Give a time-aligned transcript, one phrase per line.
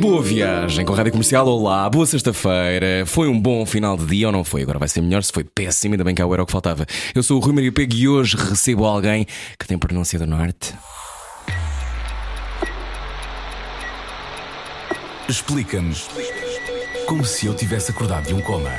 [0.00, 1.46] Boa viagem com a Rádio Comercial.
[1.46, 3.04] Olá, boa sexta-feira.
[3.06, 4.62] Foi um bom final de dia ou não foi?
[4.62, 6.86] Agora vai ser melhor se foi péssimo, ainda bem que era o que faltava.
[7.14, 9.26] Eu sou o Rui Maria Pego e hoje recebo alguém
[9.58, 10.74] que tem pronúncia do Norte.
[15.28, 16.08] Explica-nos
[17.06, 18.70] como se eu tivesse acordado de um coma.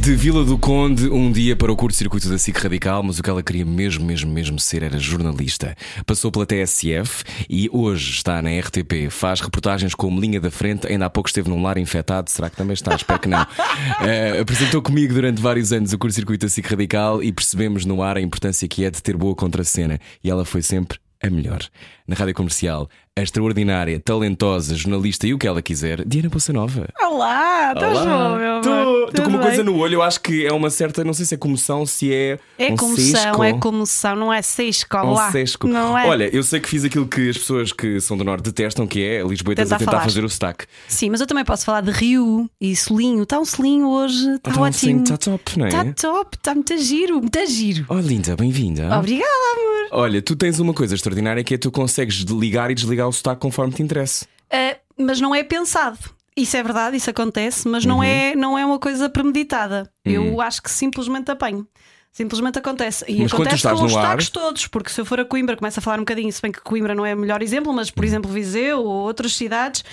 [0.00, 3.28] De Vila do Conde, um dia para o curto-circuito da SIC Radical, mas o que
[3.28, 5.76] ela queria mesmo, mesmo, mesmo ser era jornalista.
[6.06, 9.10] Passou pela TSF e hoje está na RTP.
[9.10, 12.30] Faz reportagens como linha da frente, ainda há pouco esteve num lar infectado.
[12.30, 12.94] Será que também está?
[12.94, 13.46] Espero que não.
[14.00, 18.16] Eh, apresentou comigo durante vários anos o curto-circuito da SIC Radical e percebemos no ar
[18.16, 19.98] a importância que é de ter boa contracena.
[20.22, 21.60] E ela foi sempre a melhor.
[22.08, 26.88] Na rádio comercial, a extraordinária, talentosa, jornalista e o que ela quiser, Diana Poça Nova.
[26.98, 29.08] Olá, estás bom, meu amor?
[29.08, 31.34] Estou com uma coisa no olho, eu acho que é uma certa, não sei se
[31.34, 32.38] é comoção, se é.
[32.58, 33.44] É um comoção, cisco.
[33.44, 35.30] é comoção, não é cisco, Um lá.
[35.30, 35.66] sesco.
[35.68, 36.06] Não é?
[36.08, 39.04] Olha, eu sei que fiz aquilo que as pessoas que são do Norte detestam, que
[39.04, 40.04] é Lisboetas a Tentar tentar falar.
[40.04, 40.64] fazer o sotaque.
[40.88, 43.24] Sim, mas eu também posso falar de Rio e Solinho.
[43.24, 45.02] Está um Solinho hoje, está Então, ótimo.
[45.02, 45.68] Está top, não é?
[45.68, 47.84] Está top, está muito giro, muito giro.
[47.90, 48.96] Oh, linda, bem-vinda.
[48.96, 49.88] Obrigada, amor.
[49.90, 51.97] Olha, tu tens uma coisa extraordinária que é tu consegues
[52.38, 54.26] ligar e desligar o sotaque conforme te interessa.
[54.50, 55.98] Ah, mas não é pensado.
[56.36, 57.88] Isso é verdade, isso acontece, mas Uhum.
[57.90, 59.90] não, é, não é uma coisa premeditada.
[60.06, 60.10] Hum.
[60.10, 61.66] Eu acho que simplesmente apanho.
[62.12, 63.04] Simplesmente acontece.
[63.06, 65.82] E Mas acontece com os sotaques todos, porque se eu for a Coimbra, começo a
[65.82, 68.30] falar um bocadinho, se bem que Coimbra não é o melhor exemplo, mas por exemplo
[68.30, 69.84] Viseu ou outras cidades,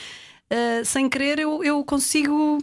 [0.50, 2.58] ah, sem querer eu, eu consigo.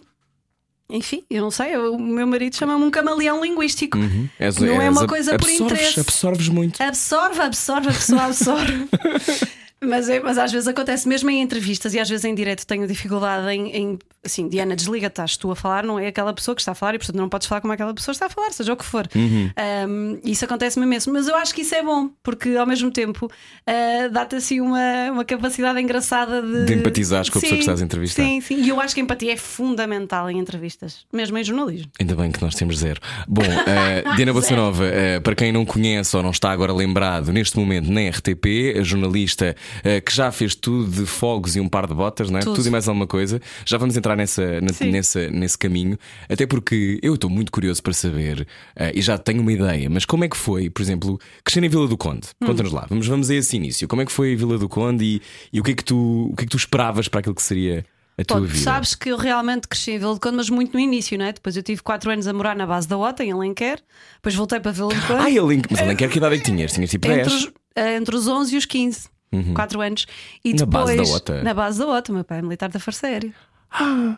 [0.94, 3.96] Enfim, eu não sei, eu- o meu marido chama-me um camaleão linguístico.
[3.96, 4.28] Uhum.
[4.38, 6.00] És- Não é és- uma coisa por absorves, interesse.
[6.00, 6.82] Absorves muito.
[6.82, 8.88] Absorve, absorve, a pessoa absorve.
[9.82, 12.86] mas, é- mas às vezes acontece mesmo em entrevistas e às vezes em direto tenho
[12.86, 16.60] dificuldade em, em assim, Diana, desliga, estás tu a falar, não é aquela pessoa que
[16.60, 18.72] está a falar e portanto não podes falar como aquela pessoa está a falar, seja
[18.72, 19.08] o que for.
[19.14, 19.50] Uhum.
[19.88, 23.26] Um, isso acontece-me mesmo, mas eu acho que isso é bom, porque ao mesmo tempo
[23.26, 27.62] uh, dá-te assim uma, uma capacidade engraçada de, De empatizares com a pessoa Sim, que
[27.62, 28.22] estás a entrevistar.
[28.22, 31.90] Sim, sim, e eu acho que a empatia é fundamental em entrevistas, mesmo em jornalismo.
[31.98, 33.00] Ainda bem que nós temos zero.
[33.26, 37.58] Bom, eh, Diana Bossanova, eh, para quem não conhece ou não está agora lembrado, neste
[37.58, 39.56] momento na RTP, a jornalista
[40.04, 42.42] que já fez tudo de fogos e um par de botas, não é?
[42.42, 42.66] Tudo.
[42.66, 43.40] e mais alguma coisa.
[43.64, 47.92] Já vamos entrar nessa, na- nessa, nesse caminho, até porque eu estou muito curioso para
[47.92, 48.46] saber
[48.76, 51.68] eh, e já tenho uma ideia, mas como é que foi, por exemplo, crescer em
[51.68, 52.28] Vila do Conde?
[52.40, 52.46] Hum.
[52.46, 53.86] Conta-nos lá, vamos, vamos a esse início.
[53.88, 55.22] Como é que foi a Vila do Conde e,
[55.52, 57.42] e o, que é que tu, o que é que tu esperavas para aquilo que
[57.42, 57.84] seria
[58.18, 58.62] a tua Pô, tu vida?
[58.64, 61.32] sabes que eu realmente cresci em Vila de Conde, mas muito no início, não é?
[61.32, 63.80] Depois eu tive 4 anos a morar na base da OTA, em Alenquer,
[64.16, 65.20] depois voltei para Vila de Conde.
[65.20, 66.72] Ah, a Link, mas a Link, que idade é que tinhas?
[66.72, 67.20] Tinhas tipo 10?
[67.26, 69.08] entre, os, eh, entre os 11 e os 15.
[69.54, 70.06] 4 anos.
[70.44, 70.56] E Uhum.
[70.58, 71.42] Na depois, base da OTA?
[71.42, 73.32] Na base da OTA, meu pai é militar da Força Aérea.
[73.74, 74.16] Ah,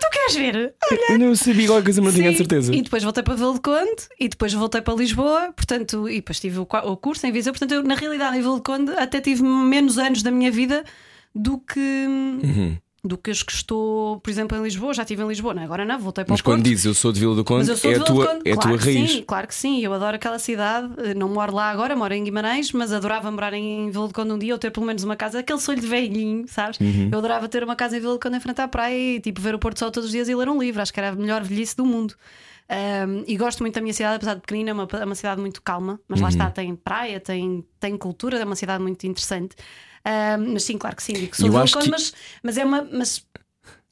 [0.00, 0.74] tu queres ver?
[1.10, 2.74] Eu não sabia qualquer coisa, mas não tinha certeza.
[2.74, 6.38] E depois voltei para Vila de Conde e depois voltei para Lisboa, portanto, e depois
[6.38, 9.42] tive o curso em Viseu, portanto, eu, na realidade, em Vila de Conde até tive
[9.42, 10.84] menos anos da minha vida
[11.34, 11.80] do que.
[11.80, 12.78] Uhum.
[13.06, 15.66] Do que os que estou, por exemplo, em Lisboa, já estive em Lisboa, não, é?
[15.66, 16.56] agora não, voltei para Mas o Porto.
[16.56, 18.26] quando dizes eu sou de Vila do Conde, Mas é, de a Vila de tua,
[18.26, 18.48] Conde.
[18.48, 19.10] é a claro tua que raiz.
[19.10, 19.80] Sim, claro que sim.
[19.84, 20.90] Eu adoro aquela cidade.
[20.96, 24.32] Eh, Não moro lá agora, moro em Guimarães, mas adorava morar em Vila de Conde
[24.32, 25.40] um dia ou ter pelo menos uma casa.
[25.40, 26.80] Aquele sonho de velhinho, sabes?
[26.80, 27.10] Uhum.
[27.12, 29.38] Eu adorava ter uma casa em Vila de Conde em frente à praia e tipo
[29.38, 30.80] ver o Porto Sol todos os dias e ler um livro.
[30.80, 32.14] Acho que era a melhor velhice do mundo.
[32.70, 35.38] Um, e gosto muito da minha cidade, apesar de pequenina, é uma, é uma cidade
[35.38, 36.24] muito calma, mas Uhum.
[36.24, 39.54] lá está, tem praia, tem, tem cultura, é uma cidade muito interessante.
[40.06, 42.64] Um, mas sim, claro que sim, digo que sou Eu de que- mas, mas é
[42.64, 42.86] uma.
[42.92, 43.24] Mas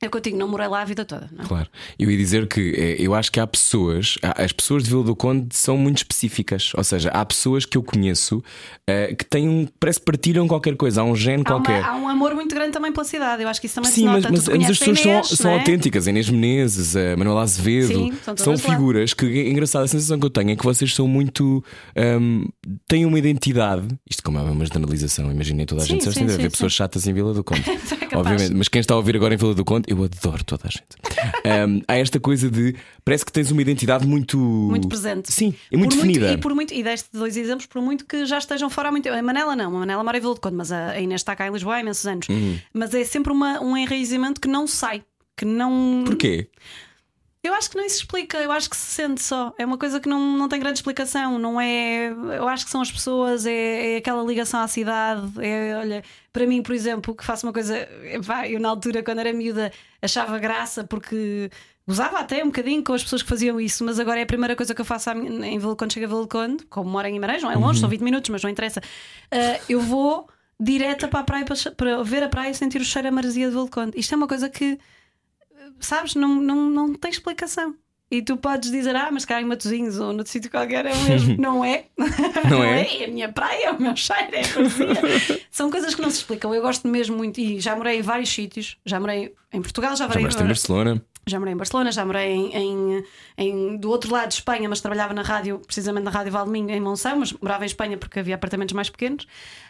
[0.02, 1.28] é contigo, não morei lá a vida toda.
[1.32, 1.48] Não é?
[1.48, 1.68] Claro.
[1.98, 5.14] Eu ia dizer que eh, eu acho que há pessoas, as pessoas de Vila do
[5.16, 6.72] Conde são muito específicas.
[6.76, 8.42] Ou seja, há pessoas que eu conheço
[8.86, 9.66] eh, que têm um.
[9.78, 11.84] parece que partilham qualquer coisa, há um gene Há, uma- qualquer.
[11.84, 13.42] há um amor muito grande também pela cidade.
[13.42, 14.28] Eu acho que isso também Sim, se nota.
[14.30, 15.58] mas, mas as pessoas são, Inês, são não é?
[15.60, 16.06] autênticas.
[16.06, 19.84] A Inês Menezes, a Manuela Azevedo, Sim, são são figuras que é engraçado.
[19.84, 21.64] A sensação que eu tenho é que vocês são muito.
[22.20, 22.48] hum,
[22.88, 23.87] têm uma identidade.
[24.08, 26.04] Isto, como é uma generalização, imaginei toda a Sim, gente.
[26.04, 26.50] sim, Deve sim, haver sim.
[26.50, 27.62] pessoas chatas em Vila do Conde.
[28.14, 28.52] Obviamente.
[28.54, 30.96] Mas quem está a ouvir agora em Vila do Conde, eu adoro toda a gente.
[31.44, 32.74] Hum, há esta coisa de.
[33.04, 34.38] Parece que tens uma identidade muito.
[34.38, 35.32] Muito presente.
[35.32, 36.32] Sim, e muito Por definida.
[36.32, 39.04] e, por muito, e deste dois exemplos, por muito que já estejam fora há muito
[39.04, 39.16] tempo.
[39.16, 41.34] A Manela não, a Manela mora em Vila de Conde, mas a a Inês está
[41.34, 42.28] cá em Lisboa há imensos anos.
[42.28, 42.58] Uhum.
[42.72, 45.02] Mas é sempre uma, um enraizamento que não sai.
[45.36, 46.02] Que não.
[46.04, 46.48] Porquê?
[47.44, 49.52] Eu acho que não se explica, eu acho que se sente só.
[49.58, 51.38] É uma coisa que não, não tem grande explicação.
[51.40, 52.06] Não é.
[52.08, 55.22] Eu acho que são as pessoas, é, é aquela ligação à cidade.
[55.40, 57.88] É, olha, para mim, por exemplo, que faço uma coisa.
[58.24, 61.50] Pá, eu na altura, quando era miúda, achava graça porque
[61.84, 64.54] Usava até um bocadinho com as pessoas que faziam isso, mas agora é a primeira
[64.54, 67.50] coisa que eu faço em Vel- quando chego a Velconde, como moro em Guimarães, não
[67.50, 68.80] é longe, são 20 minutos, mas não interessa.
[69.32, 70.28] Ah, eu vou
[70.60, 73.48] direta para a praia para, para ver a praia e sentir o cheiro a maresia
[73.48, 73.98] de Velconde.
[73.98, 74.78] Isto é uma coisa que,
[75.87, 77.75] sabes, não, não, não tem explicação.
[78.11, 81.02] E tu podes dizer, ah, mas cá em Matosinhos ou noutro sítio qualquer é o
[81.05, 81.37] mesmo.
[81.40, 81.87] não é?
[82.50, 83.02] Não é?
[83.02, 85.38] É a minha praia, é o meu cheiro, é a.
[85.50, 86.55] São coisas que não se explicam.
[86.55, 88.76] Eu gosto mesmo muito e já morei em vários sítios.
[88.84, 91.02] Já morei em Portugal, já Já morei moraste em Barcelona.
[91.26, 93.04] Já morei em Barcelona, já morei em, em-
[93.38, 96.80] em- do outro lado de Espanha, mas trabalhava na rádio, precisamente na Rádio Valdomingo, em
[96.80, 99.26] Monção, mas morava em Espanha porque havia apartamentos mais pequenos.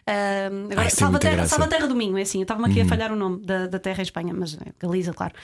[0.07, 1.43] Ahm, agora, muita Salvaterra.
[1.43, 1.49] Uhum.
[1.49, 4.01] Salvaterra do Minho, é assim, eu estava-me aqui a falhar o nome da, da terra
[4.01, 5.35] em Espanha, mas é Galiza, claro.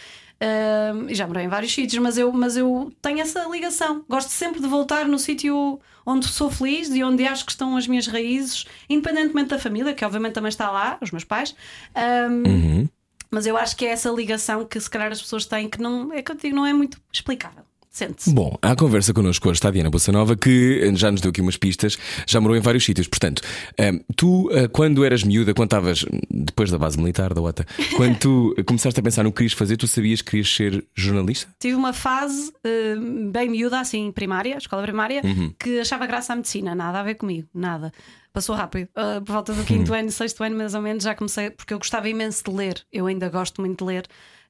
[1.08, 4.04] E já morei em vários sítios, mas eu, mas eu tenho essa ligação.
[4.08, 7.87] Gosto sempre de voltar no sítio onde sou feliz e onde acho que estão as
[7.87, 11.54] minhas raízes, independentemente da família, que obviamente também está lá, os meus pais.
[12.46, 12.88] Uhum.
[13.30, 16.12] Mas eu acho que é essa ligação que se calhar as pessoas têm que não
[16.12, 17.68] é que eu digo, não é muito explicável.
[17.99, 18.33] Sente-se.
[18.33, 21.56] Bom, à conversa connosco hoje está a Diana Bolsanova, que já nos deu aqui umas
[21.56, 21.99] pistas,
[22.29, 23.09] já morou em vários sítios.
[23.09, 23.43] Portanto,
[23.77, 27.67] eh, tu, eh, quando eras miúda, quando estavas depois da base militar da OTA,
[27.97, 31.53] quando tu começaste a pensar no que querias fazer, tu sabias que querias ser jornalista?
[31.59, 32.95] Tive uma fase eh,
[33.33, 35.53] bem miúda, assim, primária, escola primária, Uhum.
[35.59, 37.93] que achava graça à medicina, nada a ver comigo, nada.
[38.33, 38.89] Passou rápido.
[38.97, 41.79] Uh, por volta do quinto ano, sexto ano, mais ou menos, já comecei, porque eu
[41.79, 42.85] gostava imenso de ler.
[42.93, 44.06] Eu ainda gosto muito de ler.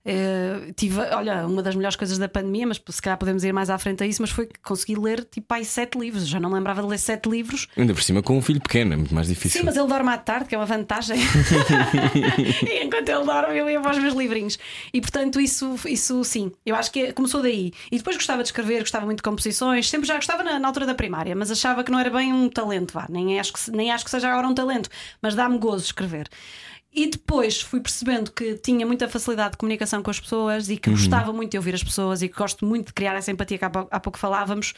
[0.06, 3.68] Uh, tive, olha, uma das melhores coisas da pandemia, mas se calhar podemos ir mais
[3.68, 6.26] à frente a isso, mas foi que consegui ler tipo aí sete livros.
[6.26, 7.68] Já não lembrava de ler sete livros.
[7.76, 9.60] Ainda por cima com um filho pequeno, é muito mais difícil.
[9.60, 11.18] Sim, mas ele dorme à tarde, que é uma vantagem.
[12.66, 14.58] e enquanto ele dorme, eu ia para os meus livrinhos.
[14.94, 17.72] E portanto, isso, isso sim, eu acho que começou daí.
[17.92, 20.86] E depois gostava de escrever, gostava muito de composições, sempre já gostava na, na altura
[20.86, 23.06] da primária, mas achava que não era bem um talento, vá.
[23.10, 24.88] Nem acho que, nem acho que seja agora um talento,
[25.20, 26.28] mas dá-me gozo escrever.
[26.98, 30.90] E depois fui percebendo que tinha muita facilidade de comunicação com as pessoas e que
[30.90, 33.64] gostava muito de ouvir as pessoas e que gosto muito de criar essa empatia que
[33.64, 34.74] há pouco, há pouco falávamos.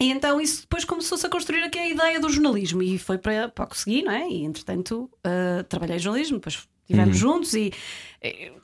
[0.00, 3.48] E então isso depois começou-se a construir aqui a ideia do jornalismo e foi para,
[3.48, 4.28] para o que segui, não é?
[4.28, 7.72] E entretanto uh, trabalhei em jornalismo, depois estivemos juntos e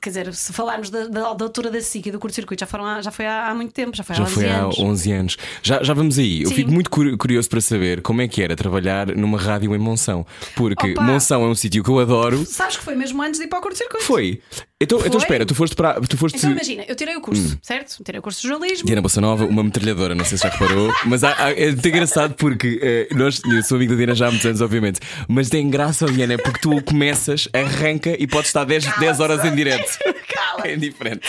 [0.01, 2.85] quer dizer, se falarmos da, da, da altura da SIC e do curto-circuito, já, foram
[2.85, 4.79] há- já foi há, há muito tempo, já foi há Já 11 foi há anos.
[4.79, 5.37] 11 anos.
[5.61, 6.43] Já, já vamos aí.
[6.43, 6.55] Eu Sim.
[6.55, 10.25] fico muito curi- curioso para saber como é que era trabalhar numa rádio em Monção.
[10.55, 11.01] Porque Opa!
[11.01, 12.45] Monção é um sítio que eu adoro.
[12.45, 14.05] Sabes que foi mesmo antes de ir para o curto-circuito?
[14.05, 14.41] Foi.
[14.81, 15.19] Então, então Foi?
[15.21, 15.99] espera, tu foste para.
[15.99, 16.37] Tu foste.
[16.37, 18.01] Então imagina, eu tirei o curso, certo?
[18.01, 18.85] Tirei o curso de jornalismo.
[18.85, 21.85] Diana Bossa Nova, uma metralhadora, não sei se já reparou, mas há- há- é muito
[21.85, 25.49] engraçado porque eh, nós, eu sou amigo da Diana já há muitos anos, obviamente, mas
[25.49, 29.97] tem graça, Diana, porque tu começas, arranca e podes estar 10, 10 horas em direto.
[30.27, 30.67] Cala!
[30.67, 31.27] É diferente.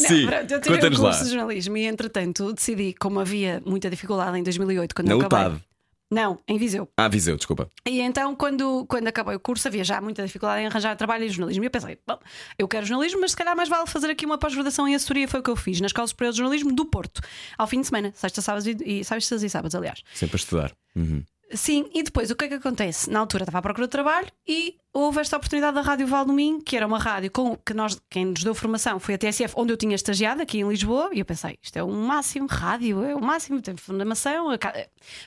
[0.00, 1.24] Não, Sim, pronto, eu tirei conta-nos curso lá.
[1.24, 5.46] de jornalismo e entretanto decidi, como havia muita dificuldade em 2008, quando Na eu acabei.
[5.48, 5.62] UTAD.
[6.10, 6.86] Não, em Viseu.
[6.98, 7.70] Ah, Viseu, desculpa.
[7.88, 11.28] E então, quando, quando acabei o curso, havia já muita dificuldade em arranjar trabalho em
[11.30, 11.64] jornalismo.
[11.64, 12.18] E eu pensei, bom,
[12.58, 15.26] eu quero jornalismo, mas se calhar mais vale fazer aqui uma pós-graduação em assessoria.
[15.26, 17.22] Foi o que eu fiz na Escola Superior de Jornalismo do Porto,
[17.56, 20.02] ao fim de semana, sexta, sábados e, e sextas e sábados, aliás.
[20.12, 20.72] Sempre a estudar.
[20.94, 21.22] Uhum.
[21.54, 23.10] Sim, e depois o que é que acontece?
[23.10, 26.76] Na altura estava à procura de trabalho e houve esta oportunidade da Rádio Valdomim, que
[26.76, 29.76] era uma rádio com que nós, quem nos deu formação foi a TSF, onde eu
[29.76, 33.20] tinha estagiado, aqui em Lisboa, e eu pensei, isto é o máximo, rádio, é o
[33.20, 34.74] máximo, tem formação, a ca-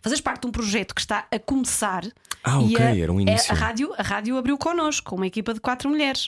[0.01, 2.03] fazes parte de um projeto que está a começar.
[2.43, 3.51] Ah, e ok, a, era um a- início.
[3.51, 6.27] A, rádio, a rádio abriu connosco, com uma equipa de quatro mulheres.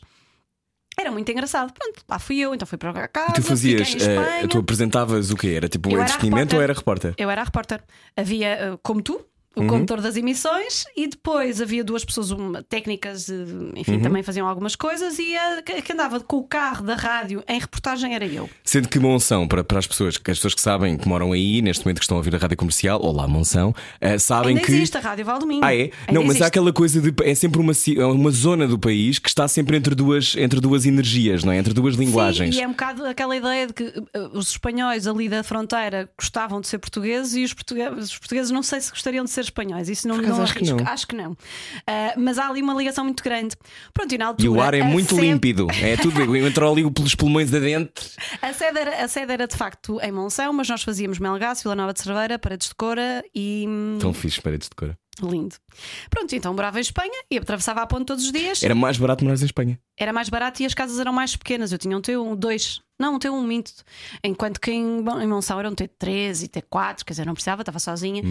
[1.00, 1.72] Era muito engraçado.
[1.74, 3.34] Pronto, lá fui eu, então fui para casa.
[3.34, 4.48] Tu fazias, eh, Espanha.
[4.48, 5.50] tu apresentavas o quê?
[5.50, 7.14] Era tipo um entretenimento ou era repórter?
[7.20, 7.84] Eu era a repórter.
[8.16, 9.24] Havia, eh, como tu,
[9.58, 9.68] o Uhum.
[9.70, 13.28] condutor das emissões, e depois havia duas pessoas uma, técnicas,
[13.76, 14.02] enfim, Uhum.
[14.02, 18.14] também faziam algumas coisas, e a que andava com o carro da rádio em reportagem
[18.14, 18.50] era eu.
[18.64, 21.62] Sendo que Monção, para, para as pessoas, que as pessoas que sabem que moram aí,
[21.62, 24.72] neste momento que estão a ouvir a rádio comercial, olá Monção, eh, sabem Ainda que.
[24.72, 25.64] existe a Rádio Valdomingo.
[25.66, 25.78] Ah, é?
[25.84, 26.44] Ainda não, mas existe.
[26.44, 27.14] há aquela coisa de.
[27.24, 30.86] É sempre uma, ci- uma zona do país que está sempre entre duas, entre duas
[30.86, 31.58] energias, não é?
[31.58, 32.56] Entre duas linguagens.
[32.56, 33.84] Sim, e é um bocado aquela ideia de que
[34.14, 38.52] eh, os espanhóis ali da fronteira gostavam de ser portugueses e os portugueses, os portugueses
[38.52, 39.90] não sei se gostariam de ser espanhóis.
[39.90, 40.78] Isso não, não acho que arrisco.
[40.84, 40.88] não.
[40.92, 41.38] Acho que não.
[41.86, 43.56] Ah, mas há ali uma ligação muito grande.
[43.94, 44.46] Pronto, e na altura.
[44.46, 45.68] E o ar é muito sede- límpido.
[45.82, 46.36] É tudo.
[46.36, 48.06] Entrou ali pelos pulmões adentro.
[48.42, 51.76] A sede, era, a sede era de facto em Monção, mas nós fazíamos Melgaço, Vila
[51.76, 53.66] Nova de Cerveira, Paredes de Cora e.
[53.68, 54.96] hum, Tão fixe, paredes de cor.
[55.22, 55.56] Lindo.
[56.12, 58.62] Pronto, então morava em Espanha e atravessava a ponte todos os dias.
[58.62, 59.80] Era mais barato morar em Espanha.
[60.00, 61.72] Era mais barato e as casas eram mais pequenas.
[61.72, 62.82] Eu tinha um T1, dois.
[63.00, 63.72] Não, um T1 minto.
[64.24, 67.80] Enquanto que em, em Monção era um T3 e T4, quer dizer, não precisava, estava
[67.80, 68.24] sozinha.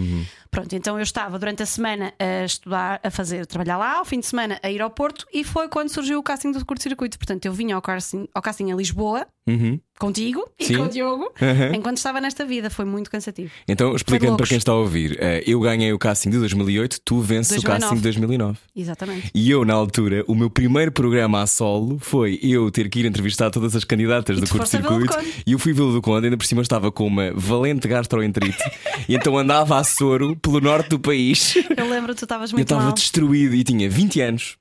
[0.51, 4.05] Pronto, então eu estava durante a semana a estudar, a fazer, a trabalhar lá, ao
[4.05, 7.17] fim de semana a ir ao Porto e foi quando surgiu o casting do curto-circuito.
[7.17, 9.79] Portanto, eu vinha ao casting, ao casting em Lisboa, Uhum.
[9.97, 10.75] contigo e Sim.
[10.77, 11.73] com o Diogo Uhum.
[11.73, 12.69] enquanto estava nesta vida.
[12.69, 13.49] Foi muito cansativo.
[13.65, 17.21] Então, explicando para quem está a ouvir, eh, eu ganhei o casting de 2008, tu
[17.21, 17.79] vences o 2009.
[17.81, 18.59] casting de 2009.
[18.75, 19.31] Exatamente.
[19.33, 23.05] E eu, na altura, o meu primeiro programa a solo foi eu ter que ir
[23.05, 25.15] entrevistar todas as candidatas E do a curto-circuito.
[25.45, 28.63] E eu fui Vila do Conde, ainda por cima estava com uma valente gastroenterite.
[29.07, 31.55] e então andava a soro pelo norte do país.
[31.75, 32.93] Eu lembro que tu estavas Eu muito estava mal.
[32.93, 34.57] destruído e tinha 20 anos.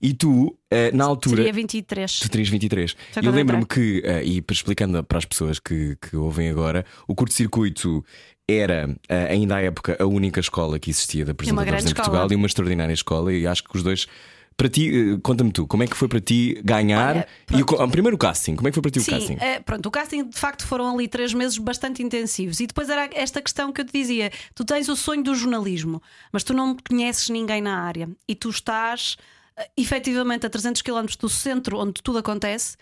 [0.00, 1.36] E tu, eh, na altura.
[1.38, 2.20] Teria 23.
[2.20, 2.96] Tu terias 23.
[3.12, 6.84] Foi E eu lembro-me que, eh, e explicando para as pessoas que, que ouvem agora,
[7.06, 8.04] o curto-circuito
[8.48, 12.32] era, eh, ainda à época, a única escola que existia de apresentadores em Portugal escola.
[12.32, 13.32] e uma extraordinária escola.
[13.32, 14.06] E acho que os dois.
[14.56, 17.16] Para ti, eh, conta-me tu, como é que foi para ti ganhar?
[17.16, 19.10] Olha, e o, ah, primeiro o casting, como é que foi para ti o Sim,
[19.10, 19.36] casting?
[19.38, 22.58] eh, pronto, o casting de facto foram ali três meses bastante intensivos.
[22.60, 26.02] E depois era esta questão que eu te dizia: tu tens o sonho do jornalismo,
[26.32, 29.18] mas tu não conheces ninguém na área e tu estás
[29.58, 32.78] eh, efetivamente a 300 km do centro onde tudo acontece.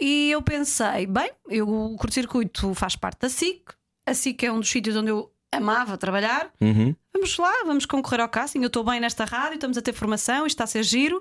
[0.00, 3.62] E eu pensei: bem, eu, o curto-circuito faz parte da SIC,
[4.08, 6.50] a SIC é um dos sítios onde eu amava trabalhar.
[6.60, 6.94] Uhum.
[7.12, 8.60] Vamos lá, vamos concorrer ao casting.
[8.60, 11.20] Eu estou bem nesta rádio, estamos a ter formação, isto está a ser giro,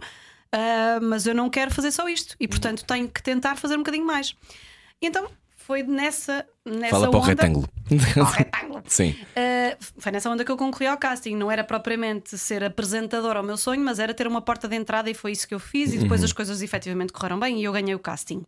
[0.52, 3.80] ah, mas eu não quero fazer só isto e, portanto, tenho que tentar fazer um
[3.80, 4.36] bocadinho mais.
[5.02, 7.28] E então foi nessa, nessa Fala para o onda.
[7.28, 7.70] retângulo.
[8.14, 8.84] Para o retângulo.
[8.88, 9.16] Sim.
[9.36, 11.36] Ah, foi nessa onda que eu concorri ao casting.
[11.36, 15.10] Não era propriamente ser apresentador ao meu sonho, mas era ter uma porta de entrada
[15.10, 15.94] e foi isso que eu fiz.
[15.94, 18.44] E depois as coisas efetivamente correram bem e eu ganhei o casting.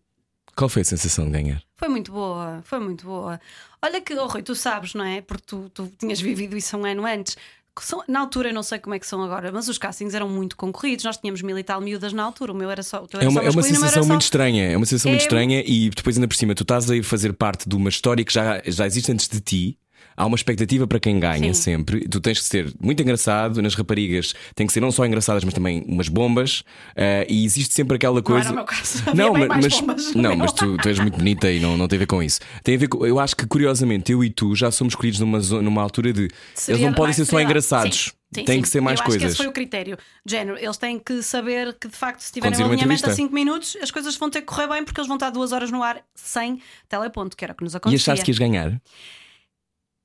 [0.55, 1.61] Qual foi a sensação de ganhar?
[1.77, 3.39] Foi muito boa, foi muito boa.
[3.81, 5.21] Olha que, oh, Rui, tu sabes, não é?
[5.21, 7.35] Porque tu, tu tinhas vivido isso um ano antes.
[7.81, 10.29] São- na altura eu não sei como é que são agora, mas os castings eram
[10.29, 11.03] muito concorridos.
[11.05, 12.51] Nós tínhamos mil e tal miúdas na altura.
[12.51, 13.03] O meu era só.
[13.03, 14.71] O teu era É uma, só é uma sensação só- muito estranha.
[14.71, 17.33] É uma sensação muito É- estranha e depois, ainda por cima, tu estás a fazer
[17.33, 19.77] parte de uma história que já, já existe antes de ti.
[20.15, 21.61] Há uma expectativa para quem ganha Sim.
[21.61, 22.07] sempre.
[22.07, 23.61] Tu tens que ser muito engraçado.
[23.61, 26.63] Nas raparigas tem que ser não só engraçadas, mas também umas bombas.
[26.95, 28.45] Eh, e existe sempre aquela Não coisa.
[28.47, 29.03] era o meu caso.
[29.15, 29.81] Não, mas,
[30.13, 32.21] no não, mas tu, tu és muito bonita e não, não tem a ver com
[32.21, 32.39] isso.
[32.63, 35.39] Tem a ver com, eu acho que curiosamente eu e tu já somos escolhidos numa,
[35.39, 38.61] numa altura de Seria eles não podem ser só engraçados, Sim, sim, têm sim.
[38.61, 39.31] que ser mais eu Acho que coisas.
[39.31, 39.97] esse foi o critério.
[40.25, 43.13] Género, eles têm que saber que de facto, se tiverem um alinhamento a entrevista.
[43.15, 45.71] 5 minutos, as coisas vão ter que correr bem porque eles vão estar duas horas
[45.71, 48.13] no ar sem teleponto, que era o que nos E acontecia.
[48.13, 48.81] achaste que ias ganhar?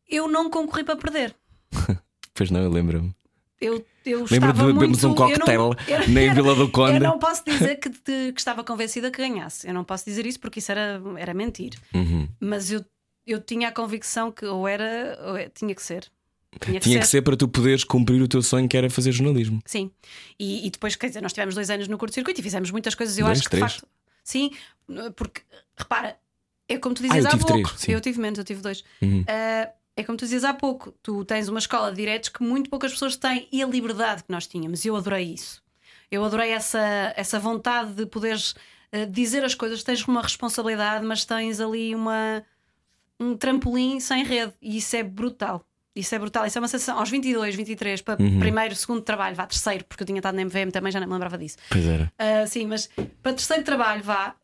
[0.08, 1.34] Eu não concorri para perder.
[2.34, 3.12] Pois não, eu lembro-me.
[3.60, 5.22] Eu, eu Lembro de bebermos muito...
[5.24, 6.94] um eu- na Vila do Conde.
[6.94, 9.66] Eu não posso dizer que, que estava convencida que ganhasse.
[9.66, 11.72] Eu não posso dizer isso porque isso era, era mentir.
[11.92, 12.28] Uhum.
[12.38, 12.84] Mas eu,
[13.26, 16.08] eu tinha a convicção que ou era, ou é- tinha que ser.
[16.60, 17.00] Tinha que Tinha ser.
[17.00, 19.60] que ser para tu poderes cumprir o teu sonho que era fazer jornalismo.
[19.66, 19.90] Sim.
[20.38, 23.18] E, e depois, quer dizer, nós tivemos dois anos no curto-circuito e fizemos muitas coisas.
[23.18, 23.72] Eu Dois, acho que de três?
[23.74, 23.88] facto.
[24.22, 24.52] Sim,
[25.16, 25.42] porque
[25.76, 26.16] repara,
[26.68, 27.68] é como tu Ah, dizias eu há pouco.
[27.76, 28.84] três, eu tive menos, eu tive dois.
[29.02, 29.24] Uhum.
[29.26, 32.70] Ah, é como tu dizias há pouco, tu tens uma escola de diretos que muito
[32.70, 34.84] poucas pessoas têm e a liberdade que nós tínhamos.
[34.84, 35.60] Eu adorei isso.
[36.08, 38.54] Eu adorei essa, essa vontade de poderes
[38.92, 42.44] ah, dizer as coisas, tens uma responsabilidade, mas tens ali uma,
[43.18, 44.52] um trampolim sem rede.
[44.62, 45.64] E isso é brutal.
[45.96, 46.46] Isso é brutal.
[46.46, 46.96] Isso é uma sensação.
[47.00, 48.38] Aos 22, 23, para Uhum.
[48.38, 51.12] primeiro, segundo trabalho, vá, terceiro, porque eu tinha estado na MVM também, já nem me
[51.12, 51.56] lembrava disso.
[51.68, 52.12] Pois era.
[52.16, 52.88] Ah, sim, mas
[53.20, 54.36] para terceiro trabalho, vá.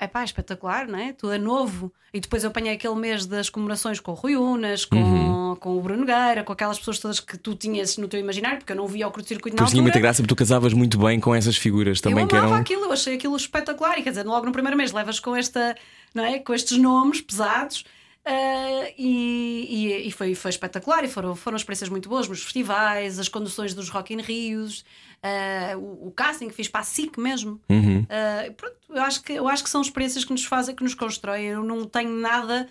[0.00, 1.12] É pá, espetacular, não é?
[1.12, 1.92] Tudo é novo.
[2.14, 5.56] E depois eu apanhei aquele mês das comemorações com o Rui Unas, com, Uhum.
[5.56, 8.72] com o Bruno Nogueira, com aquelas pessoas todas que tu tinhas no teu imaginário, porque
[8.72, 10.08] eu não via o curto-circuito na Depois tinha muita altura.
[10.08, 12.60] graça porque tu casavas muito bem com essas figuras também eu que amava eram.
[12.62, 13.98] aquilo, eu achei aquilo espetacular.
[13.98, 15.76] E quer dizer, logo no primeiro mês levas com esta,
[16.14, 16.38] não é?
[16.38, 17.84] Com estes nomes pesados.
[18.30, 23.18] Ah, e e, e foi, foi espetacular e foram, foram experiências muito boas nos festivais,
[23.18, 24.84] as conduções dos Rock in Rios,
[25.22, 27.60] ah, o, o casting que fiz para a SIC mesmo.
[27.68, 28.06] Uhum.
[28.08, 30.94] Ah, pronto, eu, acho que, eu acho que são experiências que nos fazem, que nos
[30.94, 31.46] constroem.
[31.46, 32.68] Eu não tenho nada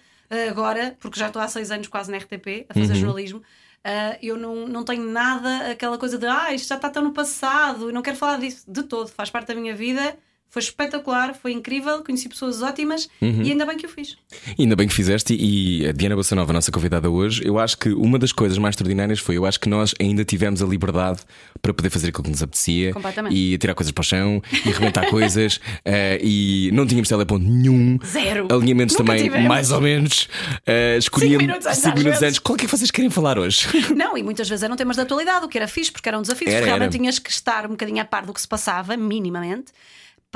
[0.50, 3.42] agora, porque já estou há seis anos quase na RTP a fazer jornalismo.
[3.84, 7.14] ah, eu não, não tenho nada aquela coisa de ah, isto já está tão no
[7.14, 10.18] passado, e não quero falar disso de todo, faz parte da minha vida.
[10.50, 14.18] Foi espetacular, foi incrível, conheci pessoas ótimas e ainda bem que o fiz.
[14.58, 17.78] E ainda bem que fizeste, e a Diana Bossanova, a nossa convidada hoje, eu acho
[17.78, 21.20] que uma das coisas mais extraordinárias foi, eu acho que nós ainda tivemos a liberdade
[21.62, 22.94] para poder fazer aquilo que nos apetecia
[23.30, 28.00] e tirar coisas para o chão e arrebentar coisas eh, e não tínhamos teleponto nenhum.
[28.06, 28.48] Zero.
[28.52, 29.48] Alinhamentos Nunca também, tivemos.
[29.48, 30.30] mais ou menos.
[30.66, 32.40] Eh, escolhíamos minutos antes, cinco minutos antes.
[32.40, 33.68] Qual é que vocês querem falar hoje?
[33.96, 36.52] Não, e muitas vezes eram temas de atualidade, o que era fixe, porque eram desafios.
[36.54, 36.98] Era, Realmente era.
[36.98, 39.72] tinhas que estar um bocadinho a par do que se passava, minimamente,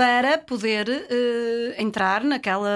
[0.01, 2.67] para poder eh, entrar naquela.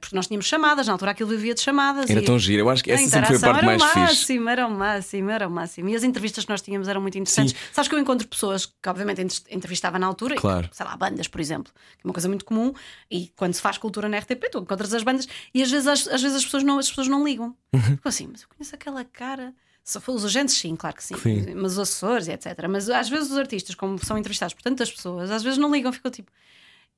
[0.00, 2.08] Porque nós tínhamos chamadas, na altura aquilo vivia de chamadas.
[2.08, 2.62] Era e tão giro.
[2.62, 3.98] Eu acho que essa sempre foi a parte era mais o fixe.
[4.00, 5.88] máximo, Era o máximo, era o máximo.
[5.90, 7.54] E as entrevistas que nós tínhamos eram muito interessantes.
[7.70, 10.70] Sabes que eu encontro pessoas que, obviamente, ent- entrevistava na altura, e, Claro.
[10.72, 12.72] sei lá, bandas, por exemplo, que é uma coisa muito comum.
[13.10, 16.08] E quando se faz cultura na RTP, tu encontras as bandas e às vezes, às,
[16.08, 17.54] às vezes as, pessoas não, as pessoas não ligam.
[17.74, 17.80] Uhum.
[17.82, 19.52] Ficam assim, mas eu conheço aquela cara.
[19.82, 21.16] Só os agentes, sim, claro que sim.
[21.16, 21.54] Sim.
[21.56, 22.46] Mas os assessores e etc.
[22.68, 25.92] Mas às vezes os artistas, como são entrevistados por tantas pessoas, às vezes não ligam,
[25.92, 26.30] ficam tipo.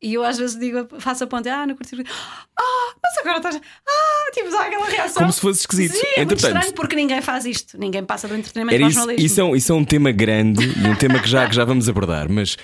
[0.02, 2.10] E eu às vezes digo, faço a ponte, ah, no curto-circuito,
[2.58, 3.56] ah, mas agora estás.
[3.56, 5.22] Ah, tipo, dá aquela reação.
[5.22, 5.94] Como se fosse esquisito.
[5.94, 7.78] Sim, é muito estranho porque ninguém faz isto.
[7.78, 9.26] Ninguém passa do entretenimento Era para o jornalismo.
[9.26, 11.64] isso, é um, isso é um tema grande e um tema que já, que já
[11.64, 12.56] vamos abordar, mas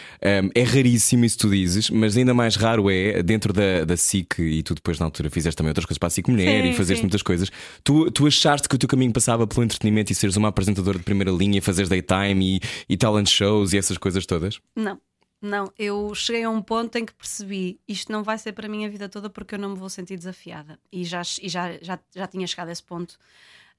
[0.42, 3.96] hum, é raríssimo isso que tu dizes, mas ainda mais raro é dentro da, da
[3.96, 6.70] SIC e tu depois na altura fizeste também outras coisas para a SIC Mulher Sim,
[6.70, 7.02] e fazeste sim.
[7.02, 7.50] muitas coisas.
[7.84, 11.04] Tu, tu achaste que o teu caminho passava pelo entretenimento e seres uma apresentadora de
[11.04, 14.58] primeira linha, e fazeres daytime e, e talent shows e essas coisas todas?
[14.74, 14.98] Não,
[15.40, 15.72] não.
[15.78, 18.88] Eu cheguei a um ponto em que percebi isto não vai ser para mim a
[18.88, 20.78] vida toda porque eu não me vou sentir desafiada.
[20.90, 23.18] E já, e já, já, já tinha chegado a esse ponto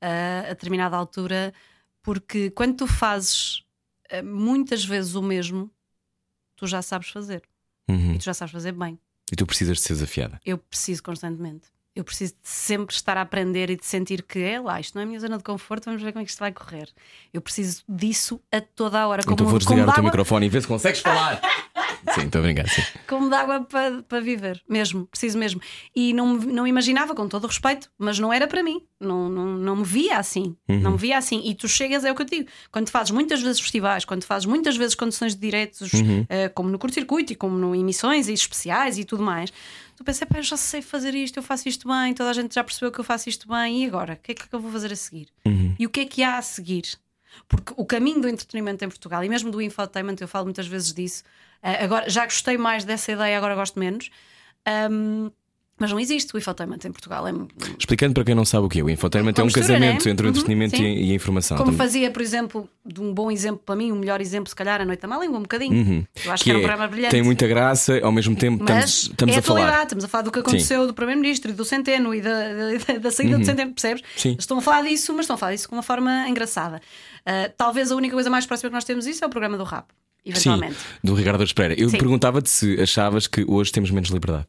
[0.01, 1.53] ah, a determinada altura,
[2.01, 3.63] porque quando tu fazes
[4.09, 5.69] ah, muitas vezes o mesmo,
[6.55, 7.43] tu já sabes fazer.
[7.89, 8.13] Uhum.
[8.13, 8.99] E tu já sabes fazer bem.
[9.31, 10.39] E tu precisas de ser desafiada.
[10.45, 11.67] Eu preciso constantemente.
[11.95, 15.01] Eu preciso de sempre estar a aprender e de sentir que é lá, isto não
[15.01, 16.87] é a minha zona de conforto, vamos ver como é que isto vai correr.
[17.33, 19.21] Eu preciso disso a toda a hora.
[19.23, 21.41] então vou como desligar o teu água- microfone e ver se consegues falar.
[22.13, 22.81] sim, estou a brincar, sim.
[23.07, 25.61] como de água para, para viver, mesmo, preciso mesmo.
[25.95, 29.45] E não, não imaginava, com todo o respeito, mas não era para mim, não, não,
[29.45, 31.41] não me via assim, não me via assim.
[31.45, 34.23] E tu chegas, é o que eu te digo, quando fazes muitas vezes festivais, quando
[34.23, 35.91] fazes muitas vezes condições de diretos,
[36.29, 39.51] eh, como no curto-circuito e como no emissões e especiais e tudo mais,
[39.95, 42.53] tu pensas, pá, eu já sei fazer isto, eu faço isto bem, toda a gente
[42.55, 44.13] já percebeu que eu faço isto bem, e agora?
[44.13, 45.27] O que é que eu vou fazer a seguir?
[45.77, 46.97] E o que é que há a seguir?
[47.47, 50.93] Porque o caminho do entretenimento em Portugal e mesmo do infotainment, eu falo muitas vezes
[50.93, 51.23] disso.
[51.61, 54.09] eh, agora já gostei mais dessa ideia, agora gosto menos.
[54.65, 55.31] Ahm,
[55.79, 57.27] mas não existe o infotainment em Portugal.
[57.27, 57.31] É
[57.77, 60.11] Explicando para quem não sabe o que é, o infotainment é um mistura, casamento né?
[60.11, 60.83] entre o Uhum, entretenimento sim.
[60.83, 61.57] e, a informação.
[61.57, 64.55] como Tam- fazia, por exemplo, de um bom exemplo para mim, o melhor exemplo, se
[64.55, 65.73] calhar, a Noite da Má Língua, um bocadinho.
[65.73, 66.05] Uhum.
[66.25, 67.11] Eu acho que, era um é, programa brilhante.
[67.11, 69.59] tem muita graça, ao mesmo tempo Mas estamos, estamos é a falar.
[69.59, 72.97] atualidade, estamos a falar do que aconteceu do Primeiro-Ministro e do Centeno e da, da,
[72.99, 74.01] da saída do Centeno, percebes?
[74.01, 74.07] Uhum.
[74.17, 74.35] Sim.
[74.39, 76.81] Estão a falar disso, mas estão a falar disso de uma forma engraçada.
[77.25, 79.63] Ah, talvez a única coisa mais próxima que nós temos isso é o programa do
[79.63, 79.85] rap,
[80.25, 80.77] Sim, eventualmente.
[81.03, 81.73] do Ricardo Espera.
[81.79, 81.97] Eu Sim.
[81.97, 84.47] perguntava-te se achavas que hoje temos menos liberdade.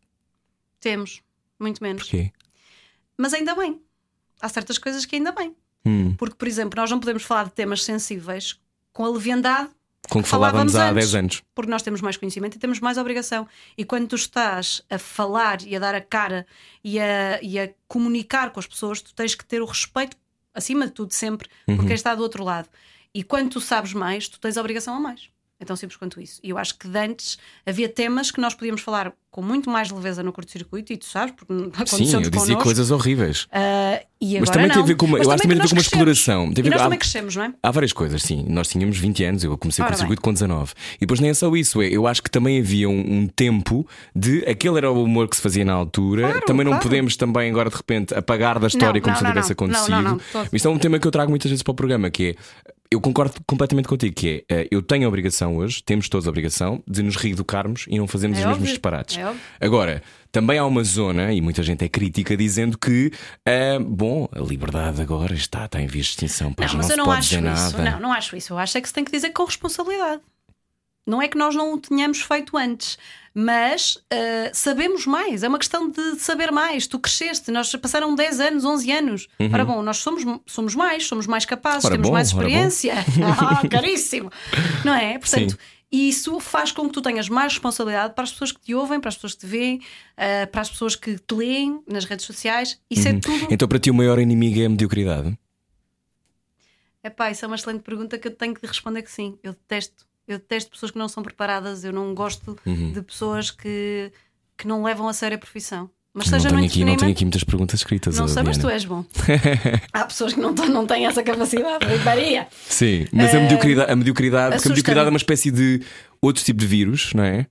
[0.80, 1.22] Temos,
[1.58, 2.02] muito menos.
[2.02, 2.32] Porquê?
[3.16, 3.80] Mas ainda bem.
[4.40, 5.54] Há certas coisas que ainda bem.
[5.84, 8.58] Hum, Porque, por exemplo, nós não podemos falar de temas sensíveis
[8.92, 9.70] com a leviandade
[10.08, 10.94] com que falávamos, há antes.
[11.10, 11.42] 10 anos.
[11.54, 13.46] porque nós temos mais conhecimento e temos mais obrigação.
[13.76, 16.46] E quando tu estás a falar e a dar a cara
[16.82, 20.16] e a, e a comunicar com as pessoas, tu tens que ter o respeito,
[20.54, 21.76] acima de tudo, sempre, Uhum.
[21.76, 22.68] por quem está do outro lado.
[23.14, 25.28] E quando tu sabes mais, tu tens a obrigação a mais.
[25.60, 26.40] É tão simples quanto isso.
[26.42, 27.36] E eu acho que de antes
[27.66, 31.32] havia temas que nós podíamos falar com muito mais leveza no curto-circuito, e tu sabes,
[31.36, 32.62] porque Sim, aconteceu eu dizia connosco.
[32.64, 33.46] coisas horríveis.
[34.20, 34.82] E Mas também tem não.
[34.82, 36.52] a ver com uma- eu acho que também tem a ver com uma exploração.
[36.52, 37.52] Tem E nós com- também crescemos, não é?
[37.62, 38.44] Há várias coisas, sim.
[38.48, 40.72] Nós tínhamos 20 anos, eu comecei Ora por circuito com 19.
[40.96, 43.86] E depois nem é só isso, é, eu acho que também havia um, um tempo
[44.16, 46.22] de aquele era o humor que se fazia na altura.
[46.22, 46.82] Claro, também não claro.
[46.82, 49.90] podemos também agora de repente apagar da história Não, como não, se não, tivesse acontecido.
[49.90, 50.46] Não, não, não.
[50.52, 52.34] Isto é um tema que eu trago muitas vezes para o programa, que é
[52.92, 56.30] eu concordo completamente contigo, que é eh, eu tenho a obrigação hoje, temos todos a
[56.30, 59.16] obrigação de nos reeducarmos e não fazermos É os mesmos óbvio, disparates.
[59.16, 59.34] é.
[59.60, 63.12] Agora, também há uma zona, e muita gente é crítica, dizendo que,
[63.46, 66.86] ah, bom, a liberdade agora está, está em vias de extinção, pois Não, não, mas
[66.86, 67.76] se eu não acho dizer isso.
[67.78, 67.90] nada.
[67.92, 68.52] Não, não acho isso.
[68.52, 70.20] Eu acho é que se tem que dizer com responsabilidade.
[71.06, 72.98] Não é que nós não o tenhamos feito antes,
[73.34, 75.42] mas ah, sabemos mais.
[75.42, 76.86] É uma questão de saber mais.
[76.86, 79.28] Tu cresceste, nós passaram 10 anos, 11 anos.
[79.52, 81.90] Ora bom, nós somos, somos mais, somos mais capazes, Uhum.
[81.90, 82.94] Ora temos bom, mais experiência.
[83.38, 84.30] ah, caríssimo!
[84.84, 85.18] Não é?
[85.18, 85.52] Portanto.
[85.52, 85.56] Sim.
[85.92, 89.08] Isso faz com que tu tenhas mais responsabilidade para as pessoas que te ouvem, para
[89.08, 89.80] as pessoas que te veem,
[90.16, 92.80] ah, para as pessoas que te leem nas redes sociais.
[92.88, 93.48] Isso é tudo.
[93.50, 95.36] Então, para ti, o maior inimigo é a mediocridade?
[97.02, 99.36] Epá, isso é uma excelente pergunta que eu tenho que responder que sim.
[99.42, 100.06] Eu detesto.
[100.28, 102.92] Eu detesto pessoas que não são preparadas, eu não gosto Uhum.
[102.92, 104.12] de pessoas que,
[104.56, 105.90] que não levam a sério a profissão.
[106.12, 108.18] Mas Não seja tenho, no aqui, não tenho aqui muitas perguntas escritas.
[108.18, 109.04] Não sei, mas tu és bom.
[109.92, 111.86] Há pessoas que não, não têm essa capacidade.
[112.04, 112.48] Maria.
[112.68, 115.80] Sim, mas a mediocridade, a mediocridade, porque a mediocridade é uma espécie de
[116.20, 117.46] outro tipo de vírus, não é?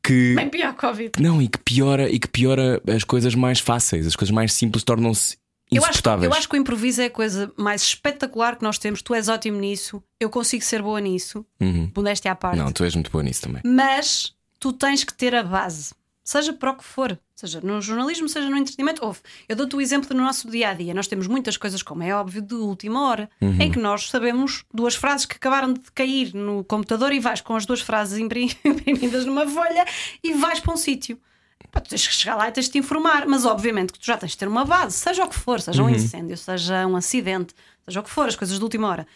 [0.00, 0.36] Que.
[0.36, 1.10] Bem pior que Covid.
[1.20, 4.84] Não, e que piora e que piora as coisas mais fáceis, as coisas mais simples
[4.84, 5.36] tornam-se
[5.70, 9.02] Eu acho, eu acho que o improviso é a coisa mais espetacular que nós temos.
[9.02, 11.90] Tu és ótimo nisso, eu consigo ser boa nisso, Uhum.
[11.94, 12.56] modéstia à parte.
[12.58, 13.60] Não, tu és muito boa nisso também.
[13.64, 15.92] mas tu tens que ter a base,
[16.24, 19.04] seja para o que for, seja no jornalismo, seja no entretenimento.
[19.04, 19.20] Houve.
[19.48, 20.92] Eu dou-te o exemplo do nosso dia a dia.
[20.92, 23.60] Nós temos muitas coisas, como é óbvio, de última hora, Uhum.
[23.60, 27.54] em que nós sabemos duas frases que acabaram de cair no computador e vais com
[27.54, 29.84] as duas frases imprim- imprimidas numa folha
[30.24, 31.18] e vais para um sítio.
[31.70, 34.06] Pá, tu tens que chegar lá e tens de te informar, mas obviamente que tu
[34.06, 35.88] já tens de ter uma base, seja o que for, seja Uhum.
[35.88, 39.06] um incêndio, seja um acidente, seja o que for, as coisas de última hora.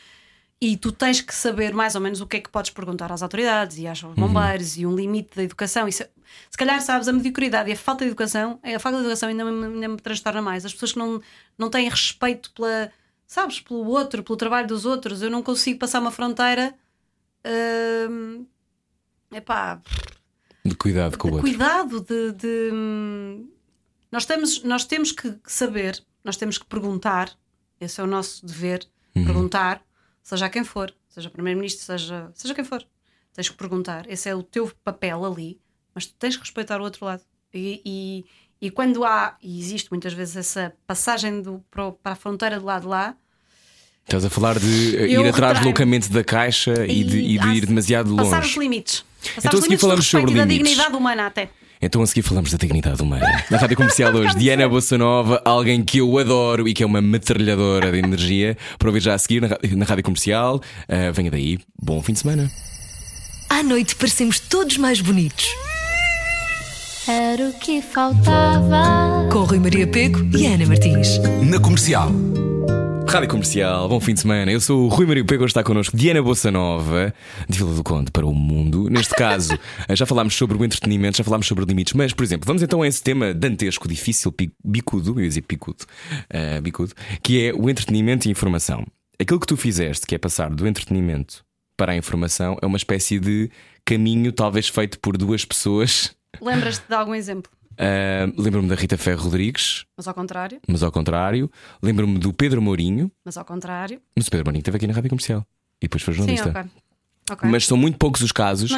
[0.61, 3.21] E tu tens que saber mais ou menos o que é que podes perguntar às
[3.23, 5.89] autoridades e aos bombeiros e um limite da educação.
[5.89, 6.05] E se,
[6.51, 9.45] se calhar sabes a mediocridade e a falta de educação, a falta de educação ainda
[9.45, 10.65] me, ainda me transtorna mais.
[10.65, 11.21] As pessoas que não,
[11.59, 12.93] não têm respeito pela,
[13.27, 15.21] sabes, pelo outro, pelo trabalho dos outros.
[15.21, 16.73] Eu não consigo passar uma fronteira.
[18.09, 18.47] hum,
[19.33, 19.81] epá,
[20.65, 21.51] De cuidado com o de outro.
[21.51, 22.33] cuidado, de.
[22.33, 22.71] de,
[24.11, 27.37] nós, temos, nós temos que saber, nós temos que perguntar,
[27.81, 29.27] esse é o nosso dever, Uhum.
[29.27, 29.85] perguntar,
[30.23, 32.83] seja a quem for, seja Primeiro-Ministro, seja, seja quem for,
[33.35, 35.61] tens que perguntar, esse é o teu papel ali,
[35.95, 37.23] mas tu tens que respeitar o outro lado.
[37.53, 38.25] E, e,
[38.59, 42.83] e quando há, e existe muitas vezes essa passagem do, para, a fronteira do lado
[42.83, 43.15] de lá,
[44.05, 45.65] Estás a falar de eh, Eu ir atrás retraio-me.
[45.65, 48.59] loucamente da caixa e de, e de ir demasiado passar os longe.
[48.59, 49.05] limites.
[49.35, 50.69] Passar Então, os limites falamos sobre e da limites.
[50.71, 51.49] dignidade humana até.
[51.81, 53.45] Então a seguir falamos da dignidade humana.
[53.51, 57.91] Na rádio comercial hoje, Diana Bossanova, alguém que eu adoro e que é uma metralhadora
[57.91, 58.57] de energia.
[58.79, 60.61] Para ouvir já a seguir na, rádio comercial.
[60.89, 62.49] Ah, venha daí, bom fim de semana.
[63.51, 65.47] À noite parecemos todos mais bonitos.
[67.09, 69.29] Era o que faltava.
[69.33, 71.19] Com Rui Maria Peco e Ana Martins.
[71.43, 72.13] Na comercial.
[73.13, 74.51] Rádio Comercial, bom fim de semana.
[74.51, 77.13] Eu sou o Rui Maria Pego, está connosco Diana Bossanova,
[77.47, 78.89] de Vila do Conde para o mundo.
[78.89, 79.53] Neste caso,
[79.93, 82.89] já falámos sobre o entretenimento, já falámos sobre limites, mas, por exemplo, vamos então a
[82.89, 85.85] esse tema dantesco, difícil, bicudo, eu ia dizer picudo,
[86.31, 88.83] ah, bicudo, que é o entretenimento e informação.
[89.21, 91.45] Aquilo que tu fizeste, que é passar do entretenimento
[91.77, 93.51] para a informação, é uma espécie de
[93.85, 96.17] caminho, talvez feito por duas pessoas.
[96.41, 97.53] Lembras-te de algum exemplo?
[97.79, 101.51] Ah, Lembro-me da Rita Ferro Rodrigues, Mas ao contrário, mas ao contrário.
[101.83, 104.01] Lembro-me do Pedro Mourinho, mas ao contrário.
[104.17, 105.47] mas o Pedro Mourinho esteve aqui na rádio comercial
[105.81, 106.49] e depois foi Sim, jornalista.
[106.51, 106.71] ok.
[107.31, 107.49] Ok.
[107.51, 108.71] Mas são muito poucos os casos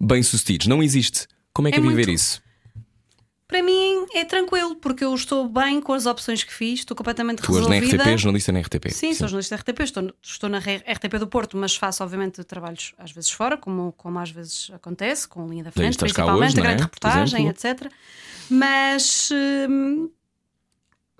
[0.00, 0.66] bem-sucedidos.
[0.66, 1.26] Não existe.
[1.52, 2.40] Como é que é, É viver muito- isso?
[3.48, 7.42] Para mim é tranquilo, porque eu estou bem com as opções que fiz, estou completamente
[7.42, 8.02] Tu hoje na resolvida.
[8.02, 8.90] RTP, jornalista na RTP.
[8.90, 12.92] Sim, sou jornalista da RTP, estou, estou na RTP do Porto, mas faço obviamente trabalhos
[12.98, 16.62] às vezes fora, como, como às vezes acontece, com linha da frente, principalmente, hoje, é?
[16.62, 17.90] grande Por reportagem, etc.
[18.50, 20.10] Mas, hum,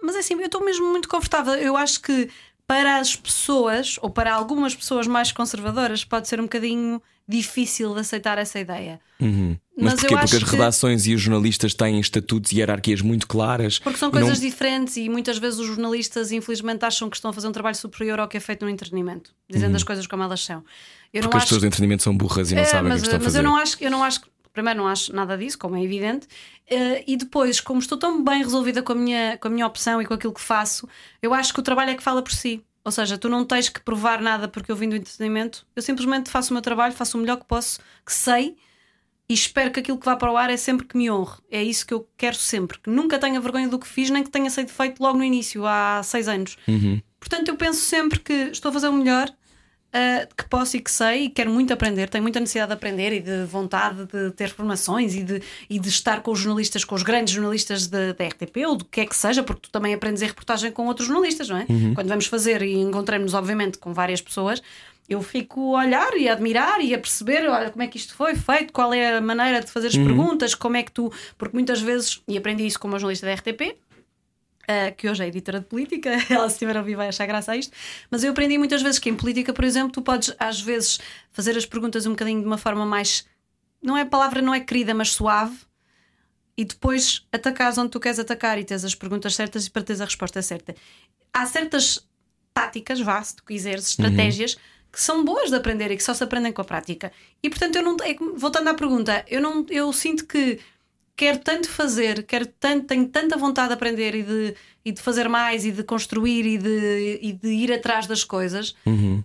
[0.02, 1.54] mas é assim, eu estou mesmo muito confortável.
[1.54, 2.28] Eu acho que
[2.68, 8.00] para as pessoas, ou para algumas pessoas mais conservadoras, pode ser um bocadinho difícil de
[8.00, 9.00] aceitar essa ideia.
[9.18, 10.14] Mas, Mas porquê?
[10.14, 13.78] eu Porque as que- redações e os jornalistas têm estatutos e hierarquias muito claras.
[13.78, 17.30] Porque são e não- coisas diferentes e muitas vezes os jornalistas, infelizmente, acham que estão
[17.30, 20.22] a fazer um trabalho superior ao que é feito no entretenimento, dizendo as coisas como
[20.22, 20.62] elas são.
[21.12, 23.06] Eu Porque as pessoas de entretenimento são burras e não É, sabem o mas, que
[23.06, 23.38] estão a mas fazer.
[23.38, 24.20] eu não acho, eu não acho,
[24.52, 26.26] primeiro não acho nada disso, como é evidente,
[26.66, 30.00] eh, e depois, como estou tão bem resolvida com a minha, com a minha opção
[30.00, 30.88] e com aquilo que faço,
[31.22, 32.62] eu acho que o trabalho é que fala por si.
[32.84, 36.30] Ou seja, tu não tens que provar nada porque eu vim do entretenimento, eu simplesmente
[36.30, 38.56] faço o meu trabalho, faço o melhor que posso, que sei.
[39.28, 41.36] E espero que aquilo que vá para o ar é sempre que me honre.
[41.50, 42.78] É isso que eu quero sempre.
[42.78, 45.66] Que nunca tenha vergonha do que fiz, nem que tenha sido feito logo no início,
[45.66, 46.56] há seis anos.
[46.66, 47.02] Uhum.
[47.20, 49.30] Portanto, eu penso sempre que estou a fazer o melhor
[49.94, 52.08] uh, que posso e que sei e quero muito aprender.
[52.08, 55.88] Tenho muita necessidade de aprender e de vontade de ter formações e de, e de
[55.88, 59.16] estar com os jornalistas, com os grandes jornalistas da RTP ou do que é que
[59.16, 61.66] seja, porque tu também aprendes em reportagem com outros jornalistas, não é?
[61.94, 64.62] Quando vamos fazer e encontramos, obviamente, com várias pessoas.
[65.08, 68.14] Eu fico a olhar e a admirar e a perceber olha, como é que isto
[68.14, 71.10] foi feito, qual é a maneira de fazer as perguntas, como é que tu.
[71.38, 73.74] Porque muitas vezes, e aprendi isso como jornalista da RTP,
[74.68, 77.52] Uh, que hoje é editora de política, ela se estiver a ouvir vai achar graça
[77.52, 77.72] a isto,
[78.10, 81.00] mas eu aprendi muitas vezes que em política, por exemplo, tu podes às vezes
[81.32, 83.24] fazer as perguntas um bocadinho de uma forma mais,
[83.82, 85.56] não é a palavra, não é querida, mas suave,
[86.54, 90.02] e depois atacares onde tu queres atacar e tens as perguntas certas e para teres
[90.02, 90.74] a resposta certa.
[91.32, 92.06] Há certas
[92.52, 94.58] táticas, vá, se tu quiseres, estratégias
[94.92, 97.12] que são boas de aprender e que só se aprendem com a prática.
[97.42, 100.58] E portanto, eu não, é voltando à pergunta, eu, não, eu sinto que
[101.18, 104.54] quero tanto fazer, quero tanto, tenho tanta vontade de aprender e de,
[104.84, 108.74] e de fazer mais e de construir e de, e de ir atrás das coisas.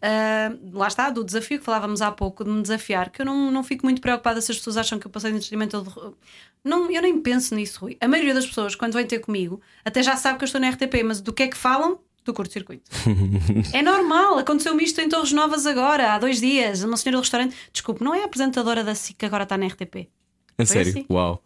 [0.01, 3.51] Ah, lá está, do desafio que falávamos há pouco, de me desafiar, que eu não,
[3.51, 5.77] não fico muito preocupada se as pessoas acham que eu passei de entretenimento.
[5.77, 6.15] ou de-
[6.65, 7.95] Não, eu nem penso nisso, Rui.
[8.01, 10.69] A maioria das pessoas, quando vem ter comigo, até já sabe que eu estou na
[10.69, 11.99] RTP, mas do que é que falam?
[12.25, 12.89] Do curto-circuito.
[13.71, 16.81] é normal, aconteceu-me isto em Torres Novas agora, há dois dias.
[16.83, 19.67] Uma senhora do restaurante, desculpe, não é a apresentadora da SIC que agora está na
[19.67, 20.07] RTP.
[20.57, 20.89] A Foi sério?
[20.89, 21.05] assim.
[21.11, 21.43] Uau.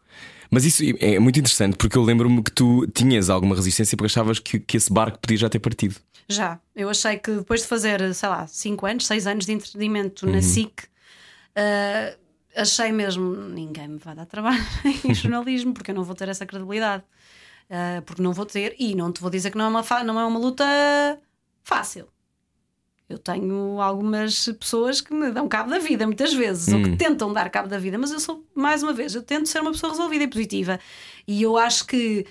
[0.49, 4.39] Mas isso é muito interessante porque eu lembro-me que tu tinhas alguma resistência porque achavas
[4.39, 5.95] que, que esse barco podia já ter partido.
[6.29, 10.25] Já, eu achei que depois de fazer, sei lá, 5 anos, 6 anos de entretenimento
[10.25, 10.33] Uhum.
[10.33, 10.83] na SIC,
[11.55, 12.15] ah,
[12.55, 14.63] achei mesmo, ninguém me vai dar trabalho
[15.05, 17.03] em jornalismo, porque eu não vou ter essa credibilidade.
[17.69, 20.19] Ah, porque não vou ter, e não te vou dizer que não é uma, não
[20.19, 20.65] é uma luta
[21.63, 22.07] fácil.
[23.09, 26.97] Eu tenho algumas pessoas que me dão cabo da vida muitas vezes, ou que Hum.
[26.97, 29.71] tentam dar cabo da vida, mas eu sou, mais uma vez, eu tento ser uma
[29.71, 30.77] pessoa resolvida e positiva.
[31.25, 32.25] E eu acho que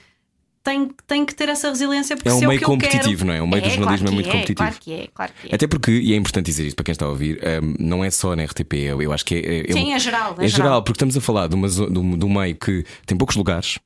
[0.63, 3.41] tem, tem que ter essa resiliência porque É um é meio competitivo, quero- não é?
[3.41, 4.57] O meio do claro jornalismo é que muito competitivo.
[4.57, 5.55] Claro que é, claro que é.
[5.55, 8.11] Até porque, e é importante dizer isto para quem está a ouvir, hum, não é
[8.11, 9.71] só na RTP, eu, eu acho que é.
[9.71, 10.35] é- Sim, é geral.
[10.39, 12.85] É, é geral, porque estamos a falar de, uma, de um, de um meio que
[13.07, 13.79] tem poucos lugares,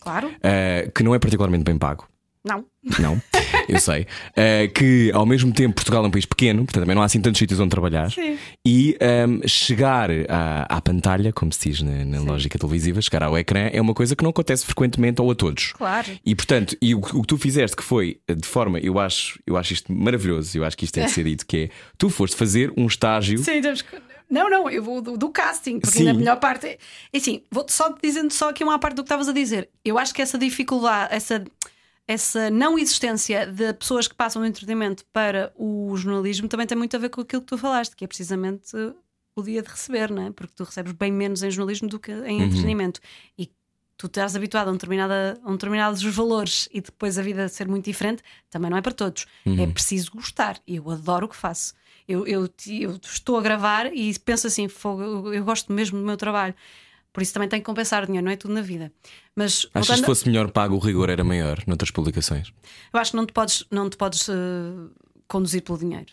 [0.00, 0.28] Claro.
[0.28, 2.06] uh, que não é particularmente bem pago.
[2.44, 2.64] Não.
[2.98, 3.20] Não,
[3.68, 4.02] eu sei.
[4.30, 7.20] Uh, que ao mesmo tempo Portugal é um país pequeno, portanto também não há assim
[7.20, 8.10] tantos sítios onde trabalhar.
[8.10, 8.38] Sim.
[8.66, 8.96] E
[9.28, 13.68] um, chegar à, à pantalha, como se diz na, na lógica televisiva, chegar ao ecrã
[13.72, 15.72] é uma coisa que não acontece frequentemente ou a todos.
[15.72, 16.06] Claro.
[16.24, 19.56] E portanto, e o, o que tu fizeste que foi de forma, eu acho, eu
[19.56, 22.36] acho isto maravilhoso, eu acho que isto tem de ser dito, que é tu foste
[22.36, 23.38] fazer um estágio.
[23.38, 24.08] Sim, temos que.
[24.30, 26.04] Não, não, eu vou do, do casting, porque Sim.
[26.04, 26.66] na melhor parte.
[26.66, 26.78] é-
[27.12, 29.70] E assim, vou-te só dizendo só aqui uma parte do que estavas a dizer.
[29.84, 31.42] Eu acho que essa dificuldade, essa,
[32.08, 36.96] essa não existência de pessoas que passam do entretenimento para o jornalismo também tem muito
[36.96, 38.74] a ver com aquilo que tu falaste, que é precisamente
[39.36, 40.30] o dia de receber, não é?
[40.30, 42.98] Porque tu recebes bem menos em jornalismo do que em entretenimento.
[43.38, 43.52] E
[43.98, 47.68] tu estás habituado a, um determinada, a um determinados valores e depois a vida ser
[47.68, 49.26] muito diferente, também não é para todos.
[49.60, 50.58] É preciso gostar.
[50.66, 51.74] Eu adoro o que faço.
[52.08, 54.66] Eu, eu, eu estou a gravar e penso assim:
[55.34, 56.54] eu gosto mesmo do meu trabalho.
[57.18, 58.92] Por isso também tenho que compensar dinheiro, não é tudo na vida.
[59.34, 62.52] Mas Achas que voltando- se fosse melhor pago o rigor era maior noutras publicações?
[62.92, 64.32] eu acho que não te podes, não te podes eh,
[65.26, 66.12] conduzir pelo dinheiro,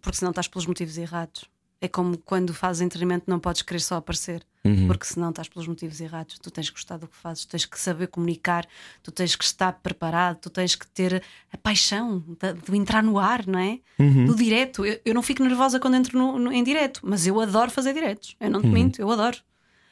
[0.00, 1.44] porque senão estás pelos motivos errados.
[1.80, 4.42] É como quando fazes entretenimento, não podes querer só aparecer,
[4.86, 6.38] porque senão estás pelos motivos errados.
[6.38, 8.66] Tu tens que gostar do que fazes, tu tens que saber comunicar,
[9.02, 13.18] tu tens que estar preparado, tu tens que ter a paixão de, de entrar no
[13.18, 13.80] ar, não é?
[14.26, 14.86] Do direto.
[14.86, 17.92] Eu, eu não fico nervosa quando entro no- no- em direto, mas eu adoro fazer
[17.92, 18.34] diretos.
[18.40, 19.36] Eu não te minto, eu adoro.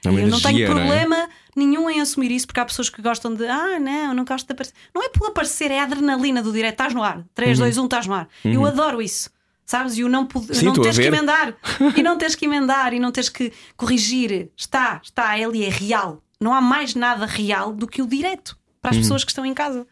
[0.04, 0.86] É eu não tenho energia, não é?
[0.98, 4.46] problema nenhum em assumir isso, porque há pessoas que gostam de ah, não, não gosto
[4.46, 4.74] de aparecer.
[4.94, 6.72] Não é pelo aparecer, é a adrenalina do direto.
[6.72, 8.28] Estás no ar, 3, 2, 1, estás no ar.
[8.44, 9.30] Eu adoro isso.
[9.64, 9.96] Sabes?
[9.96, 10.54] E o não, pod- Uhum.
[10.54, 11.54] Sim, não teres que emendar.
[11.96, 14.50] e não teres que emendar e não teres que corrigir.
[14.56, 16.20] Está, está, ele é real.
[16.40, 18.98] Não há mais nada real do que o direto para Uhum.
[18.98, 19.86] as pessoas que estão em casa.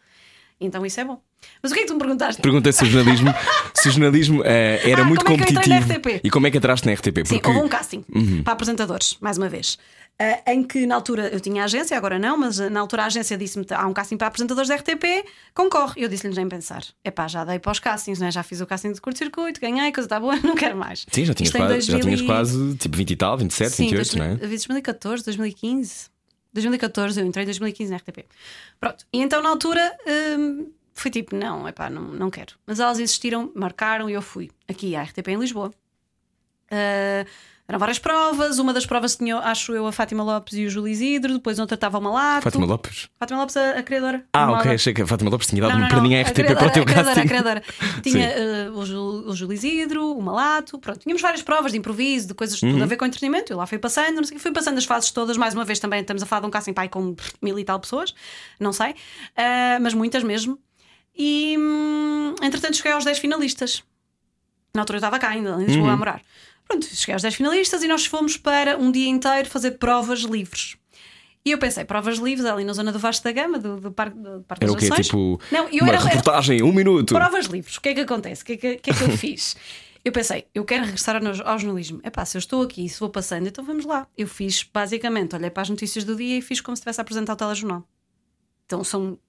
[0.59, 1.21] Então isso é bom.
[1.63, 2.39] Mas o que é que tu me perguntaste?
[2.41, 3.33] Perguntei se o jornalismo,
[3.73, 5.93] se o jornalismo eh, era Ah, muito como é que eu na competitivo.
[5.99, 6.21] RTP?
[6.23, 7.25] E como é que entraste na RTP?
[7.25, 8.03] Sim, Porque houve um casting
[8.43, 9.79] para apresentadores, mais uma vez.
[10.19, 13.05] Ah, em que na altura eu tinha agência, agora não, mas ah, na altura a
[13.07, 16.03] agência disse-me: há um casting para apresentadores da RTP, concorre.
[16.03, 18.29] Eu disse-lhes nem pensar: é pá, já dei para os castings, né?
[18.29, 21.05] já fiz o casting de curto-circuito, ganhei, coisa está boa, não quero mais.
[21.11, 23.83] Sim, já tinhas, quase, já 2000 tinhas e- quase tipo 20 e tal, 27, Sim,
[23.85, 24.35] 28, não é?
[24.35, 26.09] 2014, 2015.
[26.53, 28.25] 2014, eu entrei em 2015 na RTP.
[28.79, 29.97] Pronto, e então na altura
[30.37, 32.53] hum, fui tipo: não, é pá, não, não quero.
[32.67, 35.73] Mas elas insistiram, marcaram e eu fui aqui à RTP em Lisboa.
[36.69, 37.25] Ah,
[37.71, 40.89] eram várias provas, uma das provas tinha, acho eu, a Fátima Lopes e o Júlio
[40.91, 42.43] Isidro, depois outra estava o Malato.
[42.43, 43.07] Fátima Lopes.
[43.17, 44.25] Fátima Lopes, a, a criadora.
[44.33, 46.23] Ah, ok, achei que a Fátima Lopes tinha dado Não, um não, perninho à A
[46.23, 47.63] RTP para o teu criadora, a criadora, a criadora.
[48.03, 50.99] Tinha eh, o, o Júlio Isidro, o Malato, pronto.
[50.99, 52.71] Tínhamos várias provas de improviso, de coisas Uhum.
[52.73, 53.53] tudo a ver com entretenimento.
[53.53, 56.01] Eu lá fui passando, não sei fui passando as fases todas, mais uma vez também
[56.01, 58.13] estamos a falar de um casting pai com mil e tal pessoas,
[58.59, 58.93] não sei,
[59.37, 60.59] Ah, mas muitas mesmo.
[61.15, 63.83] E hum, entretanto cheguei aos 10 finalistas.
[64.73, 65.93] Na altura eu estava cá ainda, em Lisboa Uhum.
[65.93, 66.21] a morar.
[66.71, 70.77] Pronto, cheguei aos 10 finalistas e nós fomos para um dia inteiro fazer provas livres.
[71.43, 74.17] E eu pensei, provas livres ali na zona do Vasco da Gama, do, do Parque,
[74.17, 74.89] do Parque Era o das quê?
[74.89, 75.07] Nações.
[75.07, 77.13] Tipo, Não, eu uma era- era- reportagem, um minuto.
[77.13, 78.43] Provas livres, o que é que acontece?
[78.43, 79.55] O que é que, o que, é que eu fiz?
[80.03, 81.99] Eu pensei, eu quero regressar ao, ao jornalismo.
[82.01, 84.07] É pá, se eu estou aqui, se vou passando, então vamos lá.
[84.17, 87.03] Eu fiz, basicamente, olhei para as notícias do dia e fiz como se estivesse a
[87.03, 87.87] apresentar o telejornal.
[88.65, 89.19] Então são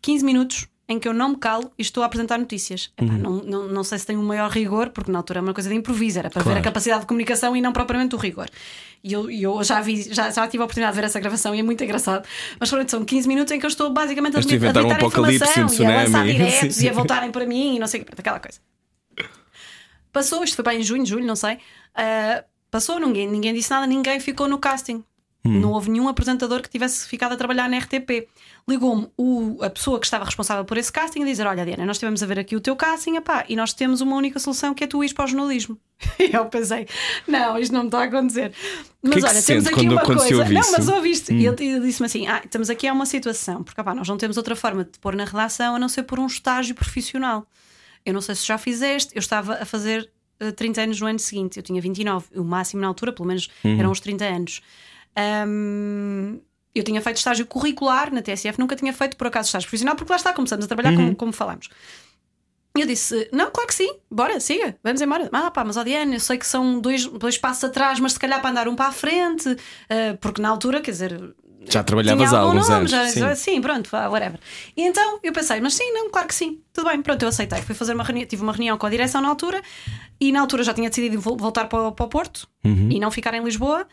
[0.00, 2.90] 15 minutos em que eu não me calo e estou a apresentar notícias.
[2.98, 5.54] Epá, não, não, não sei se tem um maior rigor, porque na altura era uma
[5.54, 6.58] coisa de improviso, era para ver Claro.
[6.58, 8.50] a capacidade de comunicação e não propriamente o rigor.
[9.02, 11.54] E eu, e eu já vi, já, já tive a oportunidade de ver essa gravação
[11.54, 12.26] e é muito engraçado.
[12.58, 14.80] Mas pronto, são 15 minutos em que eu estou basicamente a, tu a um deitar
[14.96, 16.86] apocalipse, informação um e a lançar diretos Sim.
[16.86, 18.58] e a voltarem para mim e não sei o que, aquela coisa.
[20.12, 21.58] Passou, isto foi bem em junho, julho, não sei.
[21.94, 25.04] Ah, passou, ninguém, ninguém disse nada, ninguém ficou no casting.
[25.42, 28.28] Não houve nenhum apresentador que tivesse ficado a trabalhar na RTP.
[28.68, 29.08] Ligou-me
[29.62, 32.26] a pessoa que estava responsável por esse casting a dizer: Olha, Diana, nós estivemos a
[32.26, 35.02] ver aqui o teu casting epá, e nós temos uma única solução que é tu
[35.02, 35.78] ires para o jornalismo.
[36.18, 36.86] E eu pensei:
[37.26, 38.52] Não, isto não me está a acontecer.
[39.02, 40.44] Mas que é que olha, temos aqui uma coisa.
[40.44, 41.32] não, mas ouviste.
[41.32, 44.36] E ele, disse-me assim: Ah, estamos aqui a uma situação, porque epá, nós não temos
[44.36, 47.46] outra forma de te pôr na redação a não ser por um estágio profissional.
[48.04, 51.18] Eu não sei se já fizeste, eu estava a fazer eh, 30 anos no ano
[51.18, 54.62] seguinte, eu tinha 29, o máximo na altura, pelo menos eram uns 30 anos.
[55.16, 56.38] Ahm,
[56.74, 60.12] eu tinha feito estágio curricular na TSF, nunca tinha feito por acaso estágio profissional, porque
[60.12, 61.68] lá está, começamos a trabalhar como, como falámos.
[62.76, 65.28] Eu disse: Não, claro que sim, bora, siga, vamos embora.
[65.32, 68.18] Ah, pá, mas ó Diana, eu sei que são dois, dois passos atrás, mas se
[68.20, 69.48] calhar para andar um para a frente,
[69.90, 71.34] ah, porque na altura, quer dizer,
[71.68, 72.90] Já trabalhavas há alguns nome, anos.
[72.92, 73.20] já- sim.
[73.20, 74.38] já- sim, pronto, whatever.
[74.76, 77.60] E então eu pensei, mas sim, não, claro que sim, tudo bem, pronto, eu aceitei.
[77.62, 79.60] Fui fazer uma reunião, tive uma reunião com a direção na altura
[80.20, 82.48] e na altura já tinha decidido vol- voltar para, para o Porto
[82.92, 83.86] e não ficar em Lisboa.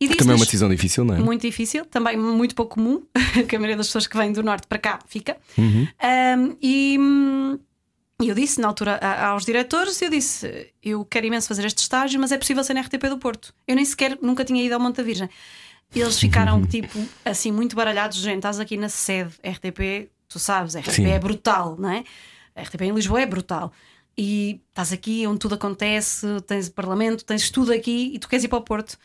[0.00, 0.16] Uhum.
[0.16, 1.18] também é uma decisão difícil, não é?
[1.18, 3.02] muito difícil, também muito pouco comum,
[3.48, 5.36] que a maioria das pessoas que vêm do norte para cá fica.
[5.56, 5.86] Uhum.
[6.02, 11.78] Um, e eu disse na altura aos diretores: eu disse, eu quero imenso fazer este
[11.78, 13.54] estágio, mas é possível ser na RTP do Porto.
[13.66, 15.28] Eu nem sequer nunca tinha ido ao Monte da Virgem.
[15.94, 18.36] Eles ficaram tipo assim muito baralhados, gente.
[18.36, 21.06] Estás aqui na sede RTP, tu sabes, RTP Sim.
[21.06, 22.04] é brutal, não é?
[22.54, 23.72] A RTP em Lisboa é brutal.
[24.16, 28.44] E estás aqui onde tudo acontece, tens o Parlamento, tens tudo aqui e tu queres
[28.44, 28.96] ir para o Porto.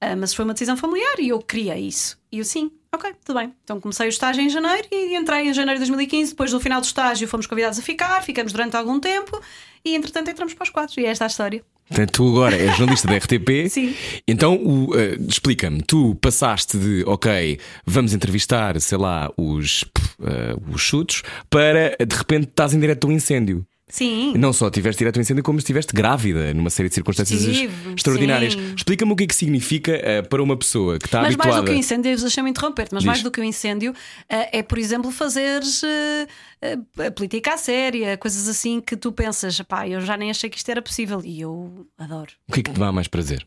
[0.00, 2.18] Ah, mas foi uma decisão familiar e eu queria isso.
[2.30, 3.52] E eu sim, ok, tudo bem.
[3.64, 6.30] Então comecei o estágio em janeiro e entrei em janeiro de 2015.
[6.30, 9.40] Depois do final do estágio fomos convidados a ficar, ficamos durante algum tempo
[9.84, 11.00] e entretanto entramos para os quatro.
[11.00, 11.64] E é esta a história.
[11.88, 13.68] Portanto, tu agora és jornalista da RTP.
[13.70, 13.94] Sim.
[14.26, 14.60] Então,
[14.94, 19.84] eh, explica-me, tu passaste de, ok, vamos entrevistar, sei lá, os,
[20.20, 23.64] eh, os chutos, para de repente estás em direto a um incêndio.
[23.88, 24.34] Sim.
[24.36, 28.54] Não só estiveste direto ao incêndio, como estiveste grávida numa série de circunstâncias Estive, extraordinárias.
[28.76, 31.62] Explica-me o que é que significa eh, para uma pessoa que está Mas mais habituada.
[31.62, 33.06] do que o incêndio, eu deixei-me interromper-te, mas Diz.
[33.06, 33.94] mais do que o incêndio
[34.28, 39.86] eh, é, por exemplo, fazeres eh, política à séria, coisas assim que tu pensas, pá,
[39.86, 42.32] eu já nem achei que isto era possível e eu adoro.
[42.48, 43.46] O que é que te dá mais prazer?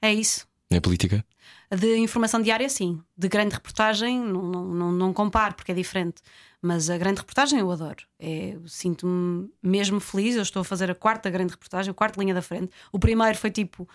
[0.00, 0.46] É isso.
[0.70, 1.24] Na política?
[1.76, 3.00] De informação diária, sim.
[3.16, 6.22] De grande reportagem, não, não, não, não comparo, porque é diferente.
[6.64, 8.04] Mas a grande reportagem eu adoro.
[8.20, 10.36] É, Sinto-me mesmo feliz.
[10.36, 12.70] Eu estou a fazer a quarta grande reportagem, a quarta linha da frente.
[12.92, 13.88] O primeiro foi tipo.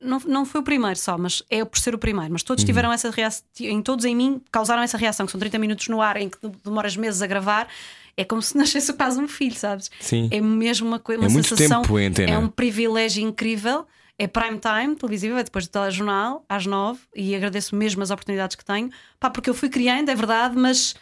[0.00, 2.30] Não, não foi o primeiro só, mas é por ser o primeiro.
[2.30, 5.58] Mas todos tiveram essa reação, em todos em mim causaram essa reação, que são 30
[5.58, 7.68] minutos no ar em que demoras meses a gravar.
[8.16, 9.90] É como se nascesse quase um filho, sabes?
[10.00, 10.28] Sim.
[10.30, 11.80] É mesmo uma coisa, É uma muito sensação.
[11.82, 12.32] tempo em antena.
[12.32, 13.86] É um privilégio incrível.
[14.18, 18.54] É prime time televisivo, é depois do telejornal, às nove, e agradeço mesmo as oportunidades
[18.54, 18.90] que tenho.
[19.18, 20.94] Pá, porque eu fui criando, é verdade, mas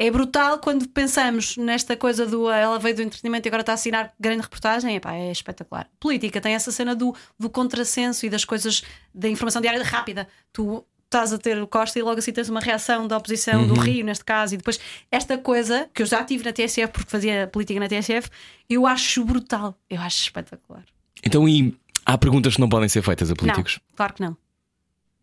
[0.00, 3.72] é brutal quando pensamos nesta coisa do ah, ela veio do entretenimento e agora está
[3.72, 4.96] a assinar grande reportagem.
[4.96, 5.86] Epá, é espetacular.
[6.00, 8.82] Política tem essa cena do, do contrassenso e das coisas
[9.14, 10.26] da informação diária rápida.
[10.54, 13.74] Tu estás a ter o Costa e logo assim tens uma reação da oposição, do
[13.74, 17.46] Rio, neste caso, e depois esta coisa que eu já tive na TSF, porque fazia
[17.48, 18.30] política na TSF,
[18.70, 20.84] eu acho brutal, eu acho espetacular.
[21.22, 23.80] Então, e há perguntas que não podem ser feitas a políticos?
[23.90, 24.36] Não, claro que não.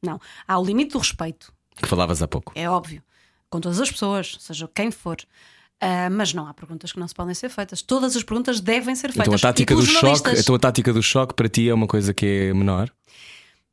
[0.04, 0.22] Não.
[0.48, 2.52] Há o limite do respeito, Que falavas há pouco.
[2.54, 3.02] é óbvio,
[3.50, 5.18] com todas as pessoas, seja quem for.
[5.80, 7.82] Ah, mas não há perguntas que não se podem ser feitas.
[7.82, 9.28] Todas as perguntas devem ser feitas.
[9.28, 12.14] Então a tática do choque, então a tática do choque para ti é uma coisa
[12.14, 12.92] que é menor?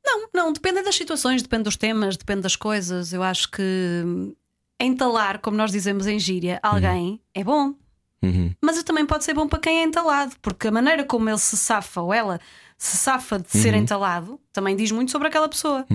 [0.04, 3.12] Não, não, depende das situações, depende dos temas, depende das coisas.
[3.12, 3.62] Eu acho que
[4.04, 4.34] hum,
[4.78, 7.74] entalar, como nós dizemos em gíria, alguém é bom.
[8.22, 8.54] Uhum.
[8.60, 11.56] Mas também pode ser bom para quem é entalado, porque a maneira como ele se
[11.56, 12.40] safa ou ela
[12.76, 15.86] se safa de ser entalado também diz muito sobre aquela pessoa.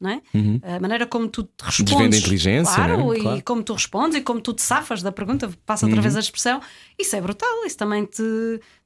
[0.00, 0.22] Não é?
[0.32, 0.60] Uhum.
[0.62, 1.84] A maneira como tu te respondes.
[1.92, 3.18] Desvenda a inteligência, claro, é?
[3.18, 3.42] e Claro.
[3.44, 6.02] como tu respondes e como tu te safas da pergunta, passa outra Uhum.
[6.02, 6.60] vez a expressão.
[6.96, 8.22] Isso é brutal, isso também te,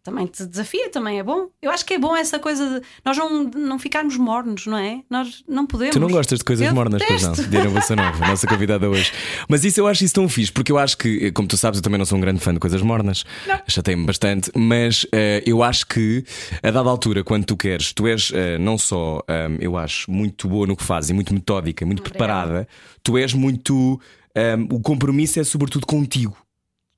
[0.03, 1.49] também te desafia, também é bom.
[1.61, 5.03] Eu acho que é bom essa coisa de nós não, não ficarmos mornos, não é?
[5.09, 5.95] Nós não podemos.
[5.95, 7.33] Tu não gostas de coisas Eu mornas, pois não?
[7.35, 9.13] Diana a nossa convidada hoje.
[9.49, 11.83] Mas isso eu acho isso tão fixe, porque eu acho que, como tu sabes, eu
[11.83, 13.25] também não sou um grande fã de coisas mornas.
[13.69, 16.25] Chatei-me bastante, mas eh, eu acho que
[16.63, 20.49] a dada altura, quando tu queres, tu és eh, não só, ehm, eu acho, muito
[20.49, 22.67] boa no que fazes e muito metódica, muito preparada,
[23.03, 24.01] tu és muito.
[24.35, 26.37] ehm, o compromisso é sobretudo contigo.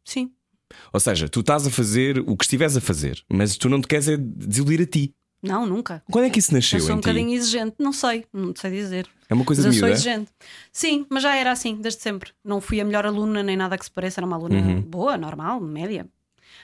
[0.05, 0.31] Sim.
[0.93, 3.87] Ou seja, tu estás a fazer o que estiveres a fazer, mas tu não te
[3.89, 5.15] queres é desiludir a ti.
[5.43, 6.03] Não, nunca.
[6.11, 7.09] Quando é que isso nasceu Eu sou um ti?
[7.09, 9.07] bocadinho exigente, não sei, não sei dizer.
[9.29, 10.01] É uma coisa Mas de eu sou miúda?
[10.01, 10.31] exigente.
[10.73, 12.31] Sim, mas já era assim, desde sempre.
[12.43, 14.81] Não fui a melhor aluna nem nada que se pareça, era uma aluna Uhum.
[14.81, 16.07] boa, normal, média.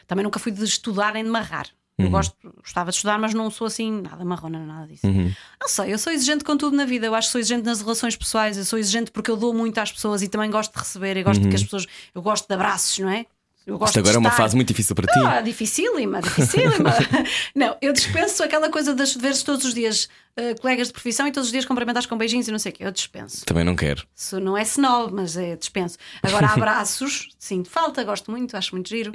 [0.07, 1.67] Também nunca fui de estudar nem de marrar.
[1.99, 2.13] Eu Uhum.
[2.13, 5.07] gosto, gostava de estudar, mas não sou assim, nada marrona, nada disso.
[5.07, 5.31] Uhum.
[5.61, 7.05] Não sei, eu sou exigente com tudo na vida.
[7.05, 8.57] Eu acho que sou exigente nas relações pessoais.
[8.57, 11.19] Eu sou exigente porque eu dou muito às pessoas e também gosto de receber.
[11.19, 11.87] E gosto de que as pessoas.
[12.15, 13.27] Eu gosto de abraços, não é?
[13.71, 13.91] Eu gosto.
[13.91, 15.19] Isto agora é uma fase muito difícil para ti.
[15.25, 16.93] ah, dificílima, dificílima.
[17.55, 21.33] não, eu dispenso aquela coisa de veres todos os dias eh, colegas de profissão e
[21.33, 22.85] todos os dias cumprimentares com beijinhos e não sei o quê.
[22.85, 23.47] Eu dispenso.
[23.47, 24.05] Também não quero.
[24.13, 25.97] Isso não é snob, mas é dispenso.
[26.21, 29.13] Agora, abraços, sinto falta, gosto muito, acho muito giro.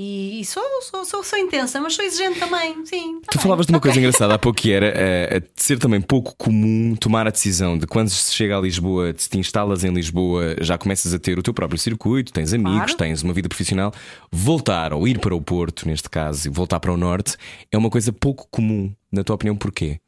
[0.00, 2.86] E, e sou, sou, sou, sou intensa, mas sou exigente também.
[2.86, 3.20] Sim.
[3.20, 4.92] tá Tu bem, falavas de uma coisa engraçada há pouco que era
[5.40, 9.28] de ser também pouco comum tomar a decisão de quando se chega a Lisboa, se
[9.28, 12.96] te instalas em Lisboa, já começas a ter o teu próprio circuito, tens amigos, Claro.
[12.96, 13.92] tens uma vida profissional.
[14.30, 17.36] Voltar ou ir para o Porto, neste caso, e voltar para o Norte,
[17.72, 18.94] é uma coisa pouco comum.
[19.10, 19.98] Na tua opinião, porquê?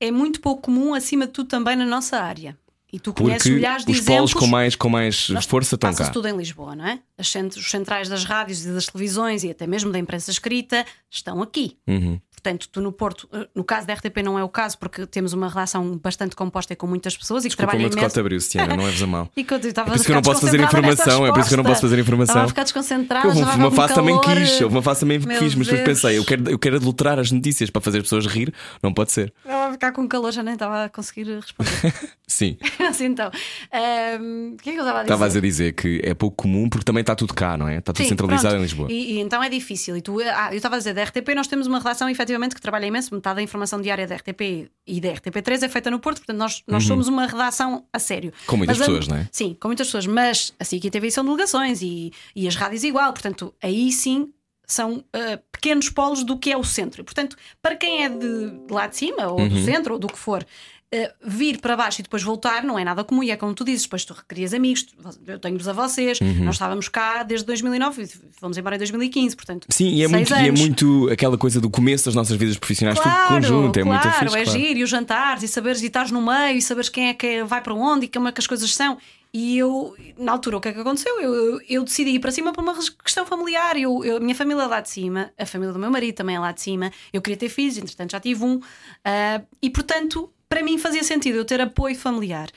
[0.00, 2.58] É muito pouco comum, acima de tudo, também na nossa área.
[2.92, 4.16] E tu conheces Porque milhares de os exemplos.
[4.16, 6.08] polos com mais, com mais Nós- força estão cá.
[6.10, 6.98] tudo em Lisboa, não é?
[7.16, 10.84] As cent- os centrais das rádios e das televisões e até mesmo da imprensa escrita
[11.10, 11.76] estão aqui.
[11.86, 12.20] Uhum.
[12.30, 15.34] Portanto, tu no Porto, eh, no caso da RTP não é o caso, porque temos
[15.34, 18.08] uma relação bastante composta e com muitas pessoas e que Desculpa, trabalham uma imenso.
[18.08, 19.30] cota abriu, Tiana, não leves a mal.
[19.36, 21.40] E quando eu estava É por isso que eu não posso fazer informação, é por
[21.40, 22.32] isso que eu não posso fazer informação.
[22.32, 23.28] Estava a ficar desconcentrada.
[23.28, 26.24] Houve uma com fase também quis, uma fase também Meu quis, mas depois pensei, eu
[26.24, 29.32] quero, eu quero adulterar as notícias para fazer as pessoas rir, não pode ser.
[29.70, 31.70] Estava a ficar com calor, já nem estava a conseguir responder.
[32.26, 32.56] Sim.
[32.88, 33.30] assim então.
[33.72, 35.14] ahm, O que é que eu estava a dizer?
[35.14, 37.78] Estavas a dizer que é pouco comum porque também está tudo cá, não é?
[37.78, 38.58] Está tudo Sim, centralizado pronto.
[38.58, 38.88] em Lisboa.
[38.92, 39.96] E, e então é difícil.
[39.96, 42.60] E tu, ah, eu estava a dizer, da RTP nós temos uma relação efetivamente que
[42.60, 43.14] trabalha imenso.
[43.14, 46.62] Metade da informação diária da RTP e da RTP3 é feita no Porto, portanto nós,
[46.66, 48.32] nós somos uma redação a sério.
[48.46, 49.28] Com muitas Mas a- pessoas, não é?
[49.32, 50.06] Sim, com muitas pessoas.
[50.06, 53.12] Mas assim que a TV são delegações e, e as rádios igual.
[53.12, 54.30] Portanto, aí sim
[54.72, 57.00] são ah, pequenos polos do que é o centro.
[57.00, 59.48] E, portanto, para quem é de lá de cima, ou Uhum.
[59.48, 60.44] do centro, ou do que for.
[60.92, 63.62] ah, vir para baixo e depois voltar não é nada comum, e é como tu
[63.64, 64.86] dizes, depois tu requerias amigos,
[65.24, 66.42] eu tenho-vos a vocês, Uhum.
[66.44, 68.06] nós estávamos cá desde 2009 e
[68.40, 71.60] fomos embora em 2015, portanto, Sim, e é, seis muito, e é muito aquela coisa
[71.60, 74.36] do começo das nossas vidas profissionais, tudo conjunto, é muito claro, fixe.
[74.36, 74.58] é claro.
[74.58, 77.44] giro, e os jantares, e saberes e estares no meio, e saberes quem é que
[77.44, 78.98] vai para onde e como é que as coisas são.
[79.32, 81.20] E eu, na altura, o que é que aconteceu?
[81.20, 82.74] Eu, eu, eu decidi ir para cima por uma
[83.04, 83.76] questão familiar.
[83.76, 86.34] Eu, eu- a minha família é lá de cima, a família do meu marido também
[86.34, 86.90] é lá de cima.
[87.12, 88.60] Eu queria ter filhos, entretanto já tive um.
[89.04, 92.48] ah, e portanto, para mim fazia sentido eu ter apoio familiar.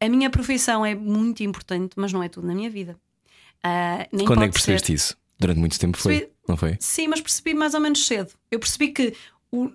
[0.00, 2.96] A minha profissão é muito importante, mas não é tudo na minha vida.
[4.12, 4.66] Nem Quando é que ser.
[4.72, 5.16] percebeste isso?
[5.38, 6.76] Durante muito tempo foi, Percebi- não foi?
[6.80, 8.32] Sim, mas percebi mais ou menos cedo.
[8.50, 9.14] Eu percebi que
[9.50, 9.70] o-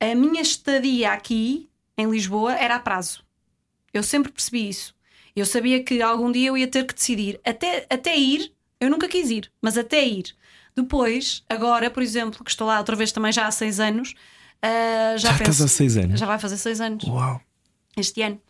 [0.00, 3.22] a minha estadia aqui em Lisboa era a prazo.
[3.92, 4.94] Eu sempre percebi isso.
[5.38, 7.40] Eu sabia que algum dia eu ia ter que decidir.
[7.44, 10.34] Até, até ir, eu nunca quis ir, mas até ir.
[10.76, 14.14] Depois, agora, por exemplo, que estou lá outra vez também já há seis anos,
[14.62, 15.50] ah, já, Já penso.
[15.50, 16.18] estás há seis anos.
[16.20, 17.40] Já vai fazer seis anos Uau!
[17.96, 18.40] este ano.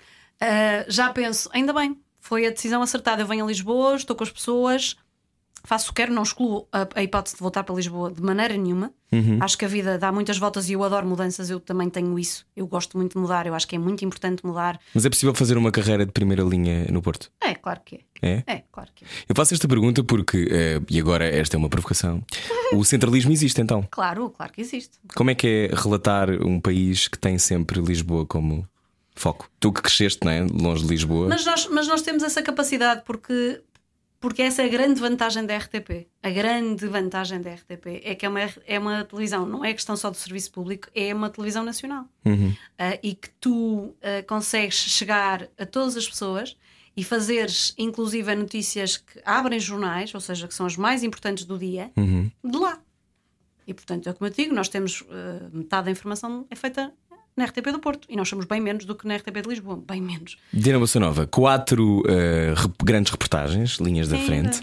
[0.41, 3.23] Ah, já penso, ainda bem, foi a decisão acertada.
[3.23, 4.97] Eu venho a Lisboa, estou com as pessoas,
[5.69, 8.57] faço o que quero, não excluo a, a hipótese de voltar para Lisboa de maneira
[8.57, 8.91] nenhuma.
[9.13, 9.39] Uhum.
[9.41, 12.47] Acho que a vida dá muitas voltas e eu adoro mudanças, eu também tenho isso.
[12.57, 14.81] Eu gosto muito de mudar, eu acho que é muito importante mudar.
[14.95, 17.31] Mas é possível fazer uma carreira de primeira linha no Porto?
[17.41, 18.01] É, claro que é.
[18.21, 18.43] É?
[18.47, 19.09] É, claro que é.
[19.29, 22.25] Eu faço esta pergunta porque, eh, e agora esta é uma provocação,
[22.75, 23.87] o centralismo existe então.
[23.91, 24.99] Claro, claro que existe.
[25.15, 28.67] Como é que é relatar um país que tem sempre Lisboa como
[29.15, 29.51] foco?
[29.61, 30.41] Tu que cresceste, não é?
[30.43, 31.29] Longe de Lisboa.
[31.29, 33.61] Mas nós, mas nós temos essa capacidade porque,
[34.21, 36.09] porque essa é a grande vantagem da RTP.
[36.23, 39.97] A grande vantagem da RTP é que é uma, é uma televisão, não é questão
[39.97, 42.05] só do serviço público, é uma televisão nacional.
[42.25, 42.55] Uhum.
[42.79, 46.57] Ah, e que tu ah, consegues chegar a todas as pessoas
[46.97, 51.57] e fazeres, inclusive, notícias que abrem jornais, ou seja, que são as mais importantes do
[51.57, 52.29] dia, Uhum.
[52.45, 52.81] de lá.
[53.69, 56.93] E portanto, é como eu digo, nós temos ah, metade da informação é feita
[57.39, 59.83] na RTP do Porto e nós somos bem menos do que na RTP de Lisboa,
[59.87, 60.37] bem menos.
[60.79, 64.61] Bossa Nova, quatro eh, rep- grandes reportagens, linhas da frente.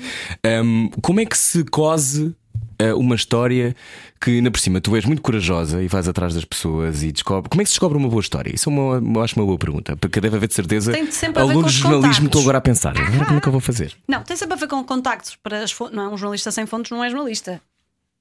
[0.63, 2.35] Um, como é que se cose
[2.77, 3.75] eh, uma história
[4.19, 7.49] que, na por cima, tu és muito corajosa e vais atrás das pessoas e descobre.
[7.49, 8.53] Como é que se descobre uma boa história?
[8.53, 11.41] Isso é uma, eu acho uma boa pergunta, porque deve haver de certeza Tem sempre
[11.41, 12.97] a ver com de jornalismo estão agora a pensar.
[12.97, 13.93] Agora como é que eu vou fazer?
[14.07, 15.95] Não, tem sempre a ver com contactos para as fontes.
[15.95, 17.61] Não é um jornalista sem fontes, não é jornalista.